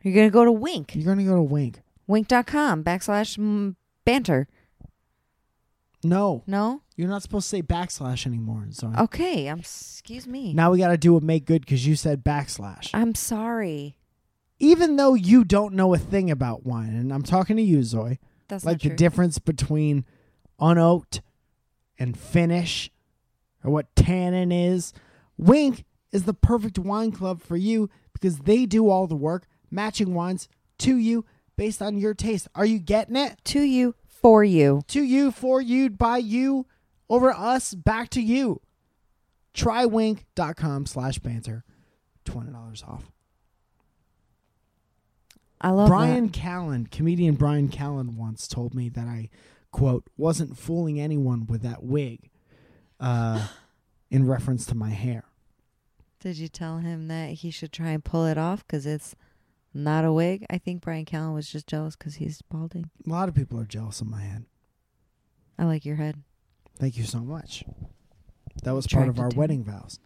You're 0.04 0.14
gonna 0.16 0.30
go 0.30 0.46
to 0.46 0.52
Winc. 0.52 0.96
You're 0.96 1.06
going 1.06 1.18
to 1.18 1.24
go 1.24 1.36
to 1.36 1.42
Winc. 1.42 1.82
Winc.com 2.08 2.84
backslash 2.84 3.76
banter. 4.06 4.48
No, 6.04 6.44
No? 6.48 6.82
you're 6.96 7.10
not 7.10 7.22
supposed 7.24 7.46
to 7.50 7.58
say 7.58 7.62
backslash 7.62 8.26
anymore. 8.26 8.68
Zoe. 8.72 8.94
Okay. 8.98 9.48
I'm 9.48 9.60
excuse 9.60 10.26
me. 10.28 10.54
Now 10.54 10.72
we 10.72 10.78
got 10.78 10.90
to 10.90 10.98
do 10.98 11.18
a 11.18 11.22
make 11.22 11.46
good 11.46 11.62
because 11.62 11.86
you 11.86 11.96
said 11.96 12.24
backslash. 12.24 12.90
I'm 12.94 13.16
sorry. 13.16 13.98
even 14.60 14.96
though 14.98 15.14
you 15.14 15.44
don't 15.44 15.74
know 15.74 15.94
a 15.94 15.98
thing 15.98 16.30
about 16.32 16.66
wine, 16.66 16.94
and 16.96 17.14
I'm 17.14 17.24
talking 17.24 17.56
to 17.58 17.62
you, 17.62 17.84
Zoe, 17.84 18.20
That's 18.50 18.66
like 18.66 18.76
not 18.76 18.82
the 18.82 18.88
true. 18.90 18.96
difference 18.98 19.40
between 19.40 20.06
unoaked 20.60 21.22
and 21.98 22.18
finish, 22.18 22.90
or 23.64 23.72
what 23.72 23.94
tannin 23.96 24.52
is. 24.52 24.94
Winc 25.38 25.84
is 26.12 26.24
the 26.24 26.34
perfect 26.34 26.78
wine 26.80 27.12
club 27.12 27.42
for 27.42 27.56
you 27.58 27.90
because 28.14 28.40
they 28.40 28.66
do 28.66 28.90
all 28.90 29.08
the 29.08 29.16
work, 29.16 29.48
matching 29.72 30.14
wines 30.14 30.48
to 30.80 30.98
you 30.98 31.26
based 31.56 31.82
on 31.82 31.98
your 31.98 32.14
taste. 32.14 32.48
Are 32.56 32.66
you 32.66 32.80
getting 32.80 33.16
it? 33.16 33.38
to 33.46 33.62
you, 33.62 33.96
for 34.22 34.44
you. 34.44 34.82
To 34.88 35.02
you, 35.02 35.32
for 35.32 35.62
you, 35.62 35.90
by 35.90 36.18
you, 36.18 36.66
over 37.10 37.32
us, 37.32 37.74
back 37.74 38.10
to 38.10 38.22
you. 38.22 38.62
Trywinc.com 39.54 40.86
slash 40.86 41.20
banter. 41.20 41.64
$20 42.26 42.88
off. 42.88 43.12
I 45.62 45.72
love 45.72 45.90
Bryan 45.90 46.28
that. 46.28 46.34
Callen, 46.34 46.90
comedian 46.90 47.36
Bryan 47.36 47.68
Callen, 47.68 48.16
once 48.16 48.48
told 48.48 48.74
me 48.74 48.88
that 48.90 49.08
I, 49.08 49.30
quote, 49.72 50.06
wasn't 50.16 50.58
fooling 50.58 51.00
anyone 51.00 51.46
with 51.48 51.64
that 51.64 51.84
wig 51.84 52.30
uh, 53.00 53.48
in 54.12 54.28
reference 54.28 54.66
to 54.68 54.76
my 54.76 54.92
hair. 54.92 55.26
Did 56.20 56.38
you 56.38 56.48
tell 56.48 56.78
him 56.78 57.08
that 57.08 57.30
he 57.32 57.52
should 57.52 57.72
try 57.72 57.90
and 57.90 58.04
pull 58.04 58.26
it 58.26 58.38
off 58.38 58.66
because 58.66 58.86
it's 58.86 59.16
not 59.74 60.06
a 60.06 60.12
wig? 60.12 60.46
I 60.50 60.58
think 60.58 60.82
Bryan 60.82 61.06
Callen 61.06 61.34
was 61.34 61.50
just 61.50 61.68
jealous 61.68 61.96
because 61.96 62.16
he's 62.16 62.42
balding. 62.42 62.90
A 63.06 63.10
lot 63.10 63.30
of 63.30 63.36
people 63.36 63.60
are 63.60 63.66
jealous 63.66 64.02
of 64.02 64.08
my 64.08 64.22
head. 64.22 64.46
I 65.58 65.66
like 65.66 65.86
your 65.86 65.98
head. 65.98 66.24
Thank 66.78 66.98
you 66.98 67.04
so 67.04 67.20
much. 67.20 67.64
That 68.64 68.74
was 68.74 68.88
part 68.88 69.10
of 69.10 69.20
our 69.20 69.30
wedding 69.36 69.64
vows. 69.64 70.00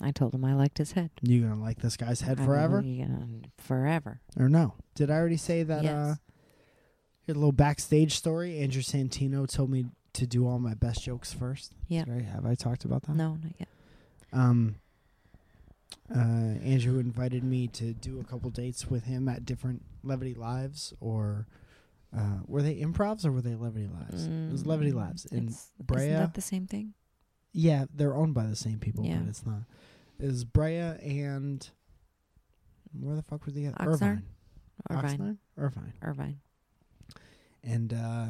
I 0.00 0.12
told 0.12 0.34
him 0.34 0.44
I 0.44 0.54
liked 0.54 0.78
his 0.78 0.92
head. 0.92 1.10
You 1.22 1.42
gonna 1.42 1.60
like 1.60 1.80
this 1.80 1.96
guy's 1.96 2.20
head 2.20 2.38
I 2.40 2.44
forever? 2.44 2.80
yeah, 2.82 3.06
forever. 3.58 4.20
Or 4.38 4.48
no? 4.48 4.74
Did 4.94 5.10
I 5.10 5.14
already 5.14 5.36
say 5.36 5.62
that? 5.64 5.82
Yes. 5.82 5.92
Uh, 5.92 6.14
a 7.28 7.34
little 7.34 7.52
backstage 7.52 8.16
story. 8.16 8.58
Andrew 8.60 8.80
Santino 8.80 9.46
told 9.46 9.70
me 9.70 9.86
to 10.14 10.26
do 10.26 10.46
all 10.46 10.58
my 10.58 10.74
best 10.74 11.02
jokes 11.02 11.32
first. 11.32 11.74
Yeah. 11.88 12.04
Have 12.32 12.46
I 12.46 12.54
talked 12.54 12.84
about 12.84 13.02
that? 13.02 13.16
No, 13.16 13.36
not 13.42 13.52
yet. 13.58 13.68
Um, 14.32 14.76
uh, 16.14 16.18
Andrew 16.64 16.98
invited 16.98 17.44
me 17.44 17.68
to 17.68 17.92
do 17.92 18.20
a 18.20 18.24
couple 18.24 18.50
dates 18.50 18.88
with 18.90 19.04
him 19.04 19.28
at 19.28 19.44
different 19.44 19.82
Levity 20.02 20.34
Lives, 20.34 20.92
or 21.00 21.46
uh, 22.16 22.38
were 22.46 22.62
they 22.62 22.76
improvs 22.76 23.24
or 23.26 23.32
were 23.32 23.42
they 23.42 23.54
Levity 23.54 23.88
Lives? 23.88 24.26
it 24.26 24.50
was 24.52 24.64
Levity 24.66 24.92
Mm, 24.92 24.96
Lives 24.96 25.24
in 25.26 25.38
it's- 25.44 25.70
Brea. 25.80 26.04
Isn't 26.06 26.12
that 26.20 26.34
the 26.34 26.40
same 26.40 26.66
thing? 26.66 26.94
yeah, 27.52 27.84
they're 27.94 28.14
owned 28.14 28.34
by 28.34 28.46
the 28.46 28.56
same 28.56 28.78
people, 28.78 29.04
Yeah. 29.04 29.18
but 29.18 29.28
it's 29.28 29.44
not. 29.44 29.62
It 30.18 30.26
was 30.26 30.44
Brea 30.44 30.78
and 31.02 31.68
where 32.98 33.16
the 33.16 33.22
fuck 33.22 33.44
was 33.44 33.54
the 33.54 33.68
other? 33.68 33.76
Irvine. 33.90 34.22
Irvine. 34.90 35.38
Irvine. 35.56 35.92
Irvine. 36.02 36.40
and 37.62 37.92
uh, 37.92 38.26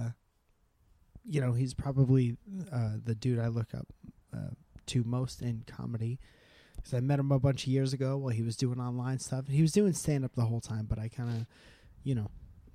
you 1.24 1.40
know 1.40 1.52
he's 1.52 1.74
probably 1.74 2.36
uh, 2.72 2.92
the 3.02 3.14
dude 3.14 3.38
I 3.38 3.48
look 3.48 3.74
up 3.74 3.86
uh, 4.34 4.50
to 4.86 5.04
most 5.04 5.42
in 5.42 5.64
comedy 5.66 6.18
because 6.88 6.96
I 6.96 7.00
met 7.00 7.18
him 7.18 7.30
a 7.32 7.38
bunch 7.38 7.64
of 7.64 7.68
years 7.68 7.92
ago 7.92 8.16
while 8.16 8.32
he 8.32 8.42
was 8.42 8.56
doing 8.56 8.80
online 8.80 9.18
stuff. 9.18 9.46
He 9.48 9.60
was 9.62 9.72
doing 9.72 9.92
stand 9.92 10.24
up 10.24 10.34
the 10.34 10.44
whole 10.46 10.60
time, 10.60 10.86
but 10.86 10.98
I 10.98 11.08
kind 11.08 11.28
of, 11.30 11.46
you 12.02 12.14
know, 12.14 12.30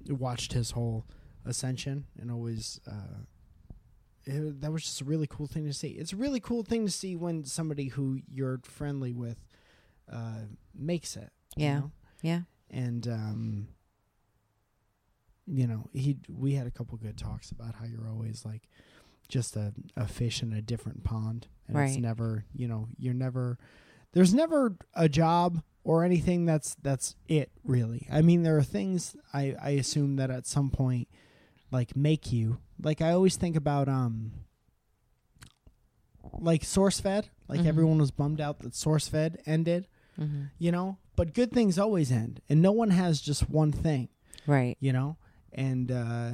watched 0.08 0.54
his 0.54 0.72
whole 0.72 1.06
ascension 1.46 2.06
and 2.20 2.30
always. 2.32 2.80
Uh, 2.88 3.24
it, 4.26 4.62
that 4.62 4.72
was 4.72 4.84
just 4.84 5.02
a 5.02 5.06
really 5.06 5.28
cool 5.28 5.48
thing 5.48 5.66
to 5.66 5.74
see. 5.74 5.90
It's 5.90 6.14
a 6.14 6.16
really 6.16 6.40
cool 6.40 6.64
thing 6.64 6.86
to 6.86 6.92
see 6.92 7.16
when 7.16 7.44
somebody 7.44 7.88
who 7.90 8.20
you're 8.32 8.60
friendly 8.64 9.12
with 9.14 9.38
uh, 10.12 10.44
makes 10.74 11.18
it. 11.18 11.30
you 11.58 11.66
Yeah. 11.66 11.80
know? 11.80 11.92
Yeah. 12.22 12.42
and 12.70 13.06
um 13.10 13.68
you 15.46 15.68
know 15.68 15.90
he 15.92 16.16
we 16.30 16.54
had 16.54 16.66
a 16.68 16.72
couple 16.72 16.98
good 16.98 17.18
talks 17.18 17.52
about 17.52 17.76
how 17.76 17.84
you're 17.86 18.08
always 18.10 18.46
like 18.46 18.70
just 19.28 19.58
a, 19.58 19.74
a 19.98 20.08
fish 20.08 20.42
in 20.42 20.54
a 20.54 20.62
different 20.62 21.04
pond 21.04 21.48
and 21.68 21.76
it's 21.78 21.98
never 21.98 22.46
you 22.56 22.66
know 22.66 22.88
you're 22.98 23.14
never 23.14 23.58
there's 24.14 24.34
never 24.34 24.76
a 24.96 25.10
job 25.10 25.62
or 25.84 26.04
anything 26.04 26.46
that's 26.46 26.76
that's 26.82 27.16
it 27.28 27.52
really 27.66 28.08
i 28.12 28.22
mean 28.22 28.44
there 28.44 28.58
are 28.58 28.64
things 28.64 29.16
i 29.34 29.56
i 29.62 29.72
assume 29.72 30.16
that 30.16 30.30
at 30.32 30.46
some 30.48 30.70
point 30.70 31.08
like 31.72 31.96
make 31.96 32.32
you 32.32 32.58
like 32.82 33.02
i 33.02 33.12
always 33.12 33.36
think 33.36 33.56
about 33.56 33.90
um 33.90 34.32
like 36.40 36.62
sourcefed 36.62 37.26
like 37.48 37.62
Mhm. 37.62 37.66
everyone 37.68 37.98
was 37.98 38.12
bummed 38.12 38.40
out 38.42 38.60
that 38.60 38.74
sourcefed 38.74 39.36
ended 39.46 39.88
Mm-hmm. 40.20 40.44
you 40.60 40.72
know 40.72 40.98
but 41.16 41.34
good 41.34 41.52
things 41.52 41.80
always 41.80 42.12
end 42.12 42.40
and 42.48 42.62
no 42.62 42.72
one 42.72 42.92
has 42.92 43.20
just 43.20 43.50
one 43.50 43.72
thing 43.72 44.10
Right. 44.46 44.78
you 44.80 44.94
know 44.94 45.18
and 45.52 45.92
uh 45.92 46.34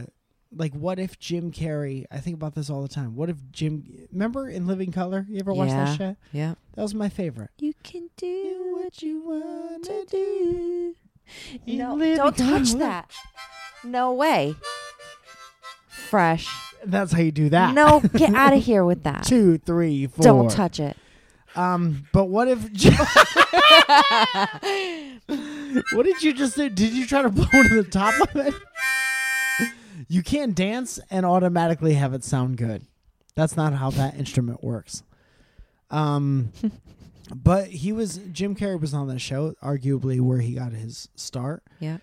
like 0.56 0.74
what 0.74 0.98
if 1.00 1.20
jim 1.20 1.52
carrey 1.52 2.06
i 2.12 2.18
think 2.18 2.36
about 2.36 2.56
this 2.56 2.70
all 2.72 2.82
the 2.82 2.88
time 2.88 3.16
what 3.16 3.30
if 3.30 3.38
jim 3.52 3.84
remember 4.12 4.50
in 4.50 4.66
living 4.66 4.92
color 4.92 5.26
you 5.30 5.40
ever 5.40 5.54
watch 5.54 5.70
Yeah. 5.70 5.86
that 5.86 5.98
shit 5.98 6.18
Yeah. 6.32 6.56
that 6.74 6.82
was 6.82 6.96
my 6.96 7.08
favorite 7.10 7.52
You 7.60 7.74
can 7.84 8.10
do 8.18 8.76
what 8.82 9.04
you 9.04 9.22
want 9.22 9.84
to 9.86 10.06
do. 10.10 10.96
No, 11.68 11.96
don't 12.16 12.36
touch 12.36 12.70
color. 12.72 12.80
that. 12.80 13.12
No 13.84 14.12
way. 14.14 14.56
Fresh. 15.88 16.48
that's 16.84 17.12
how 17.12 17.20
you 17.22 17.32
do 17.32 17.50
that 17.50 17.76
No, 17.76 18.00
get 18.16 18.34
out 18.34 18.54
of 18.54 18.64
here 18.64 18.84
with 18.84 19.04
that. 19.04 19.26
two 19.26 19.60
three 19.60 20.08
four 20.08 20.24
Don't 20.24 20.50
touch 20.50 20.80
it. 20.80 20.98
um 21.56 22.08
but 22.12 22.26
what 22.26 22.48
if 22.48 22.64
what 25.94 26.06
did 26.06 26.22
you 26.24 26.34
just 26.34 26.56
do 26.56 26.70
did 26.70 26.94
you 26.94 27.06
try 27.06 27.22
to 27.22 27.30
blow 27.30 27.46
to 27.46 27.82
the 27.82 27.88
top 27.90 28.14
of 28.22 28.36
it 28.36 28.54
you 30.10 30.22
can't 30.24 30.56
dance 30.56 31.00
and 31.10 31.26
automatically 31.26 31.94
have 31.94 32.14
it 32.14 32.24
sound 32.24 32.58
good 32.58 32.82
that's 33.36 33.56
not 33.56 33.74
how 33.74 33.90
that 33.92 34.16
instrument 34.16 34.64
works 34.64 35.04
um 35.92 36.52
but 37.36 37.68
he 37.68 37.92
was 37.92 38.18
jim 38.32 38.56
carrey 38.56 38.80
was 38.80 38.94
on 38.94 39.08
that 39.08 39.20
show 39.20 39.54
arguably 39.64 40.20
where 40.20 40.40
he 40.40 40.54
got 40.54 40.72
his 40.74 41.08
start 41.16 41.64
Yeah. 41.80 41.98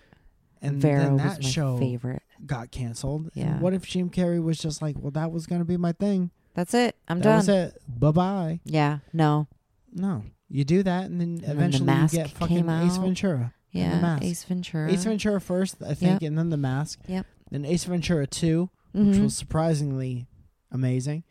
and 0.61 0.81
then 0.81 1.17
that 1.17 1.43
show 1.43 1.77
favorite. 1.77 2.21
got 2.45 2.71
canceled 2.71 3.25
And 3.35 3.45
Yeah. 3.45 3.59
what 3.59 3.73
if 3.73 3.85
jim 3.85 4.09
carrey 4.09 4.41
was 4.41 4.57
just 4.57 4.81
like 4.81 4.95
well 4.99 5.11
that 5.11 5.31
was 5.31 5.45
gonna 5.45 5.65
be 5.65 5.77
my 5.77 5.91
thing 5.91 6.31
That's 6.53 6.73
it. 6.73 6.95
I'm 7.07 7.19
that 7.19 7.23
done. 7.23 7.37
was 7.37 7.49
it 7.49 7.81
bye-bye 7.87 8.61
Yeah. 8.65 8.99
No. 9.13 9.47
no 9.93 10.23
you 10.49 10.63
do 10.63 10.81
that 10.83 11.05
and 11.05 11.19
then 11.19 11.35
the 11.35 11.51
eventually 11.51 11.85
Mask 11.85 12.13
you 12.13 12.19
get 12.19 12.29
fucking 12.31 12.69
ace 12.69 12.97
ventura 12.97 13.53
The 13.73 13.79
Yeah. 13.79 14.19
Ace 14.21 14.43
Ventura. 14.45 14.89
Ace 14.91 15.03
Ventura 15.03 15.39
first, 15.41 15.75
I 15.85 15.93
think, 15.93 16.21
and 16.23 16.37
then 16.37 16.49
The 16.49 16.57
Mask. 16.57 16.99
Yep. 17.07 17.25
Then 17.49 17.65
Ace 17.65 17.85
Ventura 17.85 18.27
2, 18.27 18.69
which 18.93 19.03
Mhm. 19.17 19.23
was 19.23 19.35
surprisingly 19.37 20.27
amazing. 20.71 21.23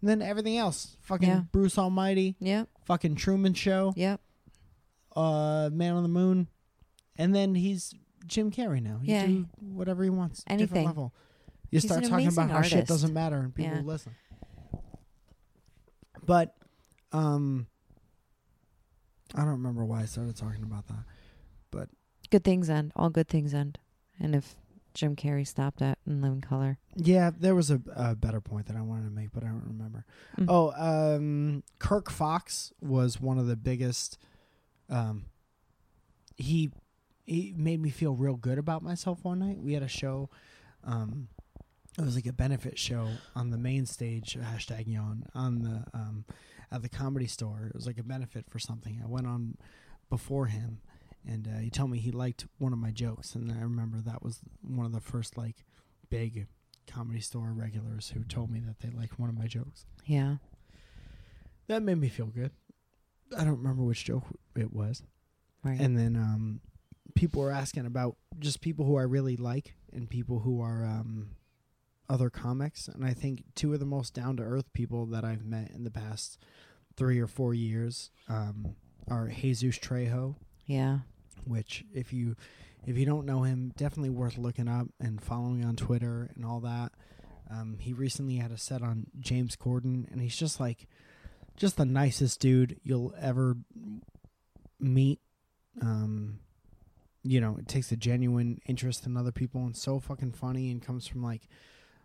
And 0.00 0.08
then 0.08 0.22
everything 0.22 0.56
else. 0.56 0.96
Fucking 1.00 1.28
Yeah. 1.28 1.40
Bruce 1.52 1.76
Almighty, 1.78 2.36
Yeah. 2.40 2.64
fucking 2.84 3.16
Truman 3.16 3.54
Show, 3.54 3.92
Yep. 3.96 4.20
uh, 5.16 5.70
Man 5.72 5.94
on 5.94 6.02
the 6.02 6.08
Moon. 6.08 6.48
And 7.16 7.34
then 7.34 7.54
he's 7.56 7.92
Jim 8.26 8.50
Carrey 8.50 8.80
now. 8.82 8.98
He 8.98 9.12
Yeah. 9.12 9.26
do 9.26 9.48
whatever 9.60 10.04
he 10.04 10.10
wants. 10.10 10.44
Anything. 10.46 10.66
Different 10.68 10.86
level. 10.86 11.14
You 11.70 11.76
He's 11.80 11.84
start 11.84 12.04
talking 12.04 12.28
about 12.28 12.50
how 12.50 12.62
shit 12.62 12.86
doesn't 12.86 13.12
matter 13.12 13.38
and 13.38 13.54
people 13.54 13.76
Yeah. 13.76 13.82
listen. 13.82 14.12
But 16.24 16.54
um 17.12 17.66
I 19.34 19.40
don't 19.40 19.48
remember 19.50 19.84
why 19.84 20.02
I 20.02 20.04
started 20.06 20.36
talking 20.36 20.62
about 20.62 20.86
that. 20.88 21.04
But 21.70 21.90
good 22.30 22.44
things 22.44 22.70
end. 22.70 22.92
All 22.96 23.10
good 23.10 23.28
things 23.28 23.52
end. 23.52 23.78
And 24.18 24.34
if 24.34 24.56
Jim 24.98 25.14
Carrey 25.14 25.46
stopped 25.46 25.80
at 25.80 25.96
In 26.08 26.20
Living 26.20 26.40
Color. 26.40 26.76
Yeah, 26.96 27.30
there 27.38 27.54
was 27.54 27.70
a, 27.70 27.80
a 27.94 28.16
better 28.16 28.40
point 28.40 28.66
that 28.66 28.76
I 28.76 28.80
wanted 28.80 29.04
to 29.04 29.10
make, 29.10 29.30
but 29.32 29.44
I 29.44 29.46
don't 29.46 29.64
remember. 29.68 30.04
Mm. 30.36 30.46
Oh, 30.48 30.72
um, 30.76 31.62
Kirk 31.78 32.10
Fox 32.10 32.72
was 32.80 33.20
one 33.20 33.38
of 33.38 33.46
the 33.46 33.54
biggest. 33.54 34.18
Um, 34.90 35.26
he 36.34 36.70
he 37.26 37.54
made 37.56 37.80
me 37.80 37.90
feel 37.90 38.16
real 38.16 38.34
good 38.34 38.58
about 38.58 38.82
myself 38.82 39.20
one 39.22 39.38
night. 39.38 39.60
We 39.60 39.74
had 39.74 39.84
a 39.84 39.88
show. 39.88 40.30
Um, 40.82 41.28
it 41.96 42.04
was 42.04 42.16
like 42.16 42.26
a 42.26 42.32
benefit 42.32 42.76
show 42.76 43.08
on 43.36 43.50
the 43.50 43.58
main 43.58 43.86
stage. 43.86 44.36
Hashtag 44.36 44.88
yawn 44.88 45.26
on 45.32 45.62
the 45.62 45.84
um, 45.94 46.24
at 46.72 46.82
the 46.82 46.88
comedy 46.88 47.28
store. 47.28 47.66
It 47.68 47.76
was 47.76 47.86
like 47.86 47.98
a 47.98 48.02
benefit 48.02 48.46
for 48.50 48.58
something. 48.58 49.00
I 49.00 49.06
went 49.06 49.28
on 49.28 49.58
before 50.10 50.46
him, 50.46 50.80
and 51.26 51.46
uh, 51.46 51.58
he 51.58 51.70
told 51.70 51.90
me 51.90 51.98
he 51.98 52.10
liked 52.10 52.46
one 52.58 52.72
of 52.72 52.78
my 52.78 52.90
jokes, 52.90 53.34
and 53.34 53.50
I 53.52 53.60
remember 53.60 53.98
that 53.98 54.22
was 54.22 54.40
one 54.62 54.86
of 54.86 54.92
the 54.92 55.00
first 55.00 55.36
like 55.36 55.64
big 56.10 56.46
comedy 56.86 57.20
store 57.20 57.52
regulars 57.52 58.10
who 58.10 58.24
told 58.24 58.50
me 58.50 58.60
that 58.60 58.80
they 58.80 58.90
liked 58.90 59.18
one 59.18 59.28
of 59.28 59.38
my 59.38 59.46
jokes. 59.46 59.84
Yeah. 60.06 60.36
That 61.66 61.82
made 61.82 61.98
me 61.98 62.08
feel 62.08 62.26
good. 62.26 62.50
I 63.36 63.44
don't 63.44 63.58
remember 63.58 63.82
which 63.82 64.04
joke 64.04 64.24
it 64.56 64.72
was. 64.72 65.02
Right. 65.62 65.78
And 65.78 65.98
then 65.98 66.16
um, 66.16 66.60
people 67.14 67.42
were 67.42 67.50
asking 67.50 67.84
about 67.84 68.16
just 68.38 68.60
people 68.60 68.86
who 68.86 68.96
I 68.96 69.02
really 69.02 69.36
like 69.36 69.74
and 69.92 70.08
people 70.08 70.40
who 70.40 70.62
are 70.62 70.84
um, 70.84 71.32
other 72.08 72.30
comics. 72.30 72.88
And 72.88 73.04
I 73.04 73.12
think 73.12 73.44
two 73.54 73.74
of 73.74 73.80
the 73.80 73.86
most 73.86 74.14
down 74.14 74.36
to 74.38 74.42
earth 74.42 74.72
people 74.72 75.06
that 75.06 75.24
I've 75.24 75.44
met 75.44 75.70
in 75.72 75.84
the 75.84 75.90
past 75.90 76.38
three 76.96 77.20
or 77.20 77.26
four 77.26 77.54
years 77.54 78.10
um, 78.28 78.74
are 79.08 79.28
Jesus 79.28 79.78
Trejo, 79.78 80.36
yeah. 80.68 80.98
which 81.44 81.84
if 81.92 82.12
you 82.12 82.36
if 82.86 82.96
you 82.96 83.04
don't 83.04 83.26
know 83.26 83.42
him, 83.42 83.72
definitely 83.76 84.10
worth 84.10 84.38
looking 84.38 84.68
up 84.68 84.86
and 85.00 85.20
following 85.20 85.64
on 85.64 85.74
Twitter 85.74 86.30
and 86.36 86.44
all 86.44 86.60
that. 86.60 86.92
Um, 87.50 87.76
he 87.80 87.92
recently 87.92 88.36
had 88.36 88.52
a 88.52 88.58
set 88.58 88.82
on 88.82 89.06
James 89.18 89.56
Corden, 89.56 90.10
and 90.12 90.20
he's 90.20 90.36
just 90.36 90.60
like, 90.60 90.86
just 91.56 91.76
the 91.76 91.84
nicest 91.84 92.40
dude 92.40 92.78
you'll 92.84 93.14
ever 93.20 93.56
meet. 94.78 95.18
Um, 95.80 96.40
you 97.22 97.40
know, 97.40 97.56
it 97.58 97.66
takes 97.66 97.90
a 97.90 97.96
genuine 97.96 98.60
interest 98.66 99.06
in 99.06 99.16
other 99.16 99.32
people 99.32 99.62
and 99.62 99.76
so 99.76 99.98
fucking 99.98 100.32
funny 100.32 100.70
and 100.70 100.82
comes 100.82 101.06
from 101.06 101.22
like 101.22 101.48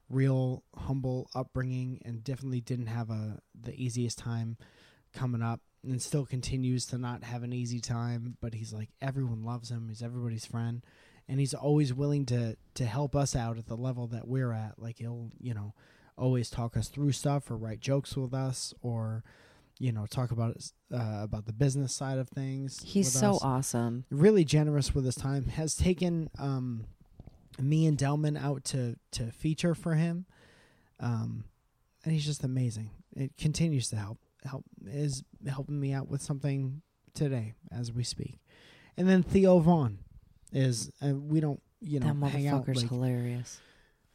real 0.09 0.63
humble 0.75 1.29
upbringing 1.33 2.01
and 2.03 2.23
definitely 2.23 2.61
didn't 2.61 2.87
have 2.87 3.09
a 3.09 3.39
the 3.59 3.73
easiest 3.73 4.17
time 4.17 4.57
coming 5.13 5.41
up 5.41 5.61
and 5.83 6.01
still 6.01 6.25
continues 6.25 6.85
to 6.87 6.97
not 6.97 7.23
have 7.23 7.43
an 7.43 7.53
easy 7.53 7.79
time 7.79 8.37
but 8.41 8.53
he's 8.53 8.73
like 8.73 8.89
everyone 9.01 9.43
loves 9.43 9.69
him. 9.69 9.87
He's 9.89 10.01
everybody's 10.01 10.45
friend. 10.45 10.83
And 11.29 11.39
he's 11.39 11.53
always 11.53 11.93
willing 11.93 12.25
to 12.27 12.57
to 12.75 12.85
help 12.85 13.15
us 13.15 13.35
out 13.35 13.57
at 13.57 13.67
the 13.67 13.77
level 13.77 14.07
that 14.07 14.27
we're 14.27 14.51
at. 14.51 14.73
Like 14.77 14.97
he'll 14.97 15.31
you 15.39 15.53
know 15.53 15.73
always 16.17 16.49
talk 16.49 16.75
us 16.77 16.89
through 16.89 17.11
stuff 17.11 17.49
or 17.49 17.57
write 17.57 17.79
jokes 17.79 18.15
with 18.17 18.33
us 18.33 18.73
or 18.81 19.23
you 19.79 19.91
know 19.91 20.05
talk 20.05 20.31
about 20.31 20.55
uh, 20.93 21.21
about 21.23 21.45
the 21.45 21.53
business 21.53 21.95
side 21.95 22.17
of 22.19 22.29
things 22.29 22.81
He's 22.85 23.11
so 23.11 23.35
us. 23.35 23.41
awesome. 23.43 24.05
really 24.11 24.43
generous 24.43 24.93
with 24.93 25.05
his 25.05 25.15
time. 25.15 25.45
Has 25.47 25.75
taken 25.75 26.29
um 26.37 26.85
me 27.59 27.85
and 27.85 27.97
Delman 27.97 28.35
out 28.37 28.63
to 28.65 28.95
to 29.11 29.31
feature 29.31 29.73
for 29.75 29.95
him. 29.95 30.25
Um 30.99 31.45
and 32.03 32.11
he's 32.13 32.25
just 32.25 32.43
amazing. 32.43 32.91
It 33.15 33.37
continues 33.37 33.89
to 33.89 33.95
help 33.95 34.17
help 34.45 34.63
is 34.85 35.23
helping 35.47 35.79
me 35.79 35.93
out 35.93 36.07
with 36.09 36.21
something 36.21 36.81
today 37.13 37.53
as 37.71 37.91
we 37.93 38.03
speak 38.03 38.39
and 38.97 39.07
then 39.07 39.23
Theo 39.23 39.59
Von 39.59 39.99
is 40.51 40.91
uh, 41.01 41.15
we 41.15 41.39
don't 41.39 41.61
you 41.81 41.99
know 41.99 42.13
that 42.13 42.29
hang 42.29 42.47
out 42.47 42.65
motherfucker's 42.65 42.81
like 42.83 42.89
hilarious. 42.89 43.59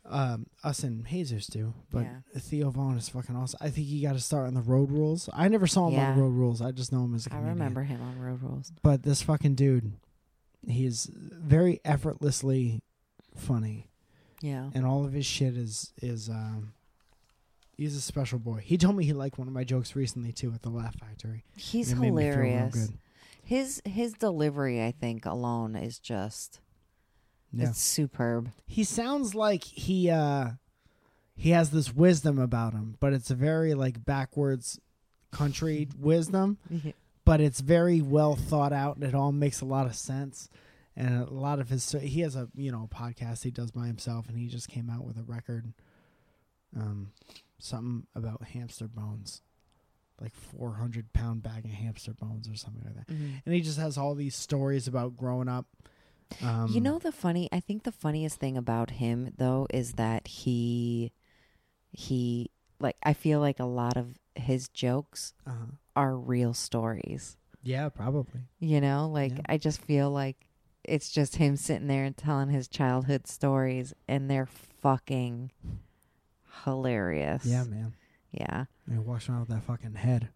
um, 0.06 0.46
us 0.64 0.82
and 0.84 1.06
Hazers 1.06 1.46
do, 1.48 1.74
but 1.90 2.04
Yeah. 2.04 2.20
Theo 2.38 2.70
Von 2.70 2.96
is 2.96 3.08
fucking 3.10 3.36
awesome. 3.36 3.58
I 3.60 3.68
think 3.68 3.86
he 3.88 4.00
got 4.00 4.14
to 4.14 4.20
start 4.20 4.46
on 4.46 4.54
the 4.54 4.62
Road 4.62 4.90
Rules. 4.90 5.28
I 5.34 5.48
never 5.48 5.66
saw 5.66 5.88
him 5.88 5.94
Yeah. 5.94 6.12
on 6.12 6.18
Road 6.18 6.30
Rules. 6.32 6.62
I 6.62 6.70
just 6.72 6.92
know 6.92 7.04
him 7.04 7.14
as 7.14 7.26
a 7.26 7.30
I 7.30 7.36
comedian. 7.36 7.50
I 7.50 7.52
remember 7.52 7.82
him 7.82 8.00
on 8.00 8.18
Road 8.18 8.42
Rules. 8.42 8.72
But 8.82 9.02
this 9.02 9.20
fucking 9.20 9.54
dude, 9.56 9.92
he's 10.66 11.10
very 11.12 11.80
effortlessly 11.84 12.80
funny, 13.36 13.90
Yeah. 14.40 14.70
and 14.74 14.86
all 14.86 15.04
of 15.04 15.12
his 15.12 15.26
shit 15.26 15.56
is 15.58 15.92
is 16.00 16.30
um, 16.30 16.72
he's 17.78 17.96
a 17.96 18.00
special 18.02 18.38
boy. 18.38 18.60
He 18.62 18.76
told 18.76 18.96
me 18.96 19.04
he 19.06 19.14
liked 19.14 19.38
one 19.38 19.48
of 19.48 19.54
my 19.54 19.64
jokes 19.64 19.96
recently 19.96 20.32
too 20.32 20.52
at 20.52 20.60
the 20.62 20.68
Laugh 20.68 20.96
Factory. 20.96 21.44
He's 21.56 21.92
it 21.92 21.96
made 21.96 22.12
me 22.12 22.22
feel 22.30 22.36
real 22.38 22.48
hilarious. 22.48 22.92
His 23.42 23.80
his 23.86 24.12
delivery, 24.12 24.84
I 24.84 24.90
think, 24.90 25.24
alone 25.24 25.74
is 25.74 25.98
just 25.98 26.60
Yeah, 27.52 27.70
it's 27.70 27.80
superb. 27.80 28.50
he 28.66 28.84
sounds 28.84 29.34
like 29.34 29.64
he 29.64 30.10
uh 30.10 30.50
he 31.34 31.50
has 31.50 31.70
this 31.70 31.94
wisdom 31.94 32.38
about 32.38 32.72
him, 32.74 32.96
but 33.00 33.12
it's 33.14 33.30
a 33.30 33.34
very 33.34 33.72
like 33.74 34.04
backwards 34.04 34.78
country 35.30 35.88
wisdom. 35.98 36.58
but 37.24 37.40
it's 37.40 37.60
very 37.60 38.02
well 38.02 38.34
thought 38.36 38.72
out 38.72 38.96
and 38.96 39.04
it 39.04 39.14
all 39.14 39.30
makes 39.32 39.60
a 39.60 39.64
lot 39.66 39.86
of 39.86 39.94
sense 39.94 40.50
and 40.96 41.22
a 41.22 41.32
lot 41.32 41.60
of 41.60 41.68
his 41.68 41.90
he 41.92 42.20
has 42.22 42.34
a 42.34 42.48
you 42.54 42.72
know 42.72 42.88
podcast 42.92 43.44
he 43.44 43.50
does 43.50 43.70
by 43.70 43.86
himself 43.86 44.28
and 44.28 44.36
he 44.38 44.48
just 44.48 44.68
came 44.68 44.90
out 44.90 45.04
with 45.04 45.16
a 45.16 45.22
record 45.22 45.72
um 46.76 47.12
something 47.58 48.06
about 48.14 48.42
hamster 48.44 48.88
bones 48.88 49.42
like 50.20 50.34
400 50.34 51.12
pound 51.12 51.42
bag 51.42 51.64
of 51.64 51.70
hamster 51.70 52.12
bones 52.12 52.48
or 52.48 52.56
something 52.56 52.82
like 52.84 52.94
that 52.96 53.06
Mhm. 53.14 53.42
and 53.44 53.54
he 53.54 53.60
just 53.60 53.78
has 53.78 53.96
all 53.98 54.14
these 54.14 54.34
stories 54.36 54.88
about 54.88 55.16
growing 55.16 55.48
up 55.48 55.66
um 56.42 56.72
you 56.72 56.80
know 56.80 56.98
the 56.98 57.12
funny 57.12 57.48
I 57.52 57.60
think 57.60 57.82
the 57.84 57.92
funniest 57.92 58.38
thing 58.38 58.56
about 58.56 58.90
him 58.90 59.32
though 59.38 59.66
is 59.70 59.92
that 59.94 60.26
he 60.28 61.12
he 61.90 62.50
like 62.80 62.96
I 63.02 63.12
feel 63.12 63.40
like 63.40 63.58
a 63.60 63.64
lot 63.64 63.96
of 63.96 64.18
his 64.34 64.68
jokes 64.68 65.34
uh 65.46 65.66
are 65.96 66.16
real 66.16 66.54
stories. 66.54 67.36
yeah 67.62 67.88
probably 67.88 68.42
You 68.60 68.80
know, 68.80 69.08
like 69.08 69.32
Yeah. 69.32 69.40
I 69.48 69.56
just 69.58 69.80
feel 69.80 70.10
like 70.10 70.46
it's 70.84 71.10
just 71.10 71.36
him 71.36 71.56
sitting 71.56 71.88
there 71.88 72.04
and 72.04 72.16
telling 72.16 72.50
his 72.50 72.68
childhood 72.68 73.26
stories 73.26 73.94
and 74.06 74.30
they're 74.30 74.46
fucking 74.46 75.50
hilarious. 76.64 77.44
yeah 77.44 77.64
man 77.64 77.94
Yeah. 78.32 78.64
and 78.86 78.94
he 78.94 78.98
walks 78.98 79.28
around 79.28 79.40
with 79.40 79.48
that 79.50 79.62
fucking 79.64 79.94
head 79.94 80.28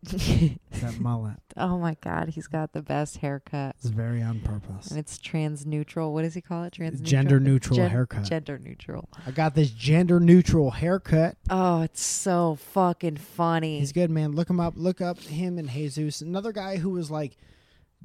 that 0.02 1.00
mullet 1.00 1.38
oh 1.56 1.76
my 1.76 1.96
god, 2.00 2.28
he's 2.28 2.46
got 2.46 2.72
the 2.72 2.80
best 2.82 3.16
haircut. 3.16 3.74
it's 3.80 3.88
very 3.88 4.22
on 4.22 4.38
purpose 4.40 4.90
And 4.90 4.98
it's 4.98 5.18
trans 5.18 5.66
neutral. 5.66 6.14
What 6.14 6.22
does 6.22 6.34
he 6.34 6.40
call 6.40 6.62
it? 6.64 6.72
Trans 6.74 7.00
gender 7.00 7.40
neutral 7.40 7.76
Gen- 7.76 7.90
haircut 7.90 8.22
Gender 8.24 8.58
neutral. 8.60 9.08
I 9.26 9.32
got 9.32 9.56
this 9.56 9.70
gender 9.70 10.20
neutral 10.20 10.70
haircut. 10.70 11.36
Oh, 11.50 11.82
it's 11.82 12.00
so 12.00 12.54
fucking 12.72 13.16
funny. 13.16 13.80
He's 13.80 13.90
good, 13.92 14.08
man. 14.10 14.32
Look 14.32 14.48
him 14.48 14.60
up. 14.60 14.74
Look 14.76 15.00
up 15.00 15.18
him 15.18 15.58
and 15.58 15.68
Jesus. 15.68 16.20
Another 16.20 16.52
guy 16.52 16.76
who 16.76 16.90
was 16.90 17.10
like 17.10 17.36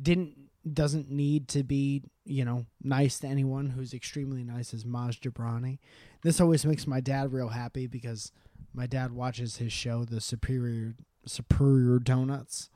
didn't 0.01 0.42
doesn't 0.71 1.09
need 1.11 1.47
to 1.49 1.63
be, 1.63 2.03
you 2.25 2.45
know, 2.45 2.65
nice 2.81 3.19
to 3.19 3.27
anyone 3.27 3.69
who's 3.71 3.93
extremely 3.93 4.43
nice 4.43 4.73
is 4.73 4.85
Maz 4.85 5.19
Jobrani. 5.19 5.79
This 6.21 6.39
always 6.39 6.65
makes 6.65 6.87
my 6.87 7.01
dad 7.01 7.33
real 7.33 7.49
happy 7.49 7.87
because 7.87 8.31
my 8.73 8.87
dad 8.87 9.11
watches 9.11 9.57
his 9.57 9.73
show, 9.73 10.05
The 10.05 10.21
Superior 10.21 10.95
Superior 11.25 11.99
Donuts. 11.99 12.69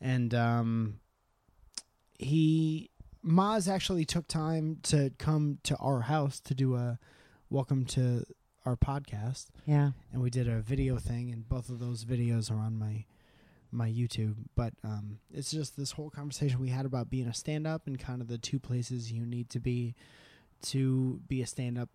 And 0.00 0.34
um 0.34 1.00
he 2.18 2.90
Maz 3.24 3.70
actually 3.70 4.04
took 4.04 4.26
time 4.28 4.78
to 4.84 5.10
come 5.18 5.58
to 5.64 5.76
our 5.76 6.02
house 6.02 6.40
to 6.40 6.54
do 6.54 6.74
a 6.74 6.98
welcome 7.48 7.84
to 7.84 8.24
our 8.64 8.76
podcast 8.76 9.46
yeah. 9.66 9.90
and 10.12 10.22
we 10.22 10.30
did 10.30 10.46
a 10.46 10.60
video 10.60 10.98
thing 10.98 11.30
and 11.30 11.48
both 11.48 11.68
of 11.68 11.78
those 11.80 12.04
videos 12.04 12.50
are 12.50 12.60
on 12.60 12.78
my 12.78 13.04
my 13.72 13.88
YouTube 13.88 14.34
but 14.56 14.72
um 14.84 15.18
it's 15.32 15.50
just 15.50 15.76
this 15.76 15.92
whole 15.92 16.10
conversation 16.10 16.58
we 16.60 16.68
had 16.70 16.86
about 16.86 17.08
being 17.10 17.26
a 17.28 17.34
stand 17.34 17.66
up 17.66 17.86
and 17.86 17.98
kind 17.98 18.20
of 18.20 18.28
the 18.28 18.38
two 18.38 18.58
places 18.58 19.12
you 19.12 19.24
need 19.24 19.48
to 19.50 19.60
be 19.60 19.94
to 20.62 21.20
be 21.28 21.40
a 21.42 21.46
stand 21.46 21.78
up 21.78 21.88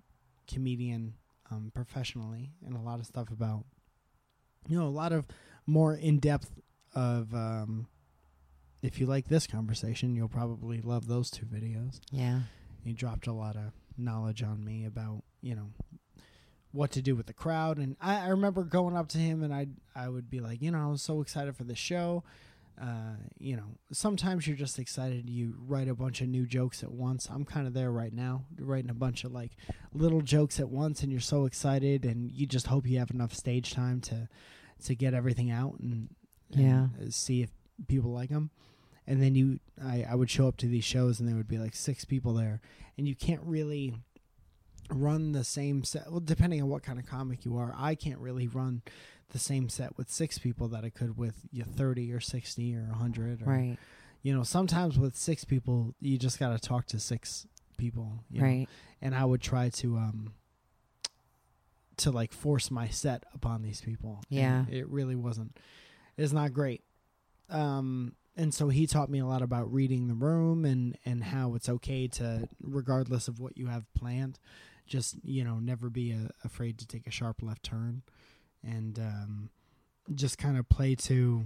comedian 0.48 1.14
um 1.52 1.72
professionally 1.74 2.52
and 2.66 2.76
a 2.76 2.80
lot 2.82 3.00
of 3.00 3.06
stuff 3.06 3.30
about 3.32 3.66
you 4.68 4.78
know 4.78 4.88
a 4.88 4.90
lot 4.90 5.12
of 5.12 5.26
more 5.66 5.94
in 5.96 6.18
depth 6.20 6.52
of 6.94 7.34
um 7.34 7.88
if 8.82 9.00
you 9.00 9.06
like 9.06 9.28
this 9.28 9.48
conversation 9.48 10.16
you'll 10.16 10.28
probably 10.28 10.82
love 10.82 11.08
those 11.08 11.30
two 11.30 11.46
videos 11.46 12.00
Yeah. 12.12 12.42
he 12.84 12.94
dropped 12.94 13.28
a 13.28 13.34
lot 13.34 13.56
of 13.56 13.72
knowledge 13.98 14.44
on 14.44 14.64
me 14.64 14.86
about 14.86 15.24
you 15.42 15.56
know 15.56 15.70
what 16.76 16.92
to 16.92 17.02
do 17.02 17.16
with 17.16 17.26
the 17.26 17.34
crowd. 17.34 17.78
And 17.78 17.96
I, 18.02 18.26
I 18.26 18.28
remember 18.30 18.64
going 18.64 18.96
up 18.96 19.08
to 19.10 19.18
him 19.18 19.42
and 19.44 19.54
I 19.54 19.68
I 19.96 20.10
would 20.10 20.30
be 20.30 20.40
like 20.40 20.62
you 20.62 20.72
know 20.72 20.84
I 20.84 20.92
was 20.92 21.02
so 21.02 21.22
excited 21.22 21.56
for 21.56 21.64
the 21.64 21.76
show. 21.76 22.24
Uh, 22.82 23.16
you 23.40 23.56
know 23.56 23.64
sometimes 23.94 24.46
you're 24.46 24.58
just 24.58 24.78
excited. 24.80 25.30
You 25.30 25.56
write 25.66 25.88
a 25.88 25.96
bunch 25.96 26.20
of 26.22 26.28
new 26.28 26.46
jokes 26.46 26.84
at 26.84 26.92
once. 26.92 27.30
I'm 27.32 27.46
kind 27.46 27.68
of 27.68 27.74
there 27.74 27.92
right 27.92 28.14
now 28.14 28.44
writing 28.60 28.90
a 28.90 28.94
bunch 28.96 29.24
of 29.24 29.32
like 29.32 29.52
little 29.94 30.22
jokes 30.22 30.60
at 30.60 30.68
once 30.70 31.02
and 31.02 31.10
you're 31.12 31.22
so 31.22 31.46
excited 31.46 32.04
and 32.04 32.30
you 32.32 32.46
just 32.46 32.68
hope 32.68 32.86
you 32.86 33.00
have 33.00 33.12
enough 33.12 33.34
stage 33.34 33.74
time 33.74 34.02
to 34.02 34.28
to 34.84 34.94
get 34.96 35.14
everything 35.14 35.50
out 35.52 35.80
and, 35.80 36.10
and 36.54 36.62
Yeah. 36.62 36.88
see 37.10 37.42
if 37.44 37.50
people 37.88 38.12
like 38.12 38.30
them 38.30 38.50
and 39.08 39.22
then 39.22 39.36
you 39.36 39.60
I, 39.82 40.06
I 40.10 40.16
would 40.16 40.30
show 40.30 40.50
up 40.50 40.58
to 40.58 40.68
these 40.68 40.84
shows 40.84 41.22
and 41.22 41.30
there 41.30 41.36
would 41.38 41.48
be 41.48 41.58
like 41.58 41.76
six 41.76 42.04
people 42.04 42.34
there. 42.34 42.60
And 42.98 43.08
you 43.08 43.16
can't 43.16 43.42
really 43.44 43.94
run 44.90 45.32
the 45.32 45.44
same 45.44 45.84
set 45.84 46.10
well 46.12 46.20
depending 46.20 46.62
on 46.62 46.70
what 46.70 46.84
kind 46.84 47.00
of 47.00 47.06
comic 47.06 47.44
you 47.46 47.58
are 47.58 47.74
i 47.78 47.96
can't 47.96 48.20
really 48.20 48.48
run 48.48 48.82
the 49.32 49.40
same 49.40 49.68
set 49.70 49.98
with 49.98 50.10
six 50.10 50.38
people 50.38 50.68
that 50.68 50.84
i 50.86 50.90
could 50.90 51.18
with 51.18 51.36
you 51.52 51.64
30 51.64 52.12
or 52.14 52.20
60 52.20 52.76
or 52.76 52.82
100 52.90 53.42
or 53.42 53.46
Right. 53.46 53.78
you 54.22 54.34
know 54.36 54.44
sometimes 54.44 54.98
with 55.00 55.16
six 55.16 55.44
people 55.44 55.96
you 56.00 56.18
just 56.18 56.40
got 56.40 56.50
to 56.60 56.60
talk 56.60 56.86
to 56.88 57.00
six 57.00 57.48
people 57.78 58.24
you 58.30 58.40
know? 58.42 58.46
Right. 58.48 58.68
and 59.02 59.16
i 59.16 59.26
would 59.26 59.42
try 59.42 59.70
to 59.70 59.98
um 59.98 60.34
to 61.98 62.12
like 62.12 62.34
force 62.34 62.70
my 62.70 62.88
set 62.90 63.24
upon 63.34 63.62
these 63.62 63.82
people 63.82 64.22
and 64.30 64.38
Yeah. 64.38 64.66
it 64.70 64.88
really 64.90 65.16
wasn't 65.16 65.58
it's 66.18 66.34
not 66.34 66.54
great 66.54 66.84
um 67.50 68.14
and 68.38 68.54
so 68.54 68.68
he 68.68 68.86
taught 68.86 69.10
me 69.10 69.20
a 69.20 69.26
lot 69.26 69.42
about 69.42 69.72
reading 69.72 70.08
the 70.08 70.14
room 70.14 70.66
and 70.66 70.98
and 71.06 71.24
how 71.24 71.56
it's 71.56 71.70
okay 71.70 72.08
to 72.10 72.48
regardless 72.62 73.28
of 73.28 73.40
what 73.40 73.58
you 73.58 73.68
have 73.68 73.92
planned 73.94 74.40
just 74.86 75.16
you 75.24 75.44
know 75.44 75.56
never 75.60 75.90
be 75.90 76.14
uh 76.14 76.28
afraid 76.44 76.78
to 76.78 76.86
take 76.88 77.08
a 77.08 77.12
sharp 77.12 77.42
left 77.42 77.64
turn 77.64 78.02
and 78.64 79.00
um 79.00 79.50
just 80.14 80.38
kind 80.38 80.58
of 80.58 80.68
play 80.70 80.94
to 80.96 81.46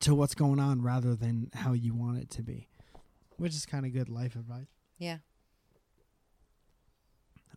to 0.00 0.14
what's 0.14 0.34
going 0.34 0.58
on 0.58 0.82
rather 0.82 1.14
than 1.14 1.50
how 1.54 1.72
you 1.72 1.94
want 1.94 2.18
it 2.18 2.30
to 2.30 2.42
be 2.42 2.68
which 3.36 3.54
is 3.54 3.66
kind 3.66 3.84
of 3.86 3.92
good 3.92 4.08
life 4.08 4.34
advice 4.34 4.66
Yeah. 4.98 5.18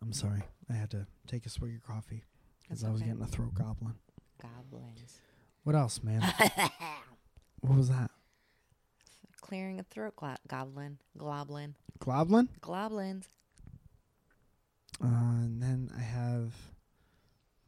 i'm 0.02 0.12
sorry 0.12 0.42
i 0.68 0.74
had 0.74 0.90
to 0.90 1.06
take 1.26 1.46
a 1.46 1.48
swig 1.48 1.74
of 1.76 1.82
coffee 1.82 2.24
because 2.62 2.84
i 2.84 2.90
was 2.90 3.00
okay. 3.00 3.10
getting 3.10 3.22
a 3.22 3.26
throat 3.26 3.54
goblin 3.54 3.94
Goblins. 4.40 5.18
what 5.64 5.74
else 5.76 6.02
man 6.02 6.20
what 7.60 7.76
was 7.76 7.88
that 7.88 8.10
clearing 9.40 9.80
a 9.80 9.82
throat 9.84 10.14
glo- 10.16 10.34
goblin. 10.48 10.98
Globlin. 11.18 11.74
Globlin. 11.98 12.48
Globlins. 12.60 13.24
Uh, 15.02 15.06
and 15.06 15.62
then 15.62 15.90
I 15.96 16.00
have 16.02 16.52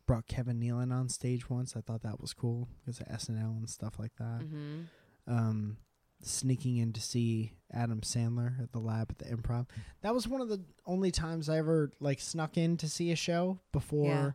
brought 0.06 0.26
Kevin 0.26 0.60
Nealon 0.60 0.92
on 0.92 1.08
stage 1.08 1.48
once. 1.48 1.74
I 1.76 1.80
thought 1.80 2.02
that 2.02 2.20
was 2.20 2.32
cool 2.34 2.68
because 2.80 3.00
of 3.00 3.06
SNL 3.08 3.56
and 3.58 3.68
stuff 3.70 3.98
like 3.98 4.14
that. 4.18 4.40
Mm-hmm. 4.40 4.80
Um, 5.26 5.76
sneaking 6.22 6.76
in 6.76 6.92
to 6.92 7.00
see 7.00 7.52
Adam 7.72 8.00
Sandler 8.02 8.60
at 8.62 8.72
the 8.72 8.78
lab 8.78 9.10
at 9.10 9.18
the 9.18 9.24
Improv. 9.34 9.66
That 10.02 10.14
was 10.14 10.28
one 10.28 10.40
of 10.40 10.48
the 10.48 10.60
only 10.86 11.10
times 11.10 11.48
I 11.48 11.58
ever 11.58 11.90
like 12.00 12.20
snuck 12.20 12.56
in 12.56 12.76
to 12.78 12.88
see 12.88 13.10
a 13.12 13.16
show 13.16 13.58
before 13.72 14.06
Yeah. 14.08 14.30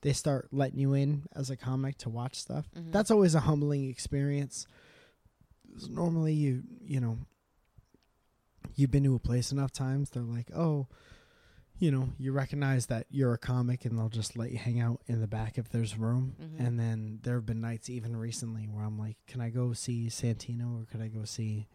they 0.00 0.12
start 0.12 0.48
letting 0.52 0.78
you 0.78 0.94
in 0.94 1.24
as 1.34 1.50
a 1.50 1.56
comic 1.56 1.98
to 1.98 2.08
watch 2.08 2.36
stuff. 2.36 2.68
Mhm. 2.76 2.90
That's 2.92 3.10
always 3.10 3.34
a 3.34 3.40
humbling 3.40 3.88
experience. 3.88 4.66
Normally, 5.88 6.34
you 6.34 6.62
you 6.84 7.00
know, 7.00 7.18
you've 8.76 8.90
been 8.90 9.04
to 9.04 9.14
a 9.14 9.18
place 9.20 9.52
enough 9.52 9.72
times. 9.72 10.10
They're 10.10 10.22
like, 10.22 10.50
oh, 10.54 10.86
you 11.78 11.90
know, 11.90 12.08
you 12.18 12.32
recognize 12.32 12.86
that 12.86 13.06
you're 13.10 13.32
a 13.34 13.38
comic, 13.38 13.84
and 13.84 13.98
they'll 13.98 14.08
just 14.08 14.36
let 14.36 14.52
you 14.52 14.58
hang 14.58 14.80
out 14.80 15.00
in 15.06 15.20
the 15.20 15.26
back 15.26 15.58
if 15.58 15.68
there's 15.68 15.96
room. 15.98 16.34
Mhm. 16.40 16.66
And 16.66 16.78
then 16.80 17.18
there 17.22 17.34
have 17.34 17.46
been 17.46 17.60
nights, 17.60 17.90
even 17.90 18.16
recently, 18.16 18.66
where 18.66 18.84
I'm 18.84 18.98
like, 18.98 19.16
can 19.26 19.40
I 19.40 19.50
go 19.50 19.72
see 19.72 20.06
Santino 20.06 20.80
or 20.80 20.86
could 20.86 21.00
I 21.00 21.08
go 21.08 21.24
see, 21.24 21.66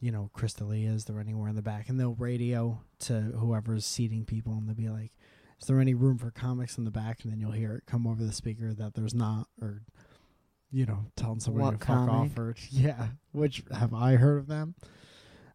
you 0.00 0.12
know, 0.12 0.30
Chris 0.32 0.54
D'Elia? 0.54 0.90
Is 0.92 1.04
there 1.06 1.18
anywhere 1.20 1.48
in 1.48 1.56
the 1.56 1.62
back? 1.62 1.88
And 1.88 1.98
they'll 1.98 2.14
radio 2.14 2.80
to 3.00 3.20
whoever's 3.20 3.84
seating 3.84 4.24
people, 4.24 4.52
and 4.54 4.68
they'll 4.68 4.74
be 4.76 4.88
like, 4.88 5.12
is 5.60 5.66
there 5.66 5.80
any 5.80 5.94
room 5.94 6.18
for 6.18 6.30
comics 6.30 6.78
in 6.78 6.84
the 6.84 6.90
back? 6.90 7.22
And 7.22 7.32
then 7.32 7.40
you'll 7.40 7.50
hear 7.52 7.74
it 7.74 7.84
come 7.86 8.06
over 8.06 8.22
the 8.24 8.32
speaker 8.32 8.72
that 8.74 8.94
there's 8.94 9.14
not, 9.14 9.48
or 9.60 9.82
you 10.70 10.86
know, 10.86 11.04
telling 11.16 11.38
somebody 11.40 11.64
What 11.64 11.80
to 11.80 11.86
fuck 11.86 12.08
off, 12.08 12.38
or 12.38 12.54
yeah, 12.70 13.08
which 13.32 13.62
have 13.72 13.92
I 13.92 14.14
heard 14.16 14.38
of 14.38 14.46
them? 14.46 14.74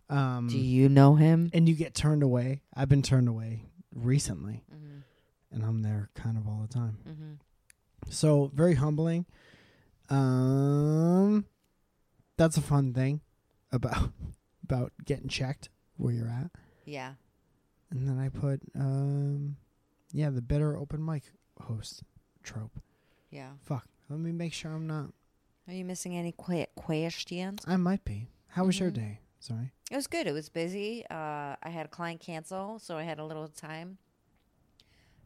Um, 0.09 0.47
Do 0.47 0.57
you 0.59 0.88
know 0.89 1.15
him? 1.15 1.49
and 1.53 1.67
you 1.67 1.73
get 1.75 1.95
turned 1.95 2.21
away. 2.23 2.61
I've 2.73 2.88
been 2.89 3.01
turned 3.01 3.27
away 3.27 3.63
recently, 3.97 4.63
Mm-hmm. 4.73 4.99
and 5.55 5.63
I'm 5.65 5.81
there 5.81 6.09
kind 6.15 6.37
of 6.37 6.47
all 6.47 6.59
the 6.61 6.73
time. 6.73 6.97
Mm-hmm. 7.07 7.31
So 8.09 8.51
very 8.53 8.75
humbling. 8.75 9.25
Um, 10.09 11.45
that's 12.37 12.57
a 12.57 12.61
fun 12.61 12.93
thing 12.93 13.21
about 13.71 14.11
about 14.63 14.91
getting 15.05 15.27
checked 15.27 15.69
where 15.97 16.13
you're 16.13 16.29
at. 16.29 16.51
Yeah. 16.85 17.13
And 17.89 18.07
then 18.07 18.19
I 18.19 18.29
put 18.29 18.61
um, 18.75 19.57
yeah, 20.13 20.29
the 20.29 20.41
better 20.41 20.77
open 20.77 21.03
mic 21.03 21.23
host 21.61 22.03
trope. 22.43 22.79
Yeah. 23.29 23.51
Fuck. 23.63 23.85
Let 24.09 24.19
me 24.19 24.31
make 24.31 24.53
sure 24.53 24.71
I'm 24.71 24.87
not. 24.87 25.09
Are 25.67 25.73
you 25.73 25.83
missing 25.83 26.15
any 26.15 26.31
que- 26.33 26.67
questions? 26.75 27.63
I 27.67 27.75
might 27.77 28.05
be. 28.05 28.27
How 28.49 28.63
was 28.65 28.79
your 28.79 28.89
Mhm. 28.91 28.95
day? 28.95 29.19
Sorry. 29.39 29.71
It 29.91 29.95
was 29.95 30.07
good. 30.07 30.27
It 30.27 30.33
was 30.33 30.49
busy. 30.49 31.05
Uh, 31.09 31.55
I 31.61 31.69
had 31.69 31.85
a 31.85 31.89
client 31.89 32.19
cancel, 32.19 32.79
so 32.79 32.97
I 32.97 33.03
had 33.03 33.19
a 33.19 33.25
little 33.25 33.47
time 33.47 33.97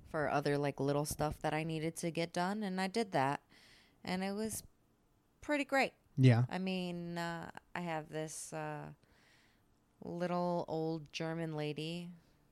for 0.10 0.30
other 0.30 0.58
like 0.58 0.80
little 0.80 1.06
stuff 1.06 1.40
that 1.42 1.54
I 1.54 1.64
needed 1.64 1.96
to 1.98 2.12
get 2.12 2.34
done, 2.34 2.64
and 2.64 2.80
I 2.80 2.88
did 2.88 3.14
that, 3.14 3.42
and 4.04 4.24
it 4.24 4.34
was 4.34 4.64
pretty 5.40 5.64
great. 5.64 5.94
Yeah. 6.18 6.44
I 6.50 6.60
mean, 6.60 7.18
uh, 7.18 7.50
I 7.74 7.80
have 7.80 8.10
this 8.10 8.52
uh, 8.54 8.90
little 10.04 10.66
old 10.68 11.12
German 11.14 11.56
lady. 11.56 12.10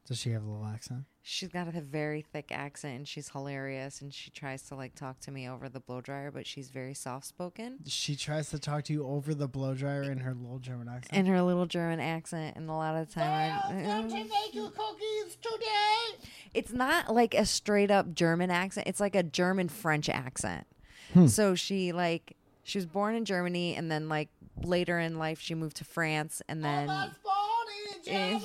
Does 0.08 0.18
she 0.18 0.32
have 0.32 0.44
a 0.44 0.50
little 0.50 0.66
accent? 0.66 1.04
She's 1.22 1.50
got 1.50 1.68
a 1.68 1.82
very 1.82 2.22
thick 2.22 2.52
accent, 2.52 2.96
and 2.96 3.08
she's 3.08 3.30
hilarious. 3.30 4.02
And 4.02 4.14
she 4.14 4.32
tries 4.32 4.64
to 4.64 4.76
like 4.76 4.96
talk 4.96 5.20
to 5.22 5.32
me 5.32 5.48
over 5.50 5.70
the 5.70 5.80
blow 5.80 6.02
dryer, 6.02 6.32
but 6.32 6.48
she's 6.48 6.70
very 6.70 6.94
soft 6.94 7.26
spoken. 7.28 7.80
She 7.86 8.16
tries 8.16 8.50
to 8.52 8.60
talk 8.60 8.86
to 8.86 8.94
you 8.94 9.06
over 9.06 9.34
the 9.36 9.48
blow 9.48 9.74
dryer 9.76 10.04
in 10.04 10.20
her 10.20 10.34
little 10.34 10.60
German 10.60 10.88
accent. 10.88 11.18
And 11.18 11.28
her 11.28 11.42
little 11.42 11.66
German 11.66 12.00
accent, 12.00 12.56
and 12.56 12.70
a 12.70 12.74
lot 12.74 12.96
of 12.96 13.08
the 13.08 13.14
time, 13.14 13.60
I, 13.66 14.02
make 14.04 14.54
you 14.54 14.70
cookies 14.70 15.38
today. 15.42 16.28
it's 16.54 16.72
not 16.72 17.14
like 17.14 17.34
a 17.34 17.46
straight 17.46 17.92
up 17.92 18.14
German 18.14 18.50
accent. 18.50 18.88
It's 18.88 19.00
like 19.00 19.16
a 19.16 19.24
German 19.24 19.70
French 19.70 20.10
accent. 20.10 20.66
Hmm. 21.14 21.28
So 21.28 21.54
she 21.56 21.92
like 21.92 22.38
she 22.64 22.78
was 22.78 22.86
born 22.86 23.16
in 23.16 23.26
Germany 23.26 23.76
and 23.76 23.92
then 23.92 24.10
like 24.10 24.30
later 24.62 25.00
in 25.00 25.18
life 25.18 25.40
she 25.40 25.56
moved 25.56 25.78
to 25.78 25.86
France 25.86 26.42
and 26.48 26.64
then 26.64 26.88
Eh. 28.08 28.40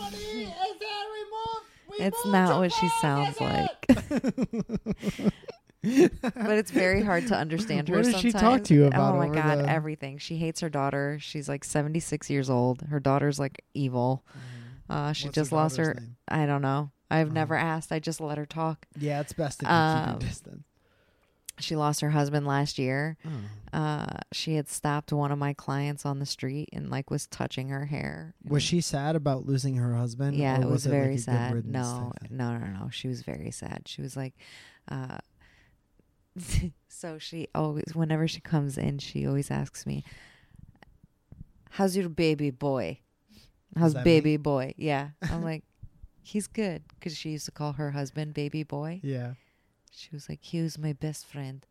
It's 1.98 2.26
not 2.26 2.58
what 2.58 2.72
she 2.72 2.88
sounds 3.00 3.40
like. 3.40 3.86
but 5.86 6.52
it's 6.58 6.70
very 6.70 7.02
hard 7.02 7.26
to 7.28 7.36
understand 7.36 7.88
her 7.88 7.96
What 7.96 8.04
does 8.04 8.20
she 8.20 8.32
talk 8.32 8.64
to 8.64 8.74
you 8.74 8.86
about 8.86 9.14
Oh 9.14 9.18
my 9.18 9.28
god, 9.28 9.58
the- 9.60 9.68
everything. 9.68 10.18
She 10.18 10.36
hates 10.36 10.60
her 10.60 10.70
daughter. 10.70 11.18
She's 11.20 11.48
like 11.48 11.62
76 11.64 12.30
years 12.30 12.48
old. 12.48 12.82
Her 12.82 13.00
daughter's 13.00 13.38
like 13.38 13.62
evil. 13.74 14.24
Uh, 14.88 15.12
she 15.12 15.26
What's 15.26 15.36
her 15.36 15.42
just 15.42 15.52
lost 15.52 15.76
her. 15.76 15.94
name? 15.94 16.16
I 16.28 16.46
don't 16.46 16.62
know. 16.62 16.90
I've 17.10 17.30
Oh. 17.30 17.32
never 17.34 17.54
asked. 17.54 17.92
I 17.92 17.98
just 17.98 18.20
let 18.20 18.38
her 18.38 18.46
talk. 18.46 18.86
Yeah, 18.98 19.20
it's 19.20 19.32
best 19.34 19.62
if 19.62 19.68
you 19.68 19.74
Um, 19.74 20.12
keep 20.14 20.22
your 20.22 20.28
distance. 20.30 20.64
She 21.60 21.76
lost 21.76 22.00
her 22.00 22.10
husband 22.10 22.46
last 22.46 22.78
year. 22.78 23.16
Oh. 23.24 23.78
Uh, 23.78 24.18
she 24.32 24.54
had 24.56 24.68
stopped 24.68 25.12
one 25.12 25.30
of 25.30 25.38
my 25.38 25.52
clients 25.52 26.04
on 26.04 26.18
the 26.18 26.26
street 26.26 26.68
and 26.72 26.90
like 26.90 27.10
was 27.10 27.26
touching 27.26 27.68
her 27.68 27.86
hair. 27.86 28.34
Was 28.44 28.62
she 28.62 28.80
sad 28.80 29.14
about 29.16 29.46
losing 29.46 29.76
her 29.76 29.94
husband? 29.94 30.36
Yeah, 30.36 30.60
it 30.60 30.68
was, 30.68 30.84
like, 30.84 30.94
a 30.94 30.96
very 30.96 31.14
good 31.14 31.24
sad. 31.24 31.66
No, 31.66 32.12
no, 32.30 32.58
no, 32.58 32.66
no. 32.66 32.88
She 32.90 33.08
was 33.08 33.22
very 33.22 33.50
sad. 33.50 33.82
She 33.86 34.02
was 34.02 34.16
like, 34.16 34.34
uh, 34.88 35.18
so 36.88 37.18
she 37.18 37.48
always, 37.54 37.94
whenever 37.94 38.26
she 38.26 38.40
comes 38.40 38.76
in, 38.76 38.98
she 38.98 39.26
always 39.26 39.50
asks 39.50 39.86
me, 39.86 40.04
"How's 41.70 41.96
your 41.96 42.08
baby 42.08 42.50
boy? 42.50 42.98
How's 43.76 43.94
me? 43.94 44.02
baby 44.02 44.36
boy?" 44.36 44.74
Yeah, 44.76 45.10
I'm 45.30 45.42
like, 45.42 45.64
he's 46.22 46.46
good 46.46 46.82
because 46.88 47.16
she 47.16 47.30
used 47.30 47.44
to 47.46 47.52
call 47.52 47.74
her 47.74 47.92
husband 47.92 48.34
baby 48.34 48.62
boy. 48.62 49.00
Yeah. 49.02 49.34
She 49.96 50.10
was 50.12 50.28
like, 50.28 50.40
he 50.42 50.60
was 50.60 50.78
my 50.78 50.92
best 50.92 51.26
friend, 51.26 51.64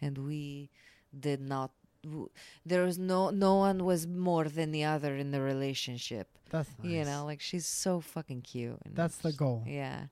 and 0.00 0.18
we 0.18 0.70
did 1.18 1.40
not. 1.40 1.70
w- 2.02 2.28
There 2.66 2.84
was 2.84 2.98
no 2.98 3.30
no 3.30 3.56
one 3.56 3.84
was 3.84 4.06
more 4.06 4.44
than 4.48 4.70
the 4.72 4.84
other 4.84 5.16
in 5.16 5.30
the 5.30 5.40
relationship. 5.40 6.28
That's 6.50 6.68
nice. 6.82 6.92
You 6.92 7.04
know, 7.04 7.24
like 7.24 7.40
she's 7.40 7.66
so 7.66 8.00
fucking 8.00 8.42
cute. 8.42 8.78
And 8.84 8.96
That's 8.96 9.18
the 9.18 9.32
goal. 9.32 9.64
yeah. 9.66 10.06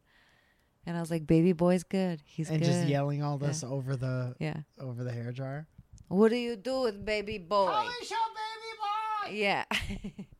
And 0.86 0.96
I 0.96 1.00
was 1.00 1.10
like, 1.10 1.26
baby 1.26 1.52
boy's 1.52 1.82
good. 1.84 2.22
He's 2.24 2.48
and 2.48 2.60
good. 2.60 2.66
just 2.66 2.86
yelling 2.86 3.22
all 3.22 3.36
this 3.38 3.62
over 3.62 3.94
the 3.96 4.34
Yeah. 4.38 4.62
over 4.80 5.04
the 5.04 5.12
hair 5.12 5.32
dryer. 5.32 5.66
What 6.08 6.30
do 6.30 6.36
you 6.36 6.56
do 6.56 6.82
with 6.82 7.04
baby 7.04 7.36
boy? 7.38 7.82
your 8.08 8.28
baby 8.40 8.72
boy? 8.80 9.30
Yeah. 9.32 9.64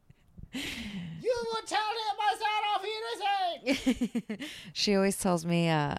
You 0.53 1.35
will 1.45 1.63
tell 1.67 1.79
him 1.79 2.17
I 2.21 2.35
said 2.39 2.63
auf 2.75 2.83
Wiedersehen. 3.77 4.39
she 4.73 4.95
always 4.97 5.17
tells 5.17 5.45
me 5.45 5.69
uh, 5.69 5.95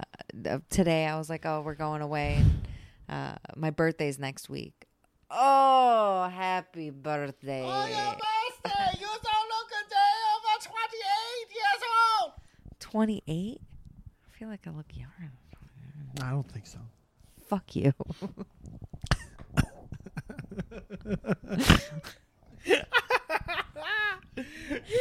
uh, 0.45 0.59
today 0.69 1.05
I 1.05 1.17
was 1.17 1.29
like, 1.29 1.45
"Oh, 1.45 1.61
we're 1.61 1.75
going 1.75 2.01
away. 2.01 2.37
And, 2.39 2.67
uh, 3.07 3.35
my 3.55 3.69
birthday's 3.69 4.17
next 4.17 4.49
week." 4.49 4.87
Oh, 5.29 6.27
happy 6.33 6.89
birthday. 6.89 7.61
Oh, 7.63 7.85
your 7.85 8.17
birthday. 8.17 8.97
You 8.99 9.07
don't 9.07 9.49
look 9.49 9.71
a 9.71 9.83
day 9.89 10.23
over 10.35 10.57
28 10.63 11.53
years 11.53 11.83
old. 12.23 12.31
28? 12.79 13.61
I 13.61 13.65
feel 14.37 14.47
like 14.47 14.65
I 14.65 14.71
look 14.71 14.91
younger. 14.95 15.31
I 16.23 16.31
don't 16.31 16.49
think 16.51 16.65
so. 16.65 16.79
Fuck 17.47 17.75
you. 17.75 17.93
You 24.37 24.45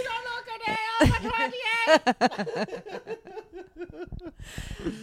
don't 0.05 0.25
look 0.35 0.47
a 0.55 0.59
day 0.66 0.77
over 1.03 1.19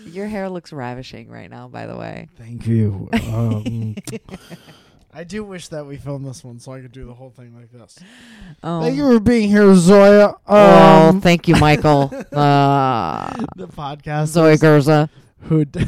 28. 0.04 0.06
Your 0.14 0.28
hair 0.28 0.50
looks 0.50 0.74
ravishing 0.74 1.30
right 1.30 1.50
now, 1.50 1.68
by 1.68 1.86
the 1.86 1.96
way. 1.96 2.30
Thank 2.38 2.68
you. 2.68 3.10
Um, 3.14 3.96
I 5.14 5.24
do 5.24 5.44
wish 5.46 5.70
that 5.70 5.86
we 5.86 5.96
filmed 5.98 6.26
this 6.28 6.44
one 6.44 6.60
so 6.60 6.74
I 6.74 6.82
could 6.82 6.92
do 6.92 7.06
the 7.06 7.14
whole 7.14 7.30
thing 7.30 7.56
like 7.56 7.72
this. 7.72 7.98
Oh, 8.64 8.82
Thank 8.82 8.98
you 8.98 9.14
for 9.14 9.20
being 9.22 9.50
here, 9.50 9.74
Zoya. 9.76 10.36
oh 10.48 11.08
Um, 11.10 11.22
thank 11.22 11.48
you, 11.48 11.56
Michael. 11.56 12.12
Uh, 12.36 13.30
the 13.56 13.68
podcast 13.68 14.28
Zoe 14.28 14.56
Gerza. 14.58 15.08
who 15.44 15.64
d- 15.64 15.86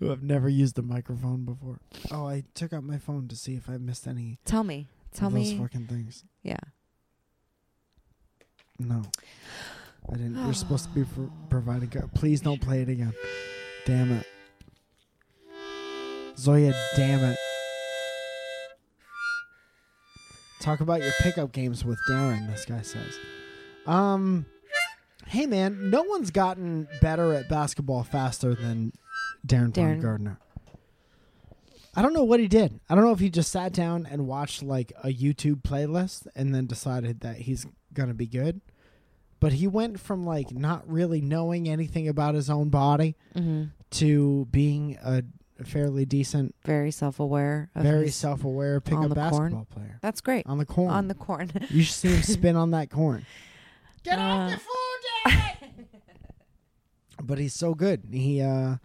who 0.00 0.06
have 0.08 0.22
never 0.24 0.48
used 0.48 0.76
a 0.78 0.82
microphone 0.82 1.44
before. 1.44 1.78
Oh, 2.10 2.26
I 2.26 2.42
took 2.54 2.72
out 2.72 2.82
my 2.82 2.98
phone 2.98 3.28
to 3.28 3.36
see 3.36 3.54
if 3.54 3.68
I 3.68 3.76
missed 3.78 4.08
any 4.08 4.38
Tell 4.44 4.64
me. 4.64 4.88
Tell 5.14 5.30
those 5.30 5.52
me. 5.52 5.58
fucking 5.58 5.86
things. 5.86 6.24
Yeah. 6.42 6.56
No, 8.78 9.02
I 10.10 10.16
didn't. 10.16 10.42
You're 10.44 10.54
supposed 10.54 10.84
to 10.84 10.90
be 10.90 11.04
pro- 11.04 11.30
providing. 11.48 11.88
Please 12.14 12.40
don't 12.40 12.60
play 12.60 12.82
it 12.82 12.88
again. 12.88 13.12
Damn 13.86 14.12
it, 14.12 14.26
Zoya. 16.36 16.72
Damn 16.96 17.22
it. 17.24 17.38
Talk 20.60 20.80
about 20.80 21.02
your 21.02 21.12
pickup 21.20 21.52
games 21.52 21.84
with 21.84 21.98
Darren. 22.08 22.48
This 22.48 22.64
guy 22.64 22.82
says. 22.82 23.18
Um, 23.86 24.46
hey 25.26 25.46
man, 25.46 25.90
no 25.90 26.02
one's 26.02 26.30
gotten 26.30 26.88
better 27.00 27.32
at 27.34 27.48
basketball 27.48 28.04
faster 28.04 28.54
than 28.54 28.92
Darren, 29.46 29.72
Darren. 29.72 30.00
Gardner. 30.00 30.38
I 31.94 32.00
don't 32.02 32.14
know 32.14 32.24
what 32.24 32.40
he 32.40 32.48
did. 32.48 32.80
I 32.88 32.94
don't 32.94 33.04
know 33.04 33.12
if 33.12 33.18
he 33.20 33.28
just 33.30 33.52
sat 33.52 33.72
down 33.72 34.06
and 34.10 34.26
watched 34.26 34.62
like 34.62 34.92
a 35.04 35.08
YouTube 35.12 35.62
playlist 35.62 36.26
and 36.34 36.54
then 36.54 36.66
decided 36.66 37.20
that 37.20 37.36
he's 37.36 37.66
gonna 37.92 38.14
be 38.14 38.26
good. 38.26 38.60
But 39.40 39.52
he 39.54 39.66
went 39.66 39.98
from 40.00 40.24
like 40.24 40.52
not 40.52 40.88
really 40.90 41.20
knowing 41.20 41.68
anything 41.68 42.08
about 42.08 42.34
his 42.34 42.48
own 42.48 42.68
body 42.70 43.16
Mm-hmm. 43.34 43.64
to 43.90 44.46
being 44.50 44.96
a 45.02 45.22
fairly 45.64 46.04
decent, 46.06 46.54
Very 46.64 46.90
self 46.90 47.20
aware. 47.20 47.70
very 47.76 48.08
self-aware 48.10 48.76
on 48.76 48.80
pickup 48.80 49.14
basketball 49.14 49.50
corn. 49.50 49.64
player 49.66 49.98
That's 50.00 50.20
great. 50.20 50.46
on 50.46 50.58
the 50.58 50.64
corn. 50.66 50.90
On 50.92 51.08
the 51.08 51.14
corn. 51.14 51.50
you 51.70 51.82
should 51.82 51.94
see 51.94 52.08
him 52.08 52.22
spin 52.22 52.56
on 52.56 52.70
that 52.70 52.90
corn. 52.90 53.26
Get 54.02 54.18
off 54.18 54.50
the 54.50 54.56
food, 54.56 54.66
Daddy! 55.24 55.86
but 57.22 57.38
he's 57.38 57.54
so 57.54 57.74
good. 57.74 58.02
He 58.10 58.40
uh 58.40 58.76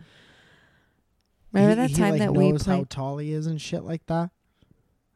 Remember 1.57 1.81
he- 1.81 1.87
that 1.87 1.89
he, 1.89 1.95
time 1.95 2.11
like, 2.11 2.19
that 2.21 2.33
we 2.33 2.51
knows 2.51 2.65
how 2.65 2.85
tall 2.89 3.17
he 3.17 3.33
is 3.33 3.47
and 3.47 3.61
shit 3.61 3.83
like 3.83 4.05
that. 4.07 4.31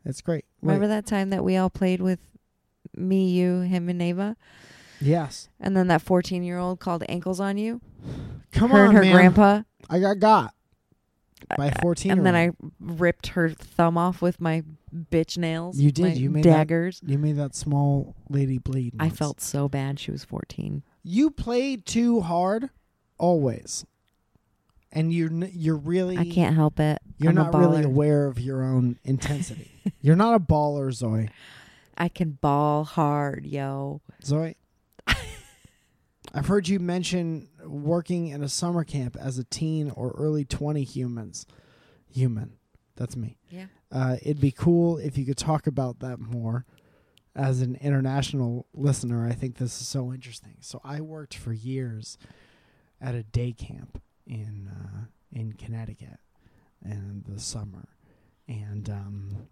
It's 0.05 0.21
great. 0.21 0.45
Remember 0.61 0.87
that 0.87 1.05
time 1.05 1.29
that 1.29 1.43
we 1.43 1.57
all 1.57 1.69
played 1.69 2.01
with 2.01 2.19
me, 2.95 3.29
you, 3.29 3.61
him, 3.61 3.87
and 3.89 4.01
Ava? 4.01 4.35
Yes. 4.99 5.49
And 5.59 5.75
then 5.75 5.87
that 5.87 6.01
14 6.01 6.43
year 6.43 6.57
old 6.57 6.79
called 6.79 7.03
ankles 7.09 7.39
on 7.39 7.57
you? 7.57 7.81
Come 8.51 8.71
her 8.71 8.81
on, 8.81 8.87
and 8.89 8.97
her 8.97 9.03
man. 9.03 9.13
grandpa. 9.13 9.61
I 9.89 9.99
got 9.99 10.19
got 10.19 10.53
uh, 11.49 11.55
by 11.55 11.71
fourteen. 11.81 12.11
And 12.11 12.25
then 12.25 12.35
I 12.35 12.51
ripped 12.79 13.27
her 13.27 13.49
thumb 13.49 13.97
off 13.97 14.21
with 14.21 14.39
my 14.41 14.63
bitch 14.93 15.37
nails. 15.37 15.77
You 15.79 15.91
did. 15.91 16.17
You 16.17 16.29
made 16.29 16.43
that- 16.43 16.49
daggers. 16.67 17.01
You 17.05 17.17
made 17.17 17.37
that 17.37 17.55
small 17.55 18.15
lady 18.29 18.57
bleed. 18.57 18.93
I 18.99 19.09
felt 19.09 19.41
so 19.41 19.69
bad. 19.69 19.99
She 19.99 20.11
was 20.11 20.23
14. 20.23 20.83
you 21.03 21.31
played 21.31 21.85
too 21.85 22.21
hard, 22.21 22.69
always, 23.17 23.85
and 24.91 25.13
you're 25.13 25.29
n- 25.29 25.51
you're 25.53 25.77
really 25.77 26.17
I 26.17 26.29
can't 26.29 26.55
help 26.55 26.79
it. 26.79 26.99
You're 27.17 27.29
I'm 27.29 27.35
not 27.35 27.53
really 27.53 27.83
aware 27.83 28.27
of 28.27 28.39
your 28.39 28.63
own 28.63 28.99
intensity. 29.03 29.71
you're 30.01 30.15
not 30.15 30.35
a 30.35 30.39
baller, 30.39 30.91
Zoe. 30.91 31.29
I 31.97 32.09
can 32.09 32.31
ball 32.31 32.83
hard, 32.83 33.45
yo. 33.45 34.01
Zoe. 34.23 34.55
I've 36.33 36.47
heard 36.47 36.67
you 36.67 36.79
mention 36.79 37.49
working 37.63 38.27
in 38.27 38.43
a 38.43 38.49
summer 38.49 38.83
camp 38.83 39.15
as 39.19 39.37
a 39.37 39.43
teen 39.43 39.91
or 39.91 40.11
early 40.17 40.45
20 40.45 40.83
humans. 40.83 41.45
Human. 42.13 42.53
That's 42.95 43.15
me. 43.15 43.37
Yeah. 43.49 43.65
Uh, 43.91 44.17
it'd 44.21 44.41
be 44.41 44.51
cool 44.51 44.97
if 44.97 45.17
you 45.17 45.25
could 45.25 45.37
talk 45.37 45.67
about 45.67 45.99
that 45.99 46.19
more. 46.19 46.65
As 47.33 47.61
an 47.61 47.77
international 47.79 48.67
listener, 48.73 49.25
I 49.25 49.31
think 49.31 49.57
this 49.57 49.79
is 49.79 49.87
so 49.87 50.11
interesting. 50.11 50.57
So 50.59 50.81
I 50.83 50.99
worked 50.99 51.35
for 51.35 51.53
years 51.53 52.17
at 52.99 53.15
a 53.15 53.23
day 53.23 53.53
camp 53.53 54.01
in 54.31 54.67
uh, 54.71 55.05
in 55.31 55.53
Connecticut 55.53 56.19
in 56.83 57.23
the 57.27 57.39
summer, 57.39 57.89
and 58.47 58.89
um, 58.89 59.47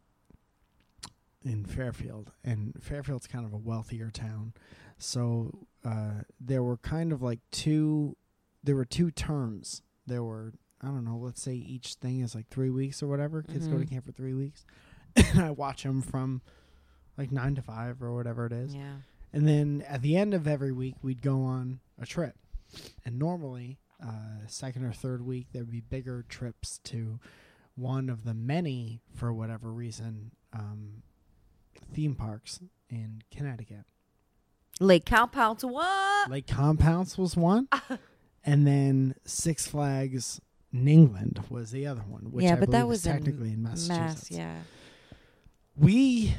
in 1.44 1.66
Fairfield. 1.66 2.32
And 2.44 2.74
Fairfield's 2.82 3.28
kind 3.28 3.46
of 3.46 3.54
a 3.54 3.58
wealthier 3.58 4.10
town, 4.10 4.54
so 4.98 5.68
uh, 5.86 6.22
there 6.40 6.64
were 6.64 6.78
kind 6.78 7.12
of 7.12 7.22
like 7.22 7.40
two. 7.52 8.16
There 8.64 8.76
were 8.76 8.86
two 8.86 9.12
terms. 9.12 9.82
There 10.08 10.24
were 10.24 10.54
I 10.82 10.88
don't 10.88 11.06
know. 11.06 11.18
Let's 11.18 11.42
say 11.42 11.54
each 11.54 11.96
thing 11.96 12.22
is 12.22 12.34
like 12.36 12.48
three 12.50 12.70
weeks 12.70 13.04
or 13.04 13.08
whatever. 13.08 13.44
Kids 13.44 13.68
go 13.68 13.78
to 13.78 13.86
Mhm. 13.86 13.90
camp 13.90 14.06
for 14.06 14.12
three 14.12 14.34
weeks, 14.34 14.66
and 15.16 15.40
I 15.42 15.52
watch 15.52 15.84
them 15.84 16.02
from 16.02 16.42
like 17.18 17.32
nine 17.32 17.56
to 17.56 17.62
five 17.62 18.02
or 18.02 18.14
whatever 18.16 18.46
it 18.46 18.54
is. 18.54 18.74
Yeah. 18.74 18.96
And 19.32 19.48
then 19.48 19.84
at 19.88 20.02
the 20.02 20.16
end 20.18 20.34
of 20.34 20.48
every 20.48 20.72
week, 20.72 20.96
we'd 21.04 21.22
go 21.22 21.42
on 21.44 21.82
a 22.02 22.06
trip. 22.06 22.36
And 23.06 23.20
normally, 23.20 23.78
uh, 24.06 24.48
second 24.48 24.86
or 24.86 24.92
third 24.92 25.26
week, 25.26 25.48
there 25.52 25.64
would 25.64 25.72
be 25.72 25.82
bigger 25.82 26.26
trips 26.28 26.80
to 26.86 27.20
one 27.76 28.10
of 28.10 28.26
the 28.26 28.34
many, 28.34 29.02
for 29.14 29.34
whatever 29.34 29.72
reason, 29.72 30.32
um, 30.54 31.04
theme 31.94 32.16
parks 32.16 32.60
in 32.90 33.22
Connecticut. 33.32 33.86
Lake 34.80 35.06
Cowpounce, 35.06 35.64
what? 35.64 36.30
Lake 36.30 36.48
Compounce 36.48 37.18
was 37.18 37.36
one, 37.36 37.68
and 38.46 38.66
then 38.66 39.16
Six 39.26 39.68
Flags 39.68 40.40
New 40.72 40.92
England 40.92 41.44
was 41.50 41.72
the 41.72 41.88
other 41.88 42.04
one, 42.08 42.32
which 42.32 42.46
yeah, 42.46 42.54
I 42.54 42.60
but 42.60 42.72
that 42.72 42.88
was 42.88 43.04
technically 43.04 43.50
in, 43.50 43.56
in 43.56 43.64
Massachusetts. 43.64 44.32
Mass, 44.32 44.40
yeah. 44.40 44.58
we 45.76 46.36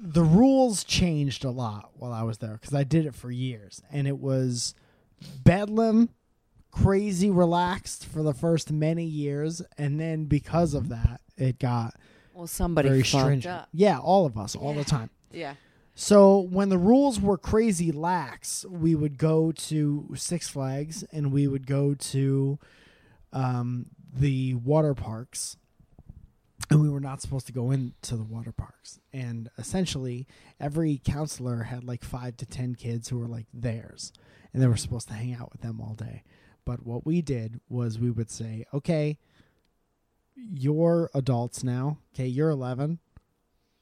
the 0.00 0.22
rules 0.22 0.84
changed 0.84 1.44
a 1.44 1.50
lot 1.50 1.90
while 1.94 2.12
I 2.12 2.22
was 2.22 2.38
there 2.38 2.52
because 2.52 2.74
I 2.74 2.84
did 2.84 3.06
it 3.06 3.14
for 3.14 3.30
years, 3.30 3.82
and 3.90 4.06
it 4.06 4.18
was 4.18 4.74
bedlam, 5.44 6.10
crazy 6.70 7.30
relaxed 7.30 8.04
for 8.04 8.22
the 8.22 8.34
first 8.34 8.70
many 8.72 9.04
years, 9.04 9.62
and 9.76 9.98
then 9.98 10.24
because 10.26 10.74
of 10.74 10.88
that, 10.88 11.20
it 11.36 11.58
got 11.58 11.94
Well, 12.34 12.46
somebody 12.46 12.88
very 12.88 13.02
fucked 13.02 13.22
stringent. 13.24 13.54
up. 13.54 13.68
Yeah, 13.72 13.98
all 13.98 14.26
of 14.26 14.36
us, 14.38 14.54
all 14.54 14.72
Yeah. 14.74 14.78
the 14.82 14.84
time. 14.84 15.10
Yeah. 15.32 15.54
So 15.94 16.38
when 16.40 16.68
the 16.68 16.78
rules 16.78 17.20
were 17.20 17.36
crazy 17.36 17.90
lax, 17.90 18.64
we 18.70 18.94
would 18.94 19.18
go 19.18 19.50
to 19.52 20.10
Six 20.14 20.48
Flags 20.48 21.02
and 21.10 21.32
we 21.32 21.48
would 21.48 21.66
go 21.66 21.94
to 21.94 22.58
um, 23.32 23.86
the 24.14 24.54
water 24.54 24.94
parks, 24.94 25.56
and 26.70 26.80
we 26.80 26.90
were 26.90 27.00
not 27.00 27.22
supposed 27.22 27.46
to 27.46 27.52
go 27.52 27.70
into 27.70 28.16
the 28.16 28.24
water 28.24 28.52
parks. 28.52 28.98
And 29.12 29.48
essentially, 29.58 30.26
every 30.60 31.00
counselor 31.02 31.64
had 31.64 31.84
like 31.84 32.04
five 32.04 32.36
to 32.38 32.46
ten 32.46 32.74
kids 32.74 33.08
who 33.08 33.18
were 33.18 33.28
like 33.28 33.46
theirs, 33.52 34.12
and 34.52 34.62
they 34.62 34.66
were 34.66 34.76
supposed 34.76 35.08
to 35.08 35.14
hang 35.14 35.34
out 35.34 35.52
with 35.52 35.62
them 35.62 35.80
all 35.80 35.94
day. 35.94 36.22
But 36.64 36.84
what 36.84 37.06
we 37.06 37.22
did 37.22 37.60
was 37.68 37.98
we 37.98 38.10
would 38.10 38.30
say, 38.30 38.66
okay, 38.74 39.18
you're 40.36 41.10
adults 41.14 41.64
now. 41.64 41.98
Okay, 42.14 42.26
you're 42.26 42.50
11. 42.50 42.98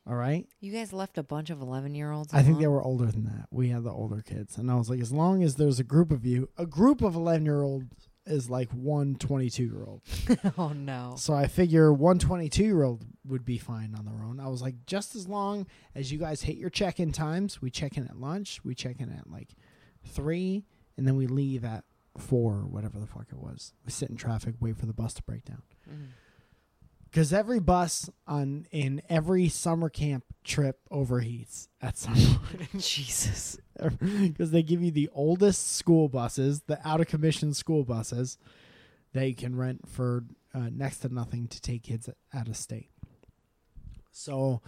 All 0.09 0.15
right. 0.15 0.47
You 0.61 0.73
guys 0.73 0.93
left 0.93 1.19
a 1.19 1.25
bunch 1.25 1.51
of 1.51 1.61
11 1.61 1.97
year 1.97 2.13
olds. 2.13 2.33
I 2.33 2.43
think 2.43 2.61
they 2.61 2.69
were 2.69 2.83
older 2.83 3.07
than 3.07 3.25
that. 3.25 3.49
We 3.51 3.71
had 3.71 3.83
the 3.83 3.91
older 3.91 4.23
kids. 4.23 4.57
And 4.57 4.71
I 4.71 4.77
was 4.77 4.89
like, 4.89 5.01
as 5.01 5.13
long 5.13 5.43
as 5.43 5.57
there's 5.57 5.81
a 5.81 5.85
group 5.85 6.13
of 6.13 6.25
you, 6.25 6.49
a 6.57 6.65
group 6.65 7.03
of 7.03 7.17
11 7.17 7.45
year 7.45 7.63
olds 7.63 8.06
is 8.27 8.51
like 8.51 8.71
one 8.73 9.15
22 9.17 9.63
year 9.65 9.85
old. 9.87 10.03
oh, 10.59 10.69
no. 10.69 11.15
So 11.17 11.35
I 11.35 11.47
figure 11.47 11.93
one 11.93 12.19
22 12.19 12.65
year 12.65 12.83
old 12.83 13.05
would 13.25 13.45
be 13.45 13.59
fine 13.59 13.95
on 13.97 14.05
their 14.05 14.25
own. 14.25 14.41
I 14.41 14.49
was 14.49 14.63
like, 14.63 14.87
just 14.87 15.15
as 15.15 15.29
long 15.29 15.67
as 15.95 16.11
you 16.13 16.19
guys 16.19 16.43
hit 16.43 16.57
your 16.57 16.71
check 16.71 16.99
in 17.01 17.13
times, 17.13 17.61
we 17.63 17.71
check 17.71 17.97
in 17.97 18.05
at 18.07 18.17
lunch, 18.19 18.61
we 18.65 18.75
check 18.75 19.01
in 19.01 19.11
at 19.13 19.31
like 19.31 19.51
three, 20.05 20.65
and 20.97 21.07
then 21.07 21.17
we 21.17 21.27
leave 21.27 21.65
at 21.65 21.85
four 22.19 22.55
or 22.55 22.67
whatever 22.67 22.99
the 22.99 23.07
fuck 23.07 23.27
it 23.31 23.39
was. 23.39 23.73
We 23.85 23.93
sit 23.93 24.11
in 24.11 24.17
traffic, 24.17 24.55
wait 24.61 24.77
for 24.77 24.87
the 24.87 24.95
bus 24.95 25.15
to 25.15 25.23
break 25.23 25.45
down. 25.45 25.63
Mhm. 25.89 26.07
Because 27.11 27.33
every 27.33 27.61
bus 27.61 28.11
on 28.27 28.67
in 28.71 29.01
every 29.09 29.49
summer 29.49 29.89
camp 29.89 30.25
trip 30.45 30.81
overheats 30.93 31.69
at 31.81 31.97
some 31.97 32.15
point. 32.59 32.79
Jesus. 32.83 33.57
because 34.01 34.51
they 34.51 34.63
give 34.63 34.83
you 34.83 34.91
the 34.91 35.09
oldest 35.15 35.77
school 35.77 36.09
buses, 36.09 36.63
the 36.67 36.79
out 36.87 37.01
of 37.01 37.07
commission 37.07 37.55
school 37.55 37.85
buses 37.85 38.37
that 39.13 39.27
you 39.27 39.35
can 39.35 39.57
rent 39.57 39.89
for 39.89 40.25
uh, 40.55 40.69
next 40.73 40.99
to 41.01 41.09
nothing 41.13 41.47
to 41.49 41.61
take 41.61 41.83
kids 41.85 42.09
out 42.35 42.49
of 42.49 42.57
state. 42.57 42.91
So 44.13 44.61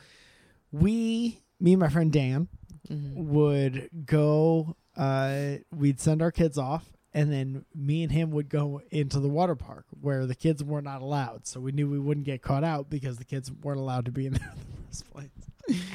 we, 0.71 1.41
me 1.61 1.73
and 1.73 1.81
my 1.81 1.89
friend 1.89 2.13
Dan, 2.13 2.49
Mhm. 2.91 3.15
would 3.17 3.91
go. 4.07 4.77
Uh, 4.97 5.57
we'd 5.75 6.01
send 6.01 6.23
our 6.23 6.33
kids 6.33 6.57
off, 6.57 6.91
and 7.15 7.33
then 7.33 7.65
me 7.75 8.03
and 8.03 8.13
him 8.13 8.31
would 8.33 8.49
go 8.49 8.83
into 8.91 9.19
the 9.21 9.29
water 9.29 9.55
park 9.57 9.87
where 10.01 10.27
the 10.27 10.35
kids 10.35 10.63
were 10.63 10.83
not 10.83 11.01
allowed. 11.03 11.47
So 11.47 11.59
we 11.61 11.73
knew 11.73 11.89
we 11.89 11.99
wouldn't 11.99 12.27
get 12.27 12.43
caught 12.43 12.65
out 12.65 12.91
because 12.91 13.17
the 13.17 13.25
kids 13.25 13.51
weren't 13.51 13.81
allowed 13.81 14.05
to 14.05 14.11
be 14.13 14.27
in 14.27 14.33
there 14.35 14.43
in 14.53 14.59
the 14.59 14.87
first 14.89 15.11
place 15.11 15.31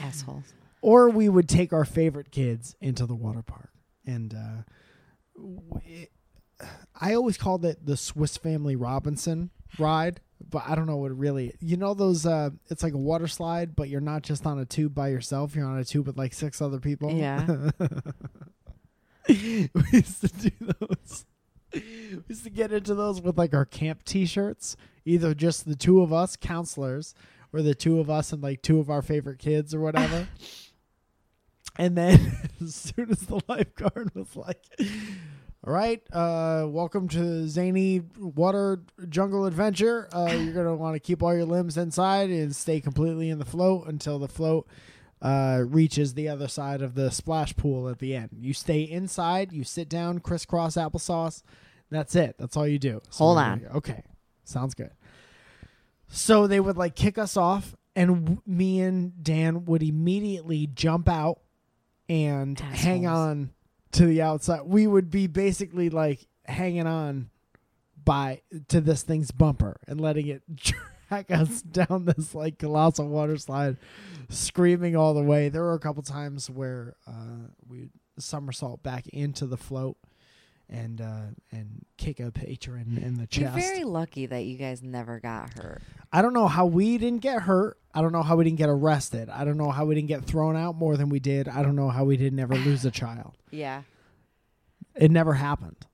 Assholes. 0.01 0.53
or 0.81 1.09
we 1.09 1.29
would 1.29 1.47
take 1.49 1.71
our 1.73 1.85
favorite 1.85 2.31
kids 2.31 2.75
into 2.81 3.05
the 3.05 3.15
water 3.15 3.41
park 3.41 3.69
and 4.05 4.33
uh 4.33 5.79
it, 5.85 6.11
i 6.99 7.13
always 7.15 7.37
called 7.37 7.65
it 7.65 7.83
the 7.85 7.97
swiss 7.97 8.37
family 8.37 8.75
robinson 8.75 9.49
ride 9.79 10.19
but 10.47 10.61
i 10.67 10.75
don't 10.75 10.85
know 10.85 10.97
what 10.97 11.09
it 11.11 11.17
really 11.17 11.55
you 11.59 11.75
know 11.75 11.93
those 11.95 12.25
uh 12.27 12.51
it's 12.69 12.83
like 12.83 12.93
a 12.93 12.97
water 12.97 13.27
slide 13.27 13.75
but 13.75 13.89
you're 13.89 13.99
not 14.01 14.21
just 14.21 14.45
on 14.45 14.59
a 14.59 14.65
tube 14.65 14.93
by 14.93 15.07
yourself 15.07 15.55
you're 15.55 15.65
on 15.65 15.79
a 15.79 15.83
tube 15.83 16.05
with 16.05 16.17
like 16.17 16.33
six 16.33 16.61
other 16.61 16.79
people 16.79 17.11
Yeah. 17.11 17.71
we 19.29 19.69
used 19.91 20.21
to 20.21 20.49
do 20.49 20.51
those. 20.79 21.25
We 21.73 22.21
used 22.27 22.43
to 22.43 22.49
get 22.49 22.71
into 22.71 22.93
those 22.93 23.21
with 23.21 23.37
like 23.37 23.53
our 23.53 23.65
camp 23.65 24.03
t-shirts. 24.03 24.75
Either 25.05 25.33
just 25.33 25.65
the 25.65 25.75
two 25.75 26.01
of 26.01 26.13
us 26.13 26.35
counselors 26.35 27.13
or 27.51 27.61
the 27.61 27.75
two 27.75 27.99
of 27.99 28.09
us 28.09 28.31
and 28.31 28.41
like 28.41 28.61
two 28.61 28.79
of 28.79 28.89
our 28.89 29.01
favorite 29.01 29.39
kids 29.39 29.73
or 29.73 29.79
whatever. 29.79 30.27
And 31.75 31.97
then 31.97 32.37
as 32.61 32.75
soon 32.75 33.09
as 33.09 33.21
the 33.21 33.41
lifeguard 33.47 34.13
was 34.13 34.35
like 34.35 34.63
all 35.65 35.73
right 35.73 36.03
uh 36.11 36.67
welcome 36.67 37.07
to 37.07 37.47
zany 37.47 38.01
water 38.19 38.83
jungle 39.09 39.45
adventure. 39.47 40.07
Uh 40.13 40.33
you're 40.37 40.53
gonna 40.53 40.75
want 40.75 40.95
to 40.95 40.99
keep 40.99 41.23
all 41.23 41.33
your 41.33 41.45
limbs 41.45 41.75
inside 41.77 42.29
and 42.29 42.55
stay 42.55 42.79
completely 42.79 43.29
in 43.31 43.39
the 43.39 43.45
float 43.45 43.87
until 43.87 44.19
the 44.19 44.27
float 44.27 44.67
uh, 45.23 45.63
reaches 45.65 46.13
the 46.13 46.27
other 46.27 46.49
side 46.49 46.81
of 46.81 46.95
the 46.95 47.09
splash 47.09 47.55
pool 47.55 47.87
at 47.87 47.99
the 47.99 48.13
end. 48.13 48.29
You 48.37 48.53
stay 48.53 48.81
inside, 48.81 49.53
you 49.53 49.63
sit 49.63 49.87
down, 49.87 50.19
crisscross 50.19 50.75
applesauce. 50.75 51.41
That's 51.89 52.13
it. 52.15 52.35
That's 52.37 52.57
all 52.57 52.67
you 52.67 52.77
do. 52.77 53.01
So 53.09 53.23
Hold 53.23 53.37
on. 53.37 53.65
Okay. 53.75 54.03
Sounds 54.43 54.73
good. 54.73 54.91
So 56.09 56.45
they 56.45 56.59
would 56.59 56.75
like 56.75 56.95
kick 56.95 57.17
us 57.17 57.37
off, 57.37 57.75
and 57.95 58.25
w- 58.25 58.41
me 58.45 58.81
and 58.81 59.23
Dan 59.23 59.65
would 59.65 59.81
immediately 59.81 60.67
jump 60.67 61.07
out 61.07 61.39
and 62.09 62.59
hang 62.59 63.07
on 63.07 63.51
to 63.93 64.05
the 64.05 64.21
outside. 64.21 64.63
We 64.65 64.87
would 64.87 65.09
be 65.09 65.27
basically 65.27 65.89
like 65.89 66.27
hanging 66.45 66.85
on 66.85 67.29
by 68.03 68.41
to 68.67 68.81
this 68.81 69.03
thing's 69.03 69.31
bumper 69.31 69.79
and 69.87 70.01
letting 70.01 70.27
it 70.27 70.43
drag 71.21 71.31
us 71.41 71.61
down 71.61 72.05
this 72.05 72.33
like 72.33 72.57
colossal 72.57 73.07
water 73.07 73.37
slide, 73.37 73.77
screaming 74.29 74.95
all 74.95 75.13
the 75.13 75.23
way. 75.23 75.49
There 75.49 75.61
were 75.63 75.73
a 75.73 75.79
couple 75.79 76.03
times 76.03 76.49
where 76.49 76.95
uh, 77.07 77.47
we 77.67 77.89
somersault 78.17 78.83
back 78.83 79.07
into 79.09 79.45
the 79.45 79.57
float 79.57 79.97
and 80.69 81.01
uh, 81.01 81.21
and 81.51 81.85
kick 81.97 82.19
a 82.19 82.31
patron 82.31 82.97
in 83.01 83.15
the 83.15 83.27
You're 83.31 83.49
chest. 83.51 83.55
very 83.55 83.83
lucky 83.83 84.25
that 84.27 84.45
you 84.45 84.57
guys 84.57 84.81
never 84.81 85.19
got 85.19 85.53
hurt. 85.59 85.81
I 86.11 86.21
don't 86.21 86.33
know 86.33 86.47
how 86.47 86.65
we 86.65 86.97
didn't 86.97 87.21
get 87.21 87.41
hurt. 87.43 87.77
I 87.93 88.01
don't 88.01 88.11
know 88.11 88.23
how 88.23 88.35
we 88.35 88.43
didn't 88.43 88.57
get 88.59 88.69
arrested. 88.69 89.29
I 89.29 89.43
don't 89.45 89.57
know 89.57 89.71
how 89.71 89.85
we 89.85 89.95
didn't 89.95 90.07
get 90.07 90.23
thrown 90.25 90.55
out 90.55 90.75
more 90.75 90.95
than 90.97 91.09
we 91.09 91.19
did. 91.19 91.47
I 91.47 91.63
don't 91.63 91.75
know 91.75 91.89
how 91.89 92.05
we 92.05 92.17
didn't 92.17 92.39
ever 92.39 92.55
lose 92.55 92.85
a 92.85 92.91
child. 92.91 93.33
Yeah. 93.51 93.83
It 94.95 95.11
never 95.11 95.33
happened. 95.33 95.85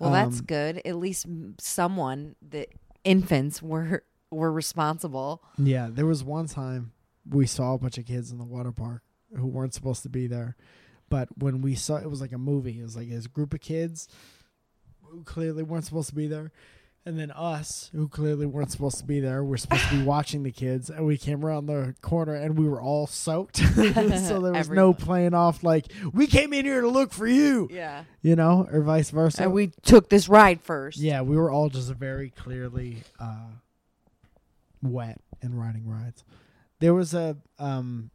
Well, 0.00 0.10
that's 0.12 0.40
Um, 0.40 0.46
good. 0.46 0.82
At 0.84 0.96
least 0.96 1.26
someone, 1.60 2.34
the 2.46 2.66
infants, 3.04 3.62
were 3.62 4.02
were 4.30 4.52
responsible. 4.52 5.42
Yeah, 5.58 5.88
there 5.90 6.06
was 6.06 6.22
one 6.24 6.46
time 6.46 6.92
we 7.28 7.46
saw 7.46 7.74
a 7.74 7.78
bunch 7.78 7.98
of 7.98 8.06
kids 8.06 8.30
in 8.32 8.38
the 8.38 8.44
water 8.44 8.72
park 8.72 9.02
who 9.36 9.46
weren't 9.46 9.74
supposed 9.74 10.02
to 10.04 10.08
be 10.08 10.26
there. 10.26 10.56
But 11.08 11.28
when 11.38 11.60
we 11.60 11.74
saw 11.74 11.96
it 11.96 12.08
was 12.08 12.20
like 12.20 12.32
a 12.32 12.38
movie. 12.38 12.78
It 12.78 12.82
was 12.82 12.96
like 12.96 13.10
this 13.10 13.26
group 13.26 13.52
of 13.54 13.60
kids 13.60 14.08
who 15.10 15.22
clearly 15.24 15.62
weren't 15.62 15.84
supposed 15.84 16.08
to 16.10 16.14
be 16.14 16.26
there. 16.26 16.52
And 17.06 17.18
then 17.18 17.30
us, 17.30 17.88
who 17.94 18.08
clearly 18.08 18.44
weren't 18.44 18.70
supposed 18.70 18.98
to 18.98 19.04
be 19.04 19.20
there, 19.20 19.42
we're 19.42 19.56
supposed 19.56 19.88
to 19.88 19.96
be 19.96 20.02
watching 20.04 20.42
the 20.42 20.52
kids, 20.52 20.90
and 20.90 21.06
we 21.06 21.16
came 21.16 21.42
around 21.44 21.64
the 21.64 21.94
corner 22.02 22.34
and 22.34 22.58
we 22.58 22.68
were 22.68 22.80
all 22.80 23.06
soaked. 23.06 23.56
so 23.74 24.40
there 24.40 24.52
was 24.52 24.68
no 24.68 24.92
playing 24.92 25.32
off 25.32 25.64
like 25.64 25.86
we 26.12 26.26
came 26.26 26.52
in 26.52 26.66
here 26.66 26.82
to 26.82 26.88
look 26.88 27.10
for 27.12 27.26
you, 27.26 27.68
Yeah. 27.72 28.04
you 28.20 28.36
know, 28.36 28.68
or 28.70 28.82
vice 28.82 29.08
versa. 29.10 29.44
And 29.44 29.52
we 29.54 29.68
took 29.82 30.10
this 30.10 30.28
ride 30.28 30.60
first. 30.60 30.98
Yeah, 30.98 31.22
we 31.22 31.36
were 31.38 31.50
all 31.50 31.70
just 31.70 31.90
very 31.94 32.28
clearly 32.30 32.98
uh, 33.18 33.46
wet 34.82 35.20
and 35.42 35.58
riding 35.58 35.86
rides. 35.86 36.24
There 36.78 36.94
was 36.94 37.14
a 37.14 37.36
um, 37.58 38.10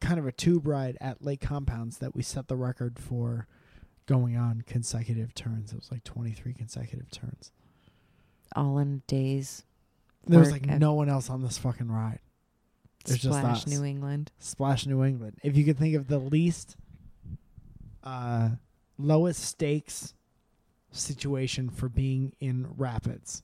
kind 0.00 0.18
of 0.18 0.26
a 0.26 0.32
tube 0.32 0.66
ride 0.66 0.96
at 1.00 1.22
Lake 1.22 1.40
Compounce 1.40 1.98
that 1.98 2.14
we 2.14 2.22
set 2.22 2.48
the 2.48 2.56
record 2.56 2.98
for 2.98 3.46
going 4.06 4.36
on 4.36 4.62
consecutive 4.66 5.34
turns. 5.34 5.72
It 5.72 5.76
was 5.76 5.90
like 5.90 6.04
23 6.04 6.54
consecutive 6.54 7.10
turns. 7.10 7.52
All 8.54 8.78
in 8.78 9.02
days. 9.06 9.64
There 10.26 10.40
was 10.40 10.50
like 10.50 10.66
no 10.66 10.94
one 10.94 11.08
else 11.08 11.30
on 11.30 11.42
this 11.42 11.58
fucking 11.58 11.90
ride. 11.90 12.20
It's 13.04 13.18
just 13.18 13.38
Splash 13.38 13.58
us. 13.58 13.66
New 13.66 13.84
England. 13.84 14.32
Splash 14.38 14.86
New 14.86 15.04
England. 15.04 15.38
If 15.42 15.56
you 15.56 15.64
could 15.64 15.78
think 15.78 15.94
of 15.94 16.08
the 16.08 16.18
least 16.18 16.76
uh, 18.02 18.50
lowest 18.98 19.44
stakes 19.44 20.14
situation 20.90 21.68
for 21.70 21.88
being 21.88 22.32
in 22.40 22.66
rapids, 22.76 23.42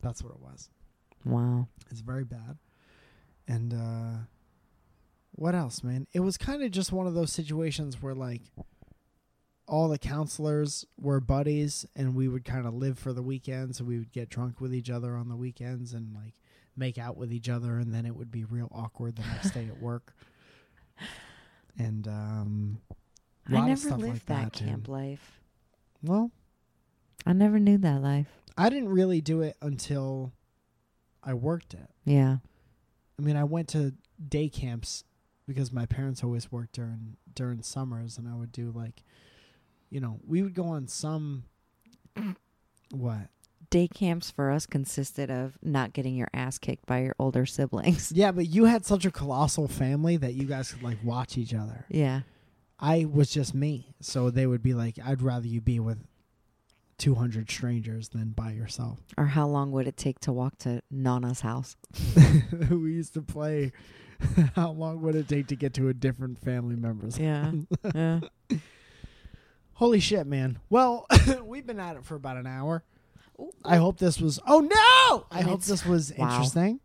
that's 0.00 0.22
what 0.22 0.32
it 0.32 0.40
was. 0.40 0.70
Wow. 1.26 1.68
It's 1.90 2.00
very 2.00 2.24
bad. 2.24 2.56
And 3.48 3.74
uh 3.74 4.18
what 5.32 5.54
else, 5.54 5.82
man? 5.82 6.06
It 6.14 6.20
was 6.20 6.38
kind 6.38 6.62
of 6.62 6.70
just 6.70 6.92
one 6.92 7.06
of 7.06 7.12
those 7.14 7.30
situations 7.32 8.00
where 8.00 8.14
like 8.14 8.40
all 9.68 9.88
the 9.88 9.98
counselors 9.98 10.86
were 10.98 11.20
buddies 11.20 11.84
and 11.96 12.14
we 12.14 12.28
would 12.28 12.44
kind 12.44 12.66
of 12.66 12.72
live 12.72 12.98
for 12.98 13.12
the 13.12 13.22
weekends 13.22 13.80
and 13.80 13.88
we 13.88 13.98
would 13.98 14.12
get 14.12 14.30
drunk 14.30 14.60
with 14.60 14.72
each 14.74 14.88
other 14.88 15.16
on 15.16 15.28
the 15.28 15.36
weekends 15.36 15.92
and 15.92 16.14
like 16.14 16.34
make 16.76 16.96
out 16.98 17.16
with 17.16 17.32
each 17.32 17.48
other 17.48 17.78
and 17.78 17.92
then 17.92 18.06
it 18.06 18.14
would 18.16 18.30
be 18.30 18.44
real 18.44 18.68
awkward 18.72 19.16
the 19.16 19.22
next 19.22 19.50
day 19.50 19.66
at 19.68 19.80
work. 19.82 20.14
And 21.78 22.08
um 22.08 22.78
I 23.48 23.66
never 23.68 23.90
lived 23.90 24.02
like 24.02 24.26
that, 24.26 24.52
dude. 24.52 24.68
camp 24.68 24.88
life. 24.88 25.40
Well, 26.02 26.30
I 27.26 27.34
never 27.34 27.58
knew 27.58 27.76
that 27.78 28.00
life. 28.00 28.28
I 28.56 28.70
didn't 28.70 28.88
really 28.88 29.20
do 29.20 29.42
it 29.42 29.56
until 29.60 30.32
I 31.26 31.34
worked 31.34 31.74
it. 31.74 31.90
Yeah. 32.04 32.36
I 33.18 33.22
mean, 33.22 33.36
I 33.36 33.44
went 33.44 33.68
to 33.70 33.94
day 34.28 34.48
camps 34.48 35.04
because 35.46 35.72
my 35.72 35.84
parents 35.84 36.22
always 36.22 36.50
worked 36.52 36.74
during 36.74 37.16
during 37.34 37.62
summers, 37.62 38.16
and 38.16 38.28
I 38.28 38.34
would 38.34 38.52
do 38.52 38.70
like, 38.74 39.02
you 39.90 40.00
know, 40.00 40.20
we 40.26 40.42
would 40.42 40.54
go 40.54 40.64
on 40.64 40.88
some. 40.88 41.44
What? 42.92 43.30
Day 43.68 43.88
camps 43.88 44.30
for 44.30 44.52
us 44.52 44.64
consisted 44.64 45.28
of 45.28 45.58
not 45.60 45.92
getting 45.92 46.14
your 46.14 46.28
ass 46.32 46.56
kicked 46.56 46.86
by 46.86 47.02
your 47.02 47.16
older 47.18 47.44
siblings. 47.44 48.12
Yeah, 48.14 48.30
but 48.30 48.46
you 48.46 48.66
had 48.66 48.86
such 48.86 49.04
a 49.04 49.10
colossal 49.10 49.66
family 49.66 50.16
that 50.18 50.34
you 50.34 50.46
guys 50.46 50.70
could 50.70 50.84
like 50.84 50.98
watch 51.02 51.36
each 51.36 51.52
other. 51.52 51.84
Yeah. 51.88 52.20
I 52.78 53.06
was 53.10 53.30
just 53.30 53.54
me, 53.54 53.94
so 54.00 54.30
they 54.30 54.46
would 54.46 54.62
be 54.62 54.72
like, 54.72 54.98
"I'd 55.04 55.20
rather 55.20 55.48
you 55.48 55.60
be 55.60 55.80
with 55.80 55.98
two 56.98 57.14
hundred 57.14 57.50
strangers 57.50 58.08
than 58.10 58.30
by 58.30 58.52
yourself." 58.52 59.00
Or 59.16 59.26
how 59.26 59.46
long 59.46 59.72
would 59.72 59.86
it 59.86 59.96
take 59.96 60.20
to 60.20 60.32
walk 60.32 60.58
to 60.58 60.82
Nana's 60.90 61.40
house? 61.40 61.76
we 62.70 62.92
used 62.92 63.14
to 63.14 63.22
play. 63.22 63.72
How 64.54 64.70
long 64.70 65.02
would 65.02 65.14
it 65.14 65.28
take 65.28 65.48
to 65.48 65.56
get 65.56 65.74
to 65.74 65.88
a 65.88 65.92
different 65.94 66.38
family 66.38 66.74
member's 66.74 67.18
Yeah. 67.18 67.52
yeah. 67.94 68.20
Holy 69.74 70.00
shit, 70.00 70.26
man. 70.26 70.58
Well, 70.70 71.06
we've 71.44 71.66
been 71.66 71.78
at 71.78 71.96
it 71.96 72.04
for 72.06 72.14
about 72.14 72.38
an 72.38 72.46
hour. 72.46 72.82
I 73.62 73.76
hope 73.76 73.98
this 73.98 74.18
was 74.18 74.40
Oh 74.46 74.60
no! 74.60 75.26
I 75.30 75.42
hope 75.42 75.62
this 75.64 75.84
was 75.84 76.14
wow. 76.16 76.30
interesting. 76.30 76.80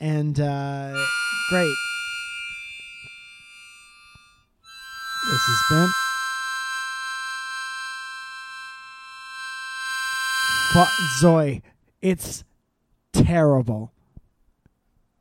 And 0.00 0.40
uh 0.40 0.94
great. 1.50 1.74
This 5.30 5.42
has 5.46 5.62
been 5.70 5.90
Fu- 10.74 11.04
Zoe. 11.20 11.62
It's 12.02 12.42
terrible. 13.12 13.92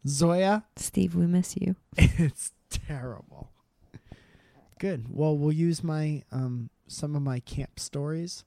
Zoja, 0.06 0.64
Steve, 0.76 1.16
we 1.16 1.28
miss 1.28 1.56
you. 1.56 1.76
it's 1.98 2.52
terrible. 2.70 3.52
Good. 4.80 5.06
Well, 5.10 5.38
we'll 5.38 5.54
use 5.54 5.84
my 5.84 6.24
um 6.32 6.70
some 6.88 7.16
of 7.16 7.22
my 7.22 7.40
camp 7.40 7.80
stories 7.80 8.44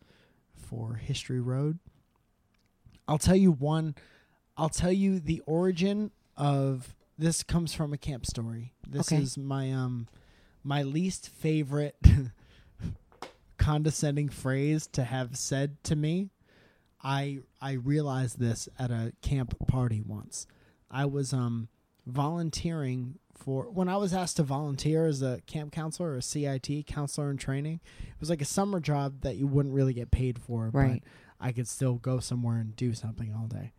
for 0.55 0.95
History 0.95 1.41
Road. 1.41 1.79
I'll 3.09 3.19
tell 3.19 3.37
you 3.37 3.53
one. 3.53 3.95
I'll 4.57 4.69
tell 4.69 4.93
you 4.93 5.21
the 5.21 5.41
origin 5.47 6.11
of 6.37 6.95
this 7.17 7.43
comes 7.45 7.73
from 7.73 7.93
a 7.93 7.97
camp 7.99 8.27
story. 8.27 8.73
This 8.87 9.13
Okay. 9.13 9.23
is 9.23 9.39
my 9.39 9.73
um 9.73 10.09
my 10.65 10.83
least 10.83 11.29
favorite 11.29 11.97
condescending 13.59 14.29
phrase 14.29 14.87
to 14.89 15.05
have 15.05 15.37
said 15.37 15.83
to 15.85 15.95
me. 15.97 16.31
I 17.07 17.39
I 17.61 17.73
realized 17.75 18.41
this 18.41 18.69
at 18.79 18.91
a 18.91 19.13
camp 19.23 19.55
party 19.69 20.01
once. 20.01 20.47
I 20.91 21.05
was 21.05 21.33
um 21.33 21.69
volunteering 22.05 23.19
for 23.35 23.65
when 23.71 23.89
I 23.89 23.97
was 23.97 24.13
asked 24.13 24.37
to 24.39 24.43
volunteer 24.43 25.07
as 25.07 25.23
a 25.23 25.41
camp 25.47 25.73
counselor 25.73 26.11
or 26.13 26.17
a 26.17 26.23
CIT 26.23 26.87
counselor 26.87 27.31
in 27.31 27.37
training. 27.37 27.81
It 28.03 28.21
was 28.21 28.31
like 28.31 28.43
a 28.43 28.47
summer 28.47 28.81
job 28.81 29.21
that 29.21 29.37
you 29.37 29.47
wouldn't 29.47 29.75
really 29.75 29.93
get 29.93 30.11
paid 30.11 30.39
for, 30.41 30.71
Right. 30.73 31.03
but 31.05 31.47
I 31.47 31.53
could 31.53 31.69
still 31.69 31.95
go 31.95 32.19
somewhere 32.19 32.57
and 32.57 32.75
do 32.75 32.95
something 32.95 33.33
all 33.35 33.47
day 33.47 33.73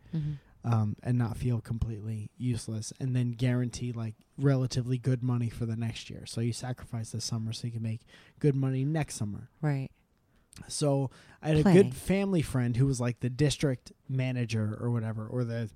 um, 0.64 0.96
and 1.02 1.18
not 1.18 1.36
feel 1.36 1.60
completely 1.60 2.30
useless, 2.38 2.92
and 3.00 3.14
then 3.16 3.32
guarantee 3.32 3.90
like 3.92 4.14
relatively 4.38 4.96
good 4.96 5.22
money 5.24 5.50
for 5.50 5.66
the 5.66 5.76
next 5.76 6.08
year. 6.08 6.24
So 6.24 6.40
you 6.40 6.52
sacrifice 6.52 7.10
this 7.10 7.24
summer 7.24 7.52
so 7.52 7.66
you 7.66 7.72
can 7.72 7.82
make 7.82 8.02
good 8.38 8.54
money 8.54 8.84
next 8.84 9.16
summer. 9.16 9.50
Right. 9.60 9.90
So 10.68 11.10
I 11.42 11.48
had 11.48 11.58
a 11.58 11.62
good 11.62 11.94
family 11.94 12.42
friend 12.42 12.76
who 12.76 12.86
was 12.86 13.00
like 13.00 13.20
the 13.20 13.30
district 13.30 13.92
manager 14.08 14.76
or 14.80 14.90
whatever, 14.90 15.26
or 15.26 15.44
the 15.44 15.70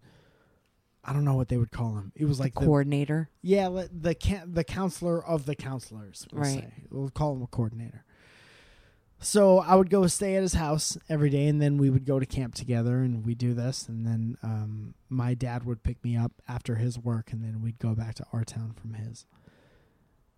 I 1.05 1.13
don't 1.13 1.25
know 1.25 1.35
what 1.35 1.49
they 1.49 1.57
would 1.57 1.73
call 1.73 1.97
him. 1.97 2.13
It 2.15 2.27
was 2.27 2.39
like 2.39 2.55
the, 2.55 2.61
Coordinator. 2.61 3.29
yeah, 3.43 3.69
the 3.69 4.17
the 4.47 4.65
counselor 4.65 5.25
of 5.25 5.47
the 5.47 5.55
counselors. 5.57 6.27
We'll 6.33 6.43
Right. 6.43 6.61
say. 6.61 6.73
We'll 6.91 7.11
call 7.11 7.35
him 7.35 7.43
a 7.43 7.47
coordinator. 7.49 8.05
So 9.25 9.61
I 9.61 9.77
would 9.77 9.89
go 9.89 10.05
stay 10.09 10.35
at 10.35 10.43
his 10.43 10.55
house 10.55 10.99
every 11.09 11.31
day, 11.31 11.47
and 11.47 11.63
then 11.63 11.79
we 11.79 11.91
would 11.91 12.05
go 12.05 12.19
to 12.19 12.27
camp 12.27 12.57
together, 12.57 13.03
and 13.03 13.25
we 13.25 13.37
do 13.37 13.55
this, 13.55 13.89
and 13.89 14.05
then 14.05 14.37
um, 14.43 14.95
my 15.09 15.35
dad 15.35 15.65
would 15.65 15.85
pick 15.85 16.03
me 16.03 16.17
up 16.17 16.33
after 16.49 16.75
his 16.75 16.99
work, 16.99 17.33
and 17.33 17.41
then 17.45 17.63
we'd 17.63 17.79
go 17.79 17.95
back 17.95 18.17
to 18.17 18.27
our 18.33 18.43
town 18.43 18.73
from 18.81 18.95
his. 18.95 19.25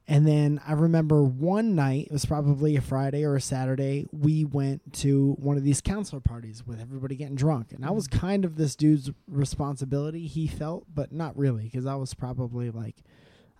And 0.07 0.27
then 0.27 0.61
I 0.67 0.73
remember 0.75 1.25
one 1.25 1.75
night, 1.75 2.07
it 2.09 2.13
was 2.13 2.27
probably 2.27 2.77
a 2.77 2.83
Friday 2.83 3.25
or 3.25 3.37
a 3.37 3.41
Saturday, 3.41 4.07
we 4.13 4.45
went 4.45 4.93
to 4.95 5.33
one 5.39 5.57
of 5.57 5.65
these 5.65 5.81
counselor 5.81 6.21
parties 6.21 6.67
with 6.67 6.79
everybody 6.79 7.17
getting 7.17 7.37
drunk. 7.37 7.73
And 7.73 7.87
I 7.87 7.91
was 7.91 8.07
kind 8.07 8.45
of 8.45 8.57
this 8.57 8.77
dude's 8.77 9.11
responsibility, 9.27 10.27
he 10.27 10.47
felt, 10.47 10.85
but 10.95 11.11
not 11.11 11.37
really, 11.39 11.65
because 11.65 11.87
I 11.87 11.95
was 11.95 12.13
probably 12.13 12.71
like, 12.71 12.97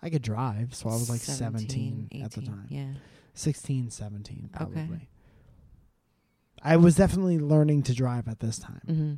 I 0.03 0.11
could 0.11 0.21
drive. 0.21 0.75
So 0.75 0.87
I 0.87 0.93
was 0.93 1.09
like 1.09 1.21
17, 1.21 2.09
at 2.23 2.31
the 2.31 2.41
time. 2.41 2.67
Yeah. 2.69 2.93
16, 3.33 3.89
17, 3.89 4.49
Okay. 4.53 4.65
probably. 4.71 5.09
I 6.61 6.77
was 6.77 6.95
definitely 6.95 7.39
learning 7.39 7.83
to 7.83 7.93
drive 7.93 8.27
at 8.27 8.39
this 8.39 8.59
time. 8.59 8.81
Mm-hmm. 8.87 9.13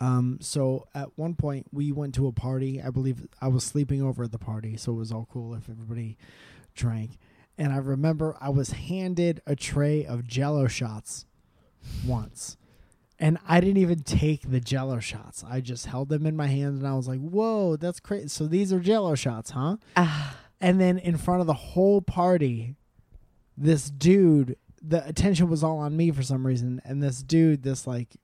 Um, 0.00 0.38
so 0.40 0.86
at 0.94 1.08
one 1.18 1.34
point 1.34 1.66
we 1.72 1.90
went 1.92 2.14
to 2.16 2.26
a 2.28 2.32
party. 2.32 2.80
I 2.80 2.90
believe 2.90 3.26
I 3.40 3.48
was 3.48 3.64
sleeping 3.64 4.02
over 4.02 4.24
at 4.24 4.32
the 4.32 4.38
party, 4.38 4.76
so 4.76 4.92
it 4.92 4.96
was 4.96 5.10
all 5.12 5.28
cool 5.32 5.54
if 5.54 5.68
everybody 5.68 6.16
drank. 6.74 7.18
And 7.56 7.72
I 7.72 7.78
remember 7.78 8.36
I 8.40 8.50
was 8.50 8.70
handed 8.70 9.40
a 9.46 9.56
tray 9.56 10.04
of 10.06 10.24
Jello 10.26 10.68
shots 10.68 11.26
once, 12.06 12.56
and 13.18 13.38
I 13.48 13.60
didn't 13.60 13.78
even 13.78 14.04
take 14.04 14.48
the 14.48 14.60
Jello 14.60 15.00
shots. 15.00 15.42
I 15.48 15.60
just 15.60 15.86
held 15.86 16.08
them 16.08 16.24
in 16.26 16.36
my 16.36 16.46
hand, 16.46 16.78
and 16.78 16.86
I 16.86 16.94
was 16.94 17.08
like, 17.08 17.18
"Whoa, 17.20 17.74
that's 17.76 17.98
crazy!" 17.98 18.28
So 18.28 18.46
these 18.46 18.72
are 18.72 18.78
Jello 18.78 19.16
shots, 19.16 19.50
huh? 19.50 19.78
Ah, 19.96 20.36
And 20.60 20.80
then 20.80 20.98
in 20.98 21.16
front 21.16 21.40
of 21.40 21.46
the 21.48 21.54
whole 21.54 22.00
party, 22.00 22.76
this 23.56 23.90
dude, 23.90 24.56
the 24.80 25.04
attention 25.06 25.48
was 25.48 25.64
all 25.64 25.78
on 25.78 25.96
me 25.96 26.12
for 26.12 26.22
some 26.22 26.46
reason, 26.46 26.80
and 26.84 27.02
this 27.02 27.22
dude, 27.24 27.64
this 27.64 27.86
like, 27.88 28.16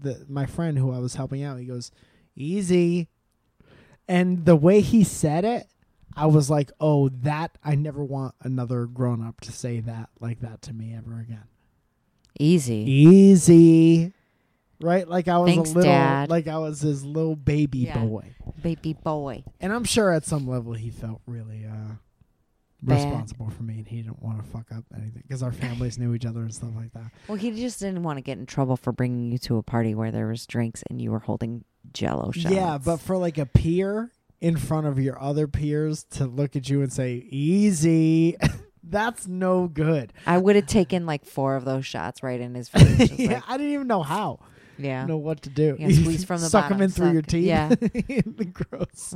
the 0.00 0.24
my 0.28 0.46
friend 0.46 0.78
who 0.78 0.92
I 0.92 0.98
was 0.98 1.14
helping 1.14 1.42
out, 1.42 1.58
he 1.58 1.64
goes, 1.66 1.90
"Easy," 2.36 3.08
and 4.08 4.44
the 4.44 4.56
way 4.56 4.80
he 4.80 5.04
said 5.04 5.44
it, 5.44 5.66
I 6.16 6.26
was 6.26 6.50
like, 6.50 6.70
"Oh, 6.80 7.08
that 7.08 7.56
I 7.64 7.74
never 7.74 8.04
want 8.04 8.34
another 8.42 8.86
grown 8.86 9.26
up 9.26 9.40
to 9.42 9.52
say 9.52 9.80
that 9.80 10.08
like 10.20 10.40
that 10.40 10.62
to 10.62 10.72
me 10.72 10.94
ever 10.94 11.18
again." 11.20 11.44
easy. 12.38 12.74
Easy. 12.90 14.12
Right, 14.80 15.06
like 15.06 15.28
I 15.28 15.36
was 15.36 15.50
Thanks, 15.54 15.70
a 15.72 15.74
little, 15.74 15.92
Dad. 15.92 16.30
like 16.30 16.48
I 16.48 16.56
was 16.56 16.80
his 16.80 17.04
little 17.04 17.36
baby 17.36 17.80
Yeah. 17.80 18.02
boy, 18.02 18.34
Baby 18.62 18.94
boy. 18.94 19.44
and 19.60 19.74
I'm 19.74 19.84
sure 19.84 20.10
at 20.10 20.24
some 20.24 20.46
level 20.48 20.72
he 20.72 20.88
felt 20.90 21.20
really 21.26 21.66
uh, 21.66 21.96
Bad. 22.82 22.94
responsible 23.04 23.50
for 23.50 23.62
me, 23.62 23.78
and 23.78 23.86
he 23.88 23.96
didn't 24.02 24.22
want 24.22 24.42
to 24.42 24.50
fuck 24.50 24.66
up 24.74 24.84
anything 24.96 25.22
because 25.26 25.42
our 25.42 25.52
families 25.52 25.98
knew 25.98 26.14
each 26.14 26.24
other 26.24 26.40
and 26.40 26.54
stuff 26.54 26.70
like 26.76 26.92
that. 26.94 27.10
Well, 27.28 27.36
he 27.36 27.50
just 27.52 27.78
didn't 27.80 28.02
want 28.02 28.16
to 28.18 28.22
get 28.22 28.38
in 28.38 28.46
trouble 28.46 28.76
for 28.76 28.92
bringing 28.92 29.30
you 29.30 29.38
to 29.38 29.56
a 29.58 29.62
party 29.62 29.94
where 29.94 30.10
there 30.10 30.26
was 30.28 30.46
drinks 30.46 30.82
and 30.88 31.00
you 31.00 31.10
were 31.10 31.18
holding 31.18 31.64
Jello 31.92 32.30
shots. 32.32 32.54
Yeah, 32.54 32.78
but 32.82 32.98
for 32.98 33.16
like 33.16 33.36
a 33.38 33.46
peer 33.46 34.12
in 34.40 34.56
front 34.56 34.86
of 34.86 34.98
your 34.98 35.20
other 35.20 35.46
peers 35.46 36.04
to 36.12 36.26
look 36.26 36.56
at 36.56 36.68
you 36.70 36.80
and 36.82 36.92
say 36.92 37.26
"easy," 37.30 38.36
that's 38.82 39.26
no 39.28 39.68
good. 39.68 40.12
I 40.26 40.38
would 40.38 40.56
have 40.56 40.66
taken 40.66 41.04
like 41.06 41.24
four 41.26 41.56
of 41.56 41.64
those 41.64 41.84
shots 41.86 42.22
right 42.22 42.40
in 42.40 42.54
his 42.54 42.68
face. 42.68 43.10
Yeah, 43.18 43.34
like, 43.34 43.42
I 43.48 43.56
didn't 43.58 43.72
even 43.74 43.86
know 43.86 44.02
how. 44.02 44.40
yeah. 44.78 45.04
Know 45.04 45.18
what 45.18 45.42
to 45.42 45.50
do. 45.50 45.76
Yeah, 45.78 45.88
squeeze 45.90 46.24
from 46.24 46.40
the 46.40 46.48
Suck 46.48 46.64
bottom, 46.64 46.78
them 46.78 46.84
in 46.86 46.90
through 46.90 47.12
your 47.12 47.22
teeth. 47.22 47.44
Yeah. 47.44 47.68
The 47.68 48.48
gross. 48.50 49.14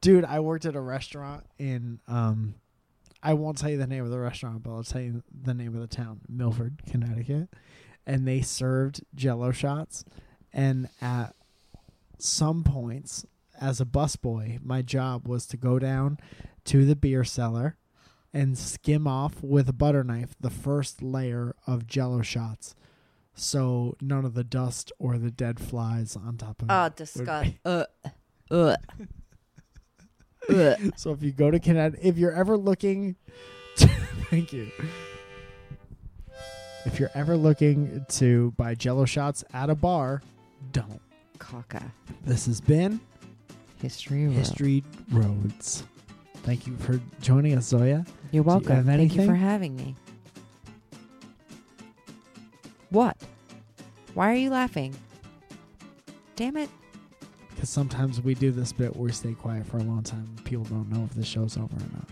Dude, 0.00 0.24
I 0.24 0.40
worked 0.40 0.66
at 0.66 0.74
a 0.74 0.80
restaurant 0.80 1.44
in 1.58 2.00
um 2.08 2.54
I 3.22 3.34
won't 3.34 3.58
tell 3.58 3.70
you 3.70 3.76
the 3.78 3.86
name 3.86 4.04
of 4.04 4.10
the 4.10 4.18
restaurant, 4.18 4.62
but 4.62 4.70
I'll 4.70 4.84
tell 4.84 5.00
you 5.00 5.22
the 5.30 5.54
name 5.54 5.74
of 5.74 5.80
the 5.80 5.86
town, 5.94 6.20
Milford, 6.28 6.80
Connecticut. 6.88 7.48
And 8.06 8.26
they 8.26 8.40
served 8.40 9.02
jello 9.14 9.50
shots 9.50 10.04
and 10.52 10.88
at 11.00 11.34
some 12.18 12.64
points 12.64 13.26
as 13.60 13.80
a 13.80 13.84
busboy, 13.84 14.64
my 14.64 14.82
job 14.82 15.26
was 15.28 15.46
to 15.46 15.56
go 15.56 15.78
down 15.78 16.18
to 16.64 16.84
the 16.84 16.96
beer 16.96 17.24
cellar 17.24 17.76
and 18.32 18.56
skim 18.56 19.06
off 19.06 19.42
with 19.42 19.68
a 19.68 19.72
butter 19.72 20.04
knife 20.04 20.34
the 20.40 20.50
first 20.50 21.02
layer 21.02 21.54
of 21.66 21.86
jello 21.86 22.22
shots 22.22 22.74
so 23.34 23.96
none 24.00 24.24
of 24.24 24.34
the 24.34 24.44
dust 24.44 24.92
or 24.98 25.16
the 25.18 25.30
dead 25.30 25.58
flies 25.58 26.14
on 26.16 26.36
top 26.36 26.60
of 26.62 26.68
Oh, 26.70 26.84
it. 26.84 26.86
Oh, 26.86 26.94
disgust. 26.96 27.50
Uh, 27.64 27.84
uh. 28.50 28.76
So 30.96 31.12
if 31.12 31.22
you 31.22 31.32
go 31.32 31.50
to 31.50 31.58
Connecticut, 31.58 32.04
if 32.04 32.16
you're 32.16 32.32
ever 32.32 32.56
looking, 32.56 33.16
thank 33.76 34.52
you. 34.52 34.70
If 36.86 36.98
you're 36.98 37.10
ever 37.14 37.36
looking 37.36 38.06
to 38.08 38.52
buy 38.56 38.74
Jello 38.74 39.04
shots 39.04 39.44
at 39.52 39.68
a 39.68 39.74
bar, 39.74 40.22
don't. 40.72 41.00
Caca. 41.38 41.82
This 42.24 42.46
has 42.46 42.60
been 42.60 43.00
History. 43.80 44.26
Road. 44.26 44.32
History 44.32 44.84
Roads. 45.12 45.84
Thank 46.42 46.66
you 46.66 46.76
for 46.78 47.00
joining 47.20 47.56
us, 47.56 47.72
Zoja. 47.72 48.06
You're 48.30 48.42
welcome. 48.42 48.74
have 48.74 48.86
Thank 48.86 49.14
you 49.14 49.26
for 49.26 49.34
having 49.34 49.76
me. 49.76 49.94
What? 52.90 53.16
Why 54.14 54.32
are 54.32 54.36
you 54.36 54.50
laughing? 54.50 54.94
Damn 56.36 56.56
it. 56.56 56.70
Because 57.58 57.70
sometimes 57.70 58.22
we 58.22 58.34
do 58.34 58.52
this 58.52 58.70
bit 58.70 58.94
where 58.94 59.06
we 59.06 59.10
stay 59.10 59.32
quiet 59.32 59.66
for 59.66 59.78
a 59.78 59.82
long 59.82 60.04
time. 60.04 60.28
and 60.36 60.44
People 60.44 60.62
don't 60.66 60.88
know 60.92 61.02
if 61.02 61.12
the 61.16 61.24
show's 61.24 61.56
over 61.56 61.64
or 61.64 61.88
not. 61.92 62.08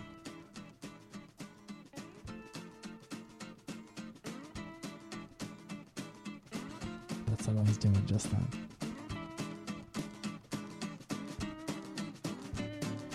That's 7.27 7.47
what 7.47 7.55
I 7.55 7.61
was 7.61 7.77
doing 7.77 8.05
just 8.05 8.29
then. 8.29 8.45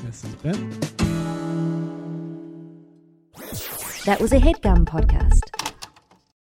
This 0.02 0.22
has 0.22 0.34
been. 0.36 0.70
That 4.06 4.22
was 4.22 4.32
a 4.32 4.38
headgum 4.38 4.86
podcast. 4.86 5.61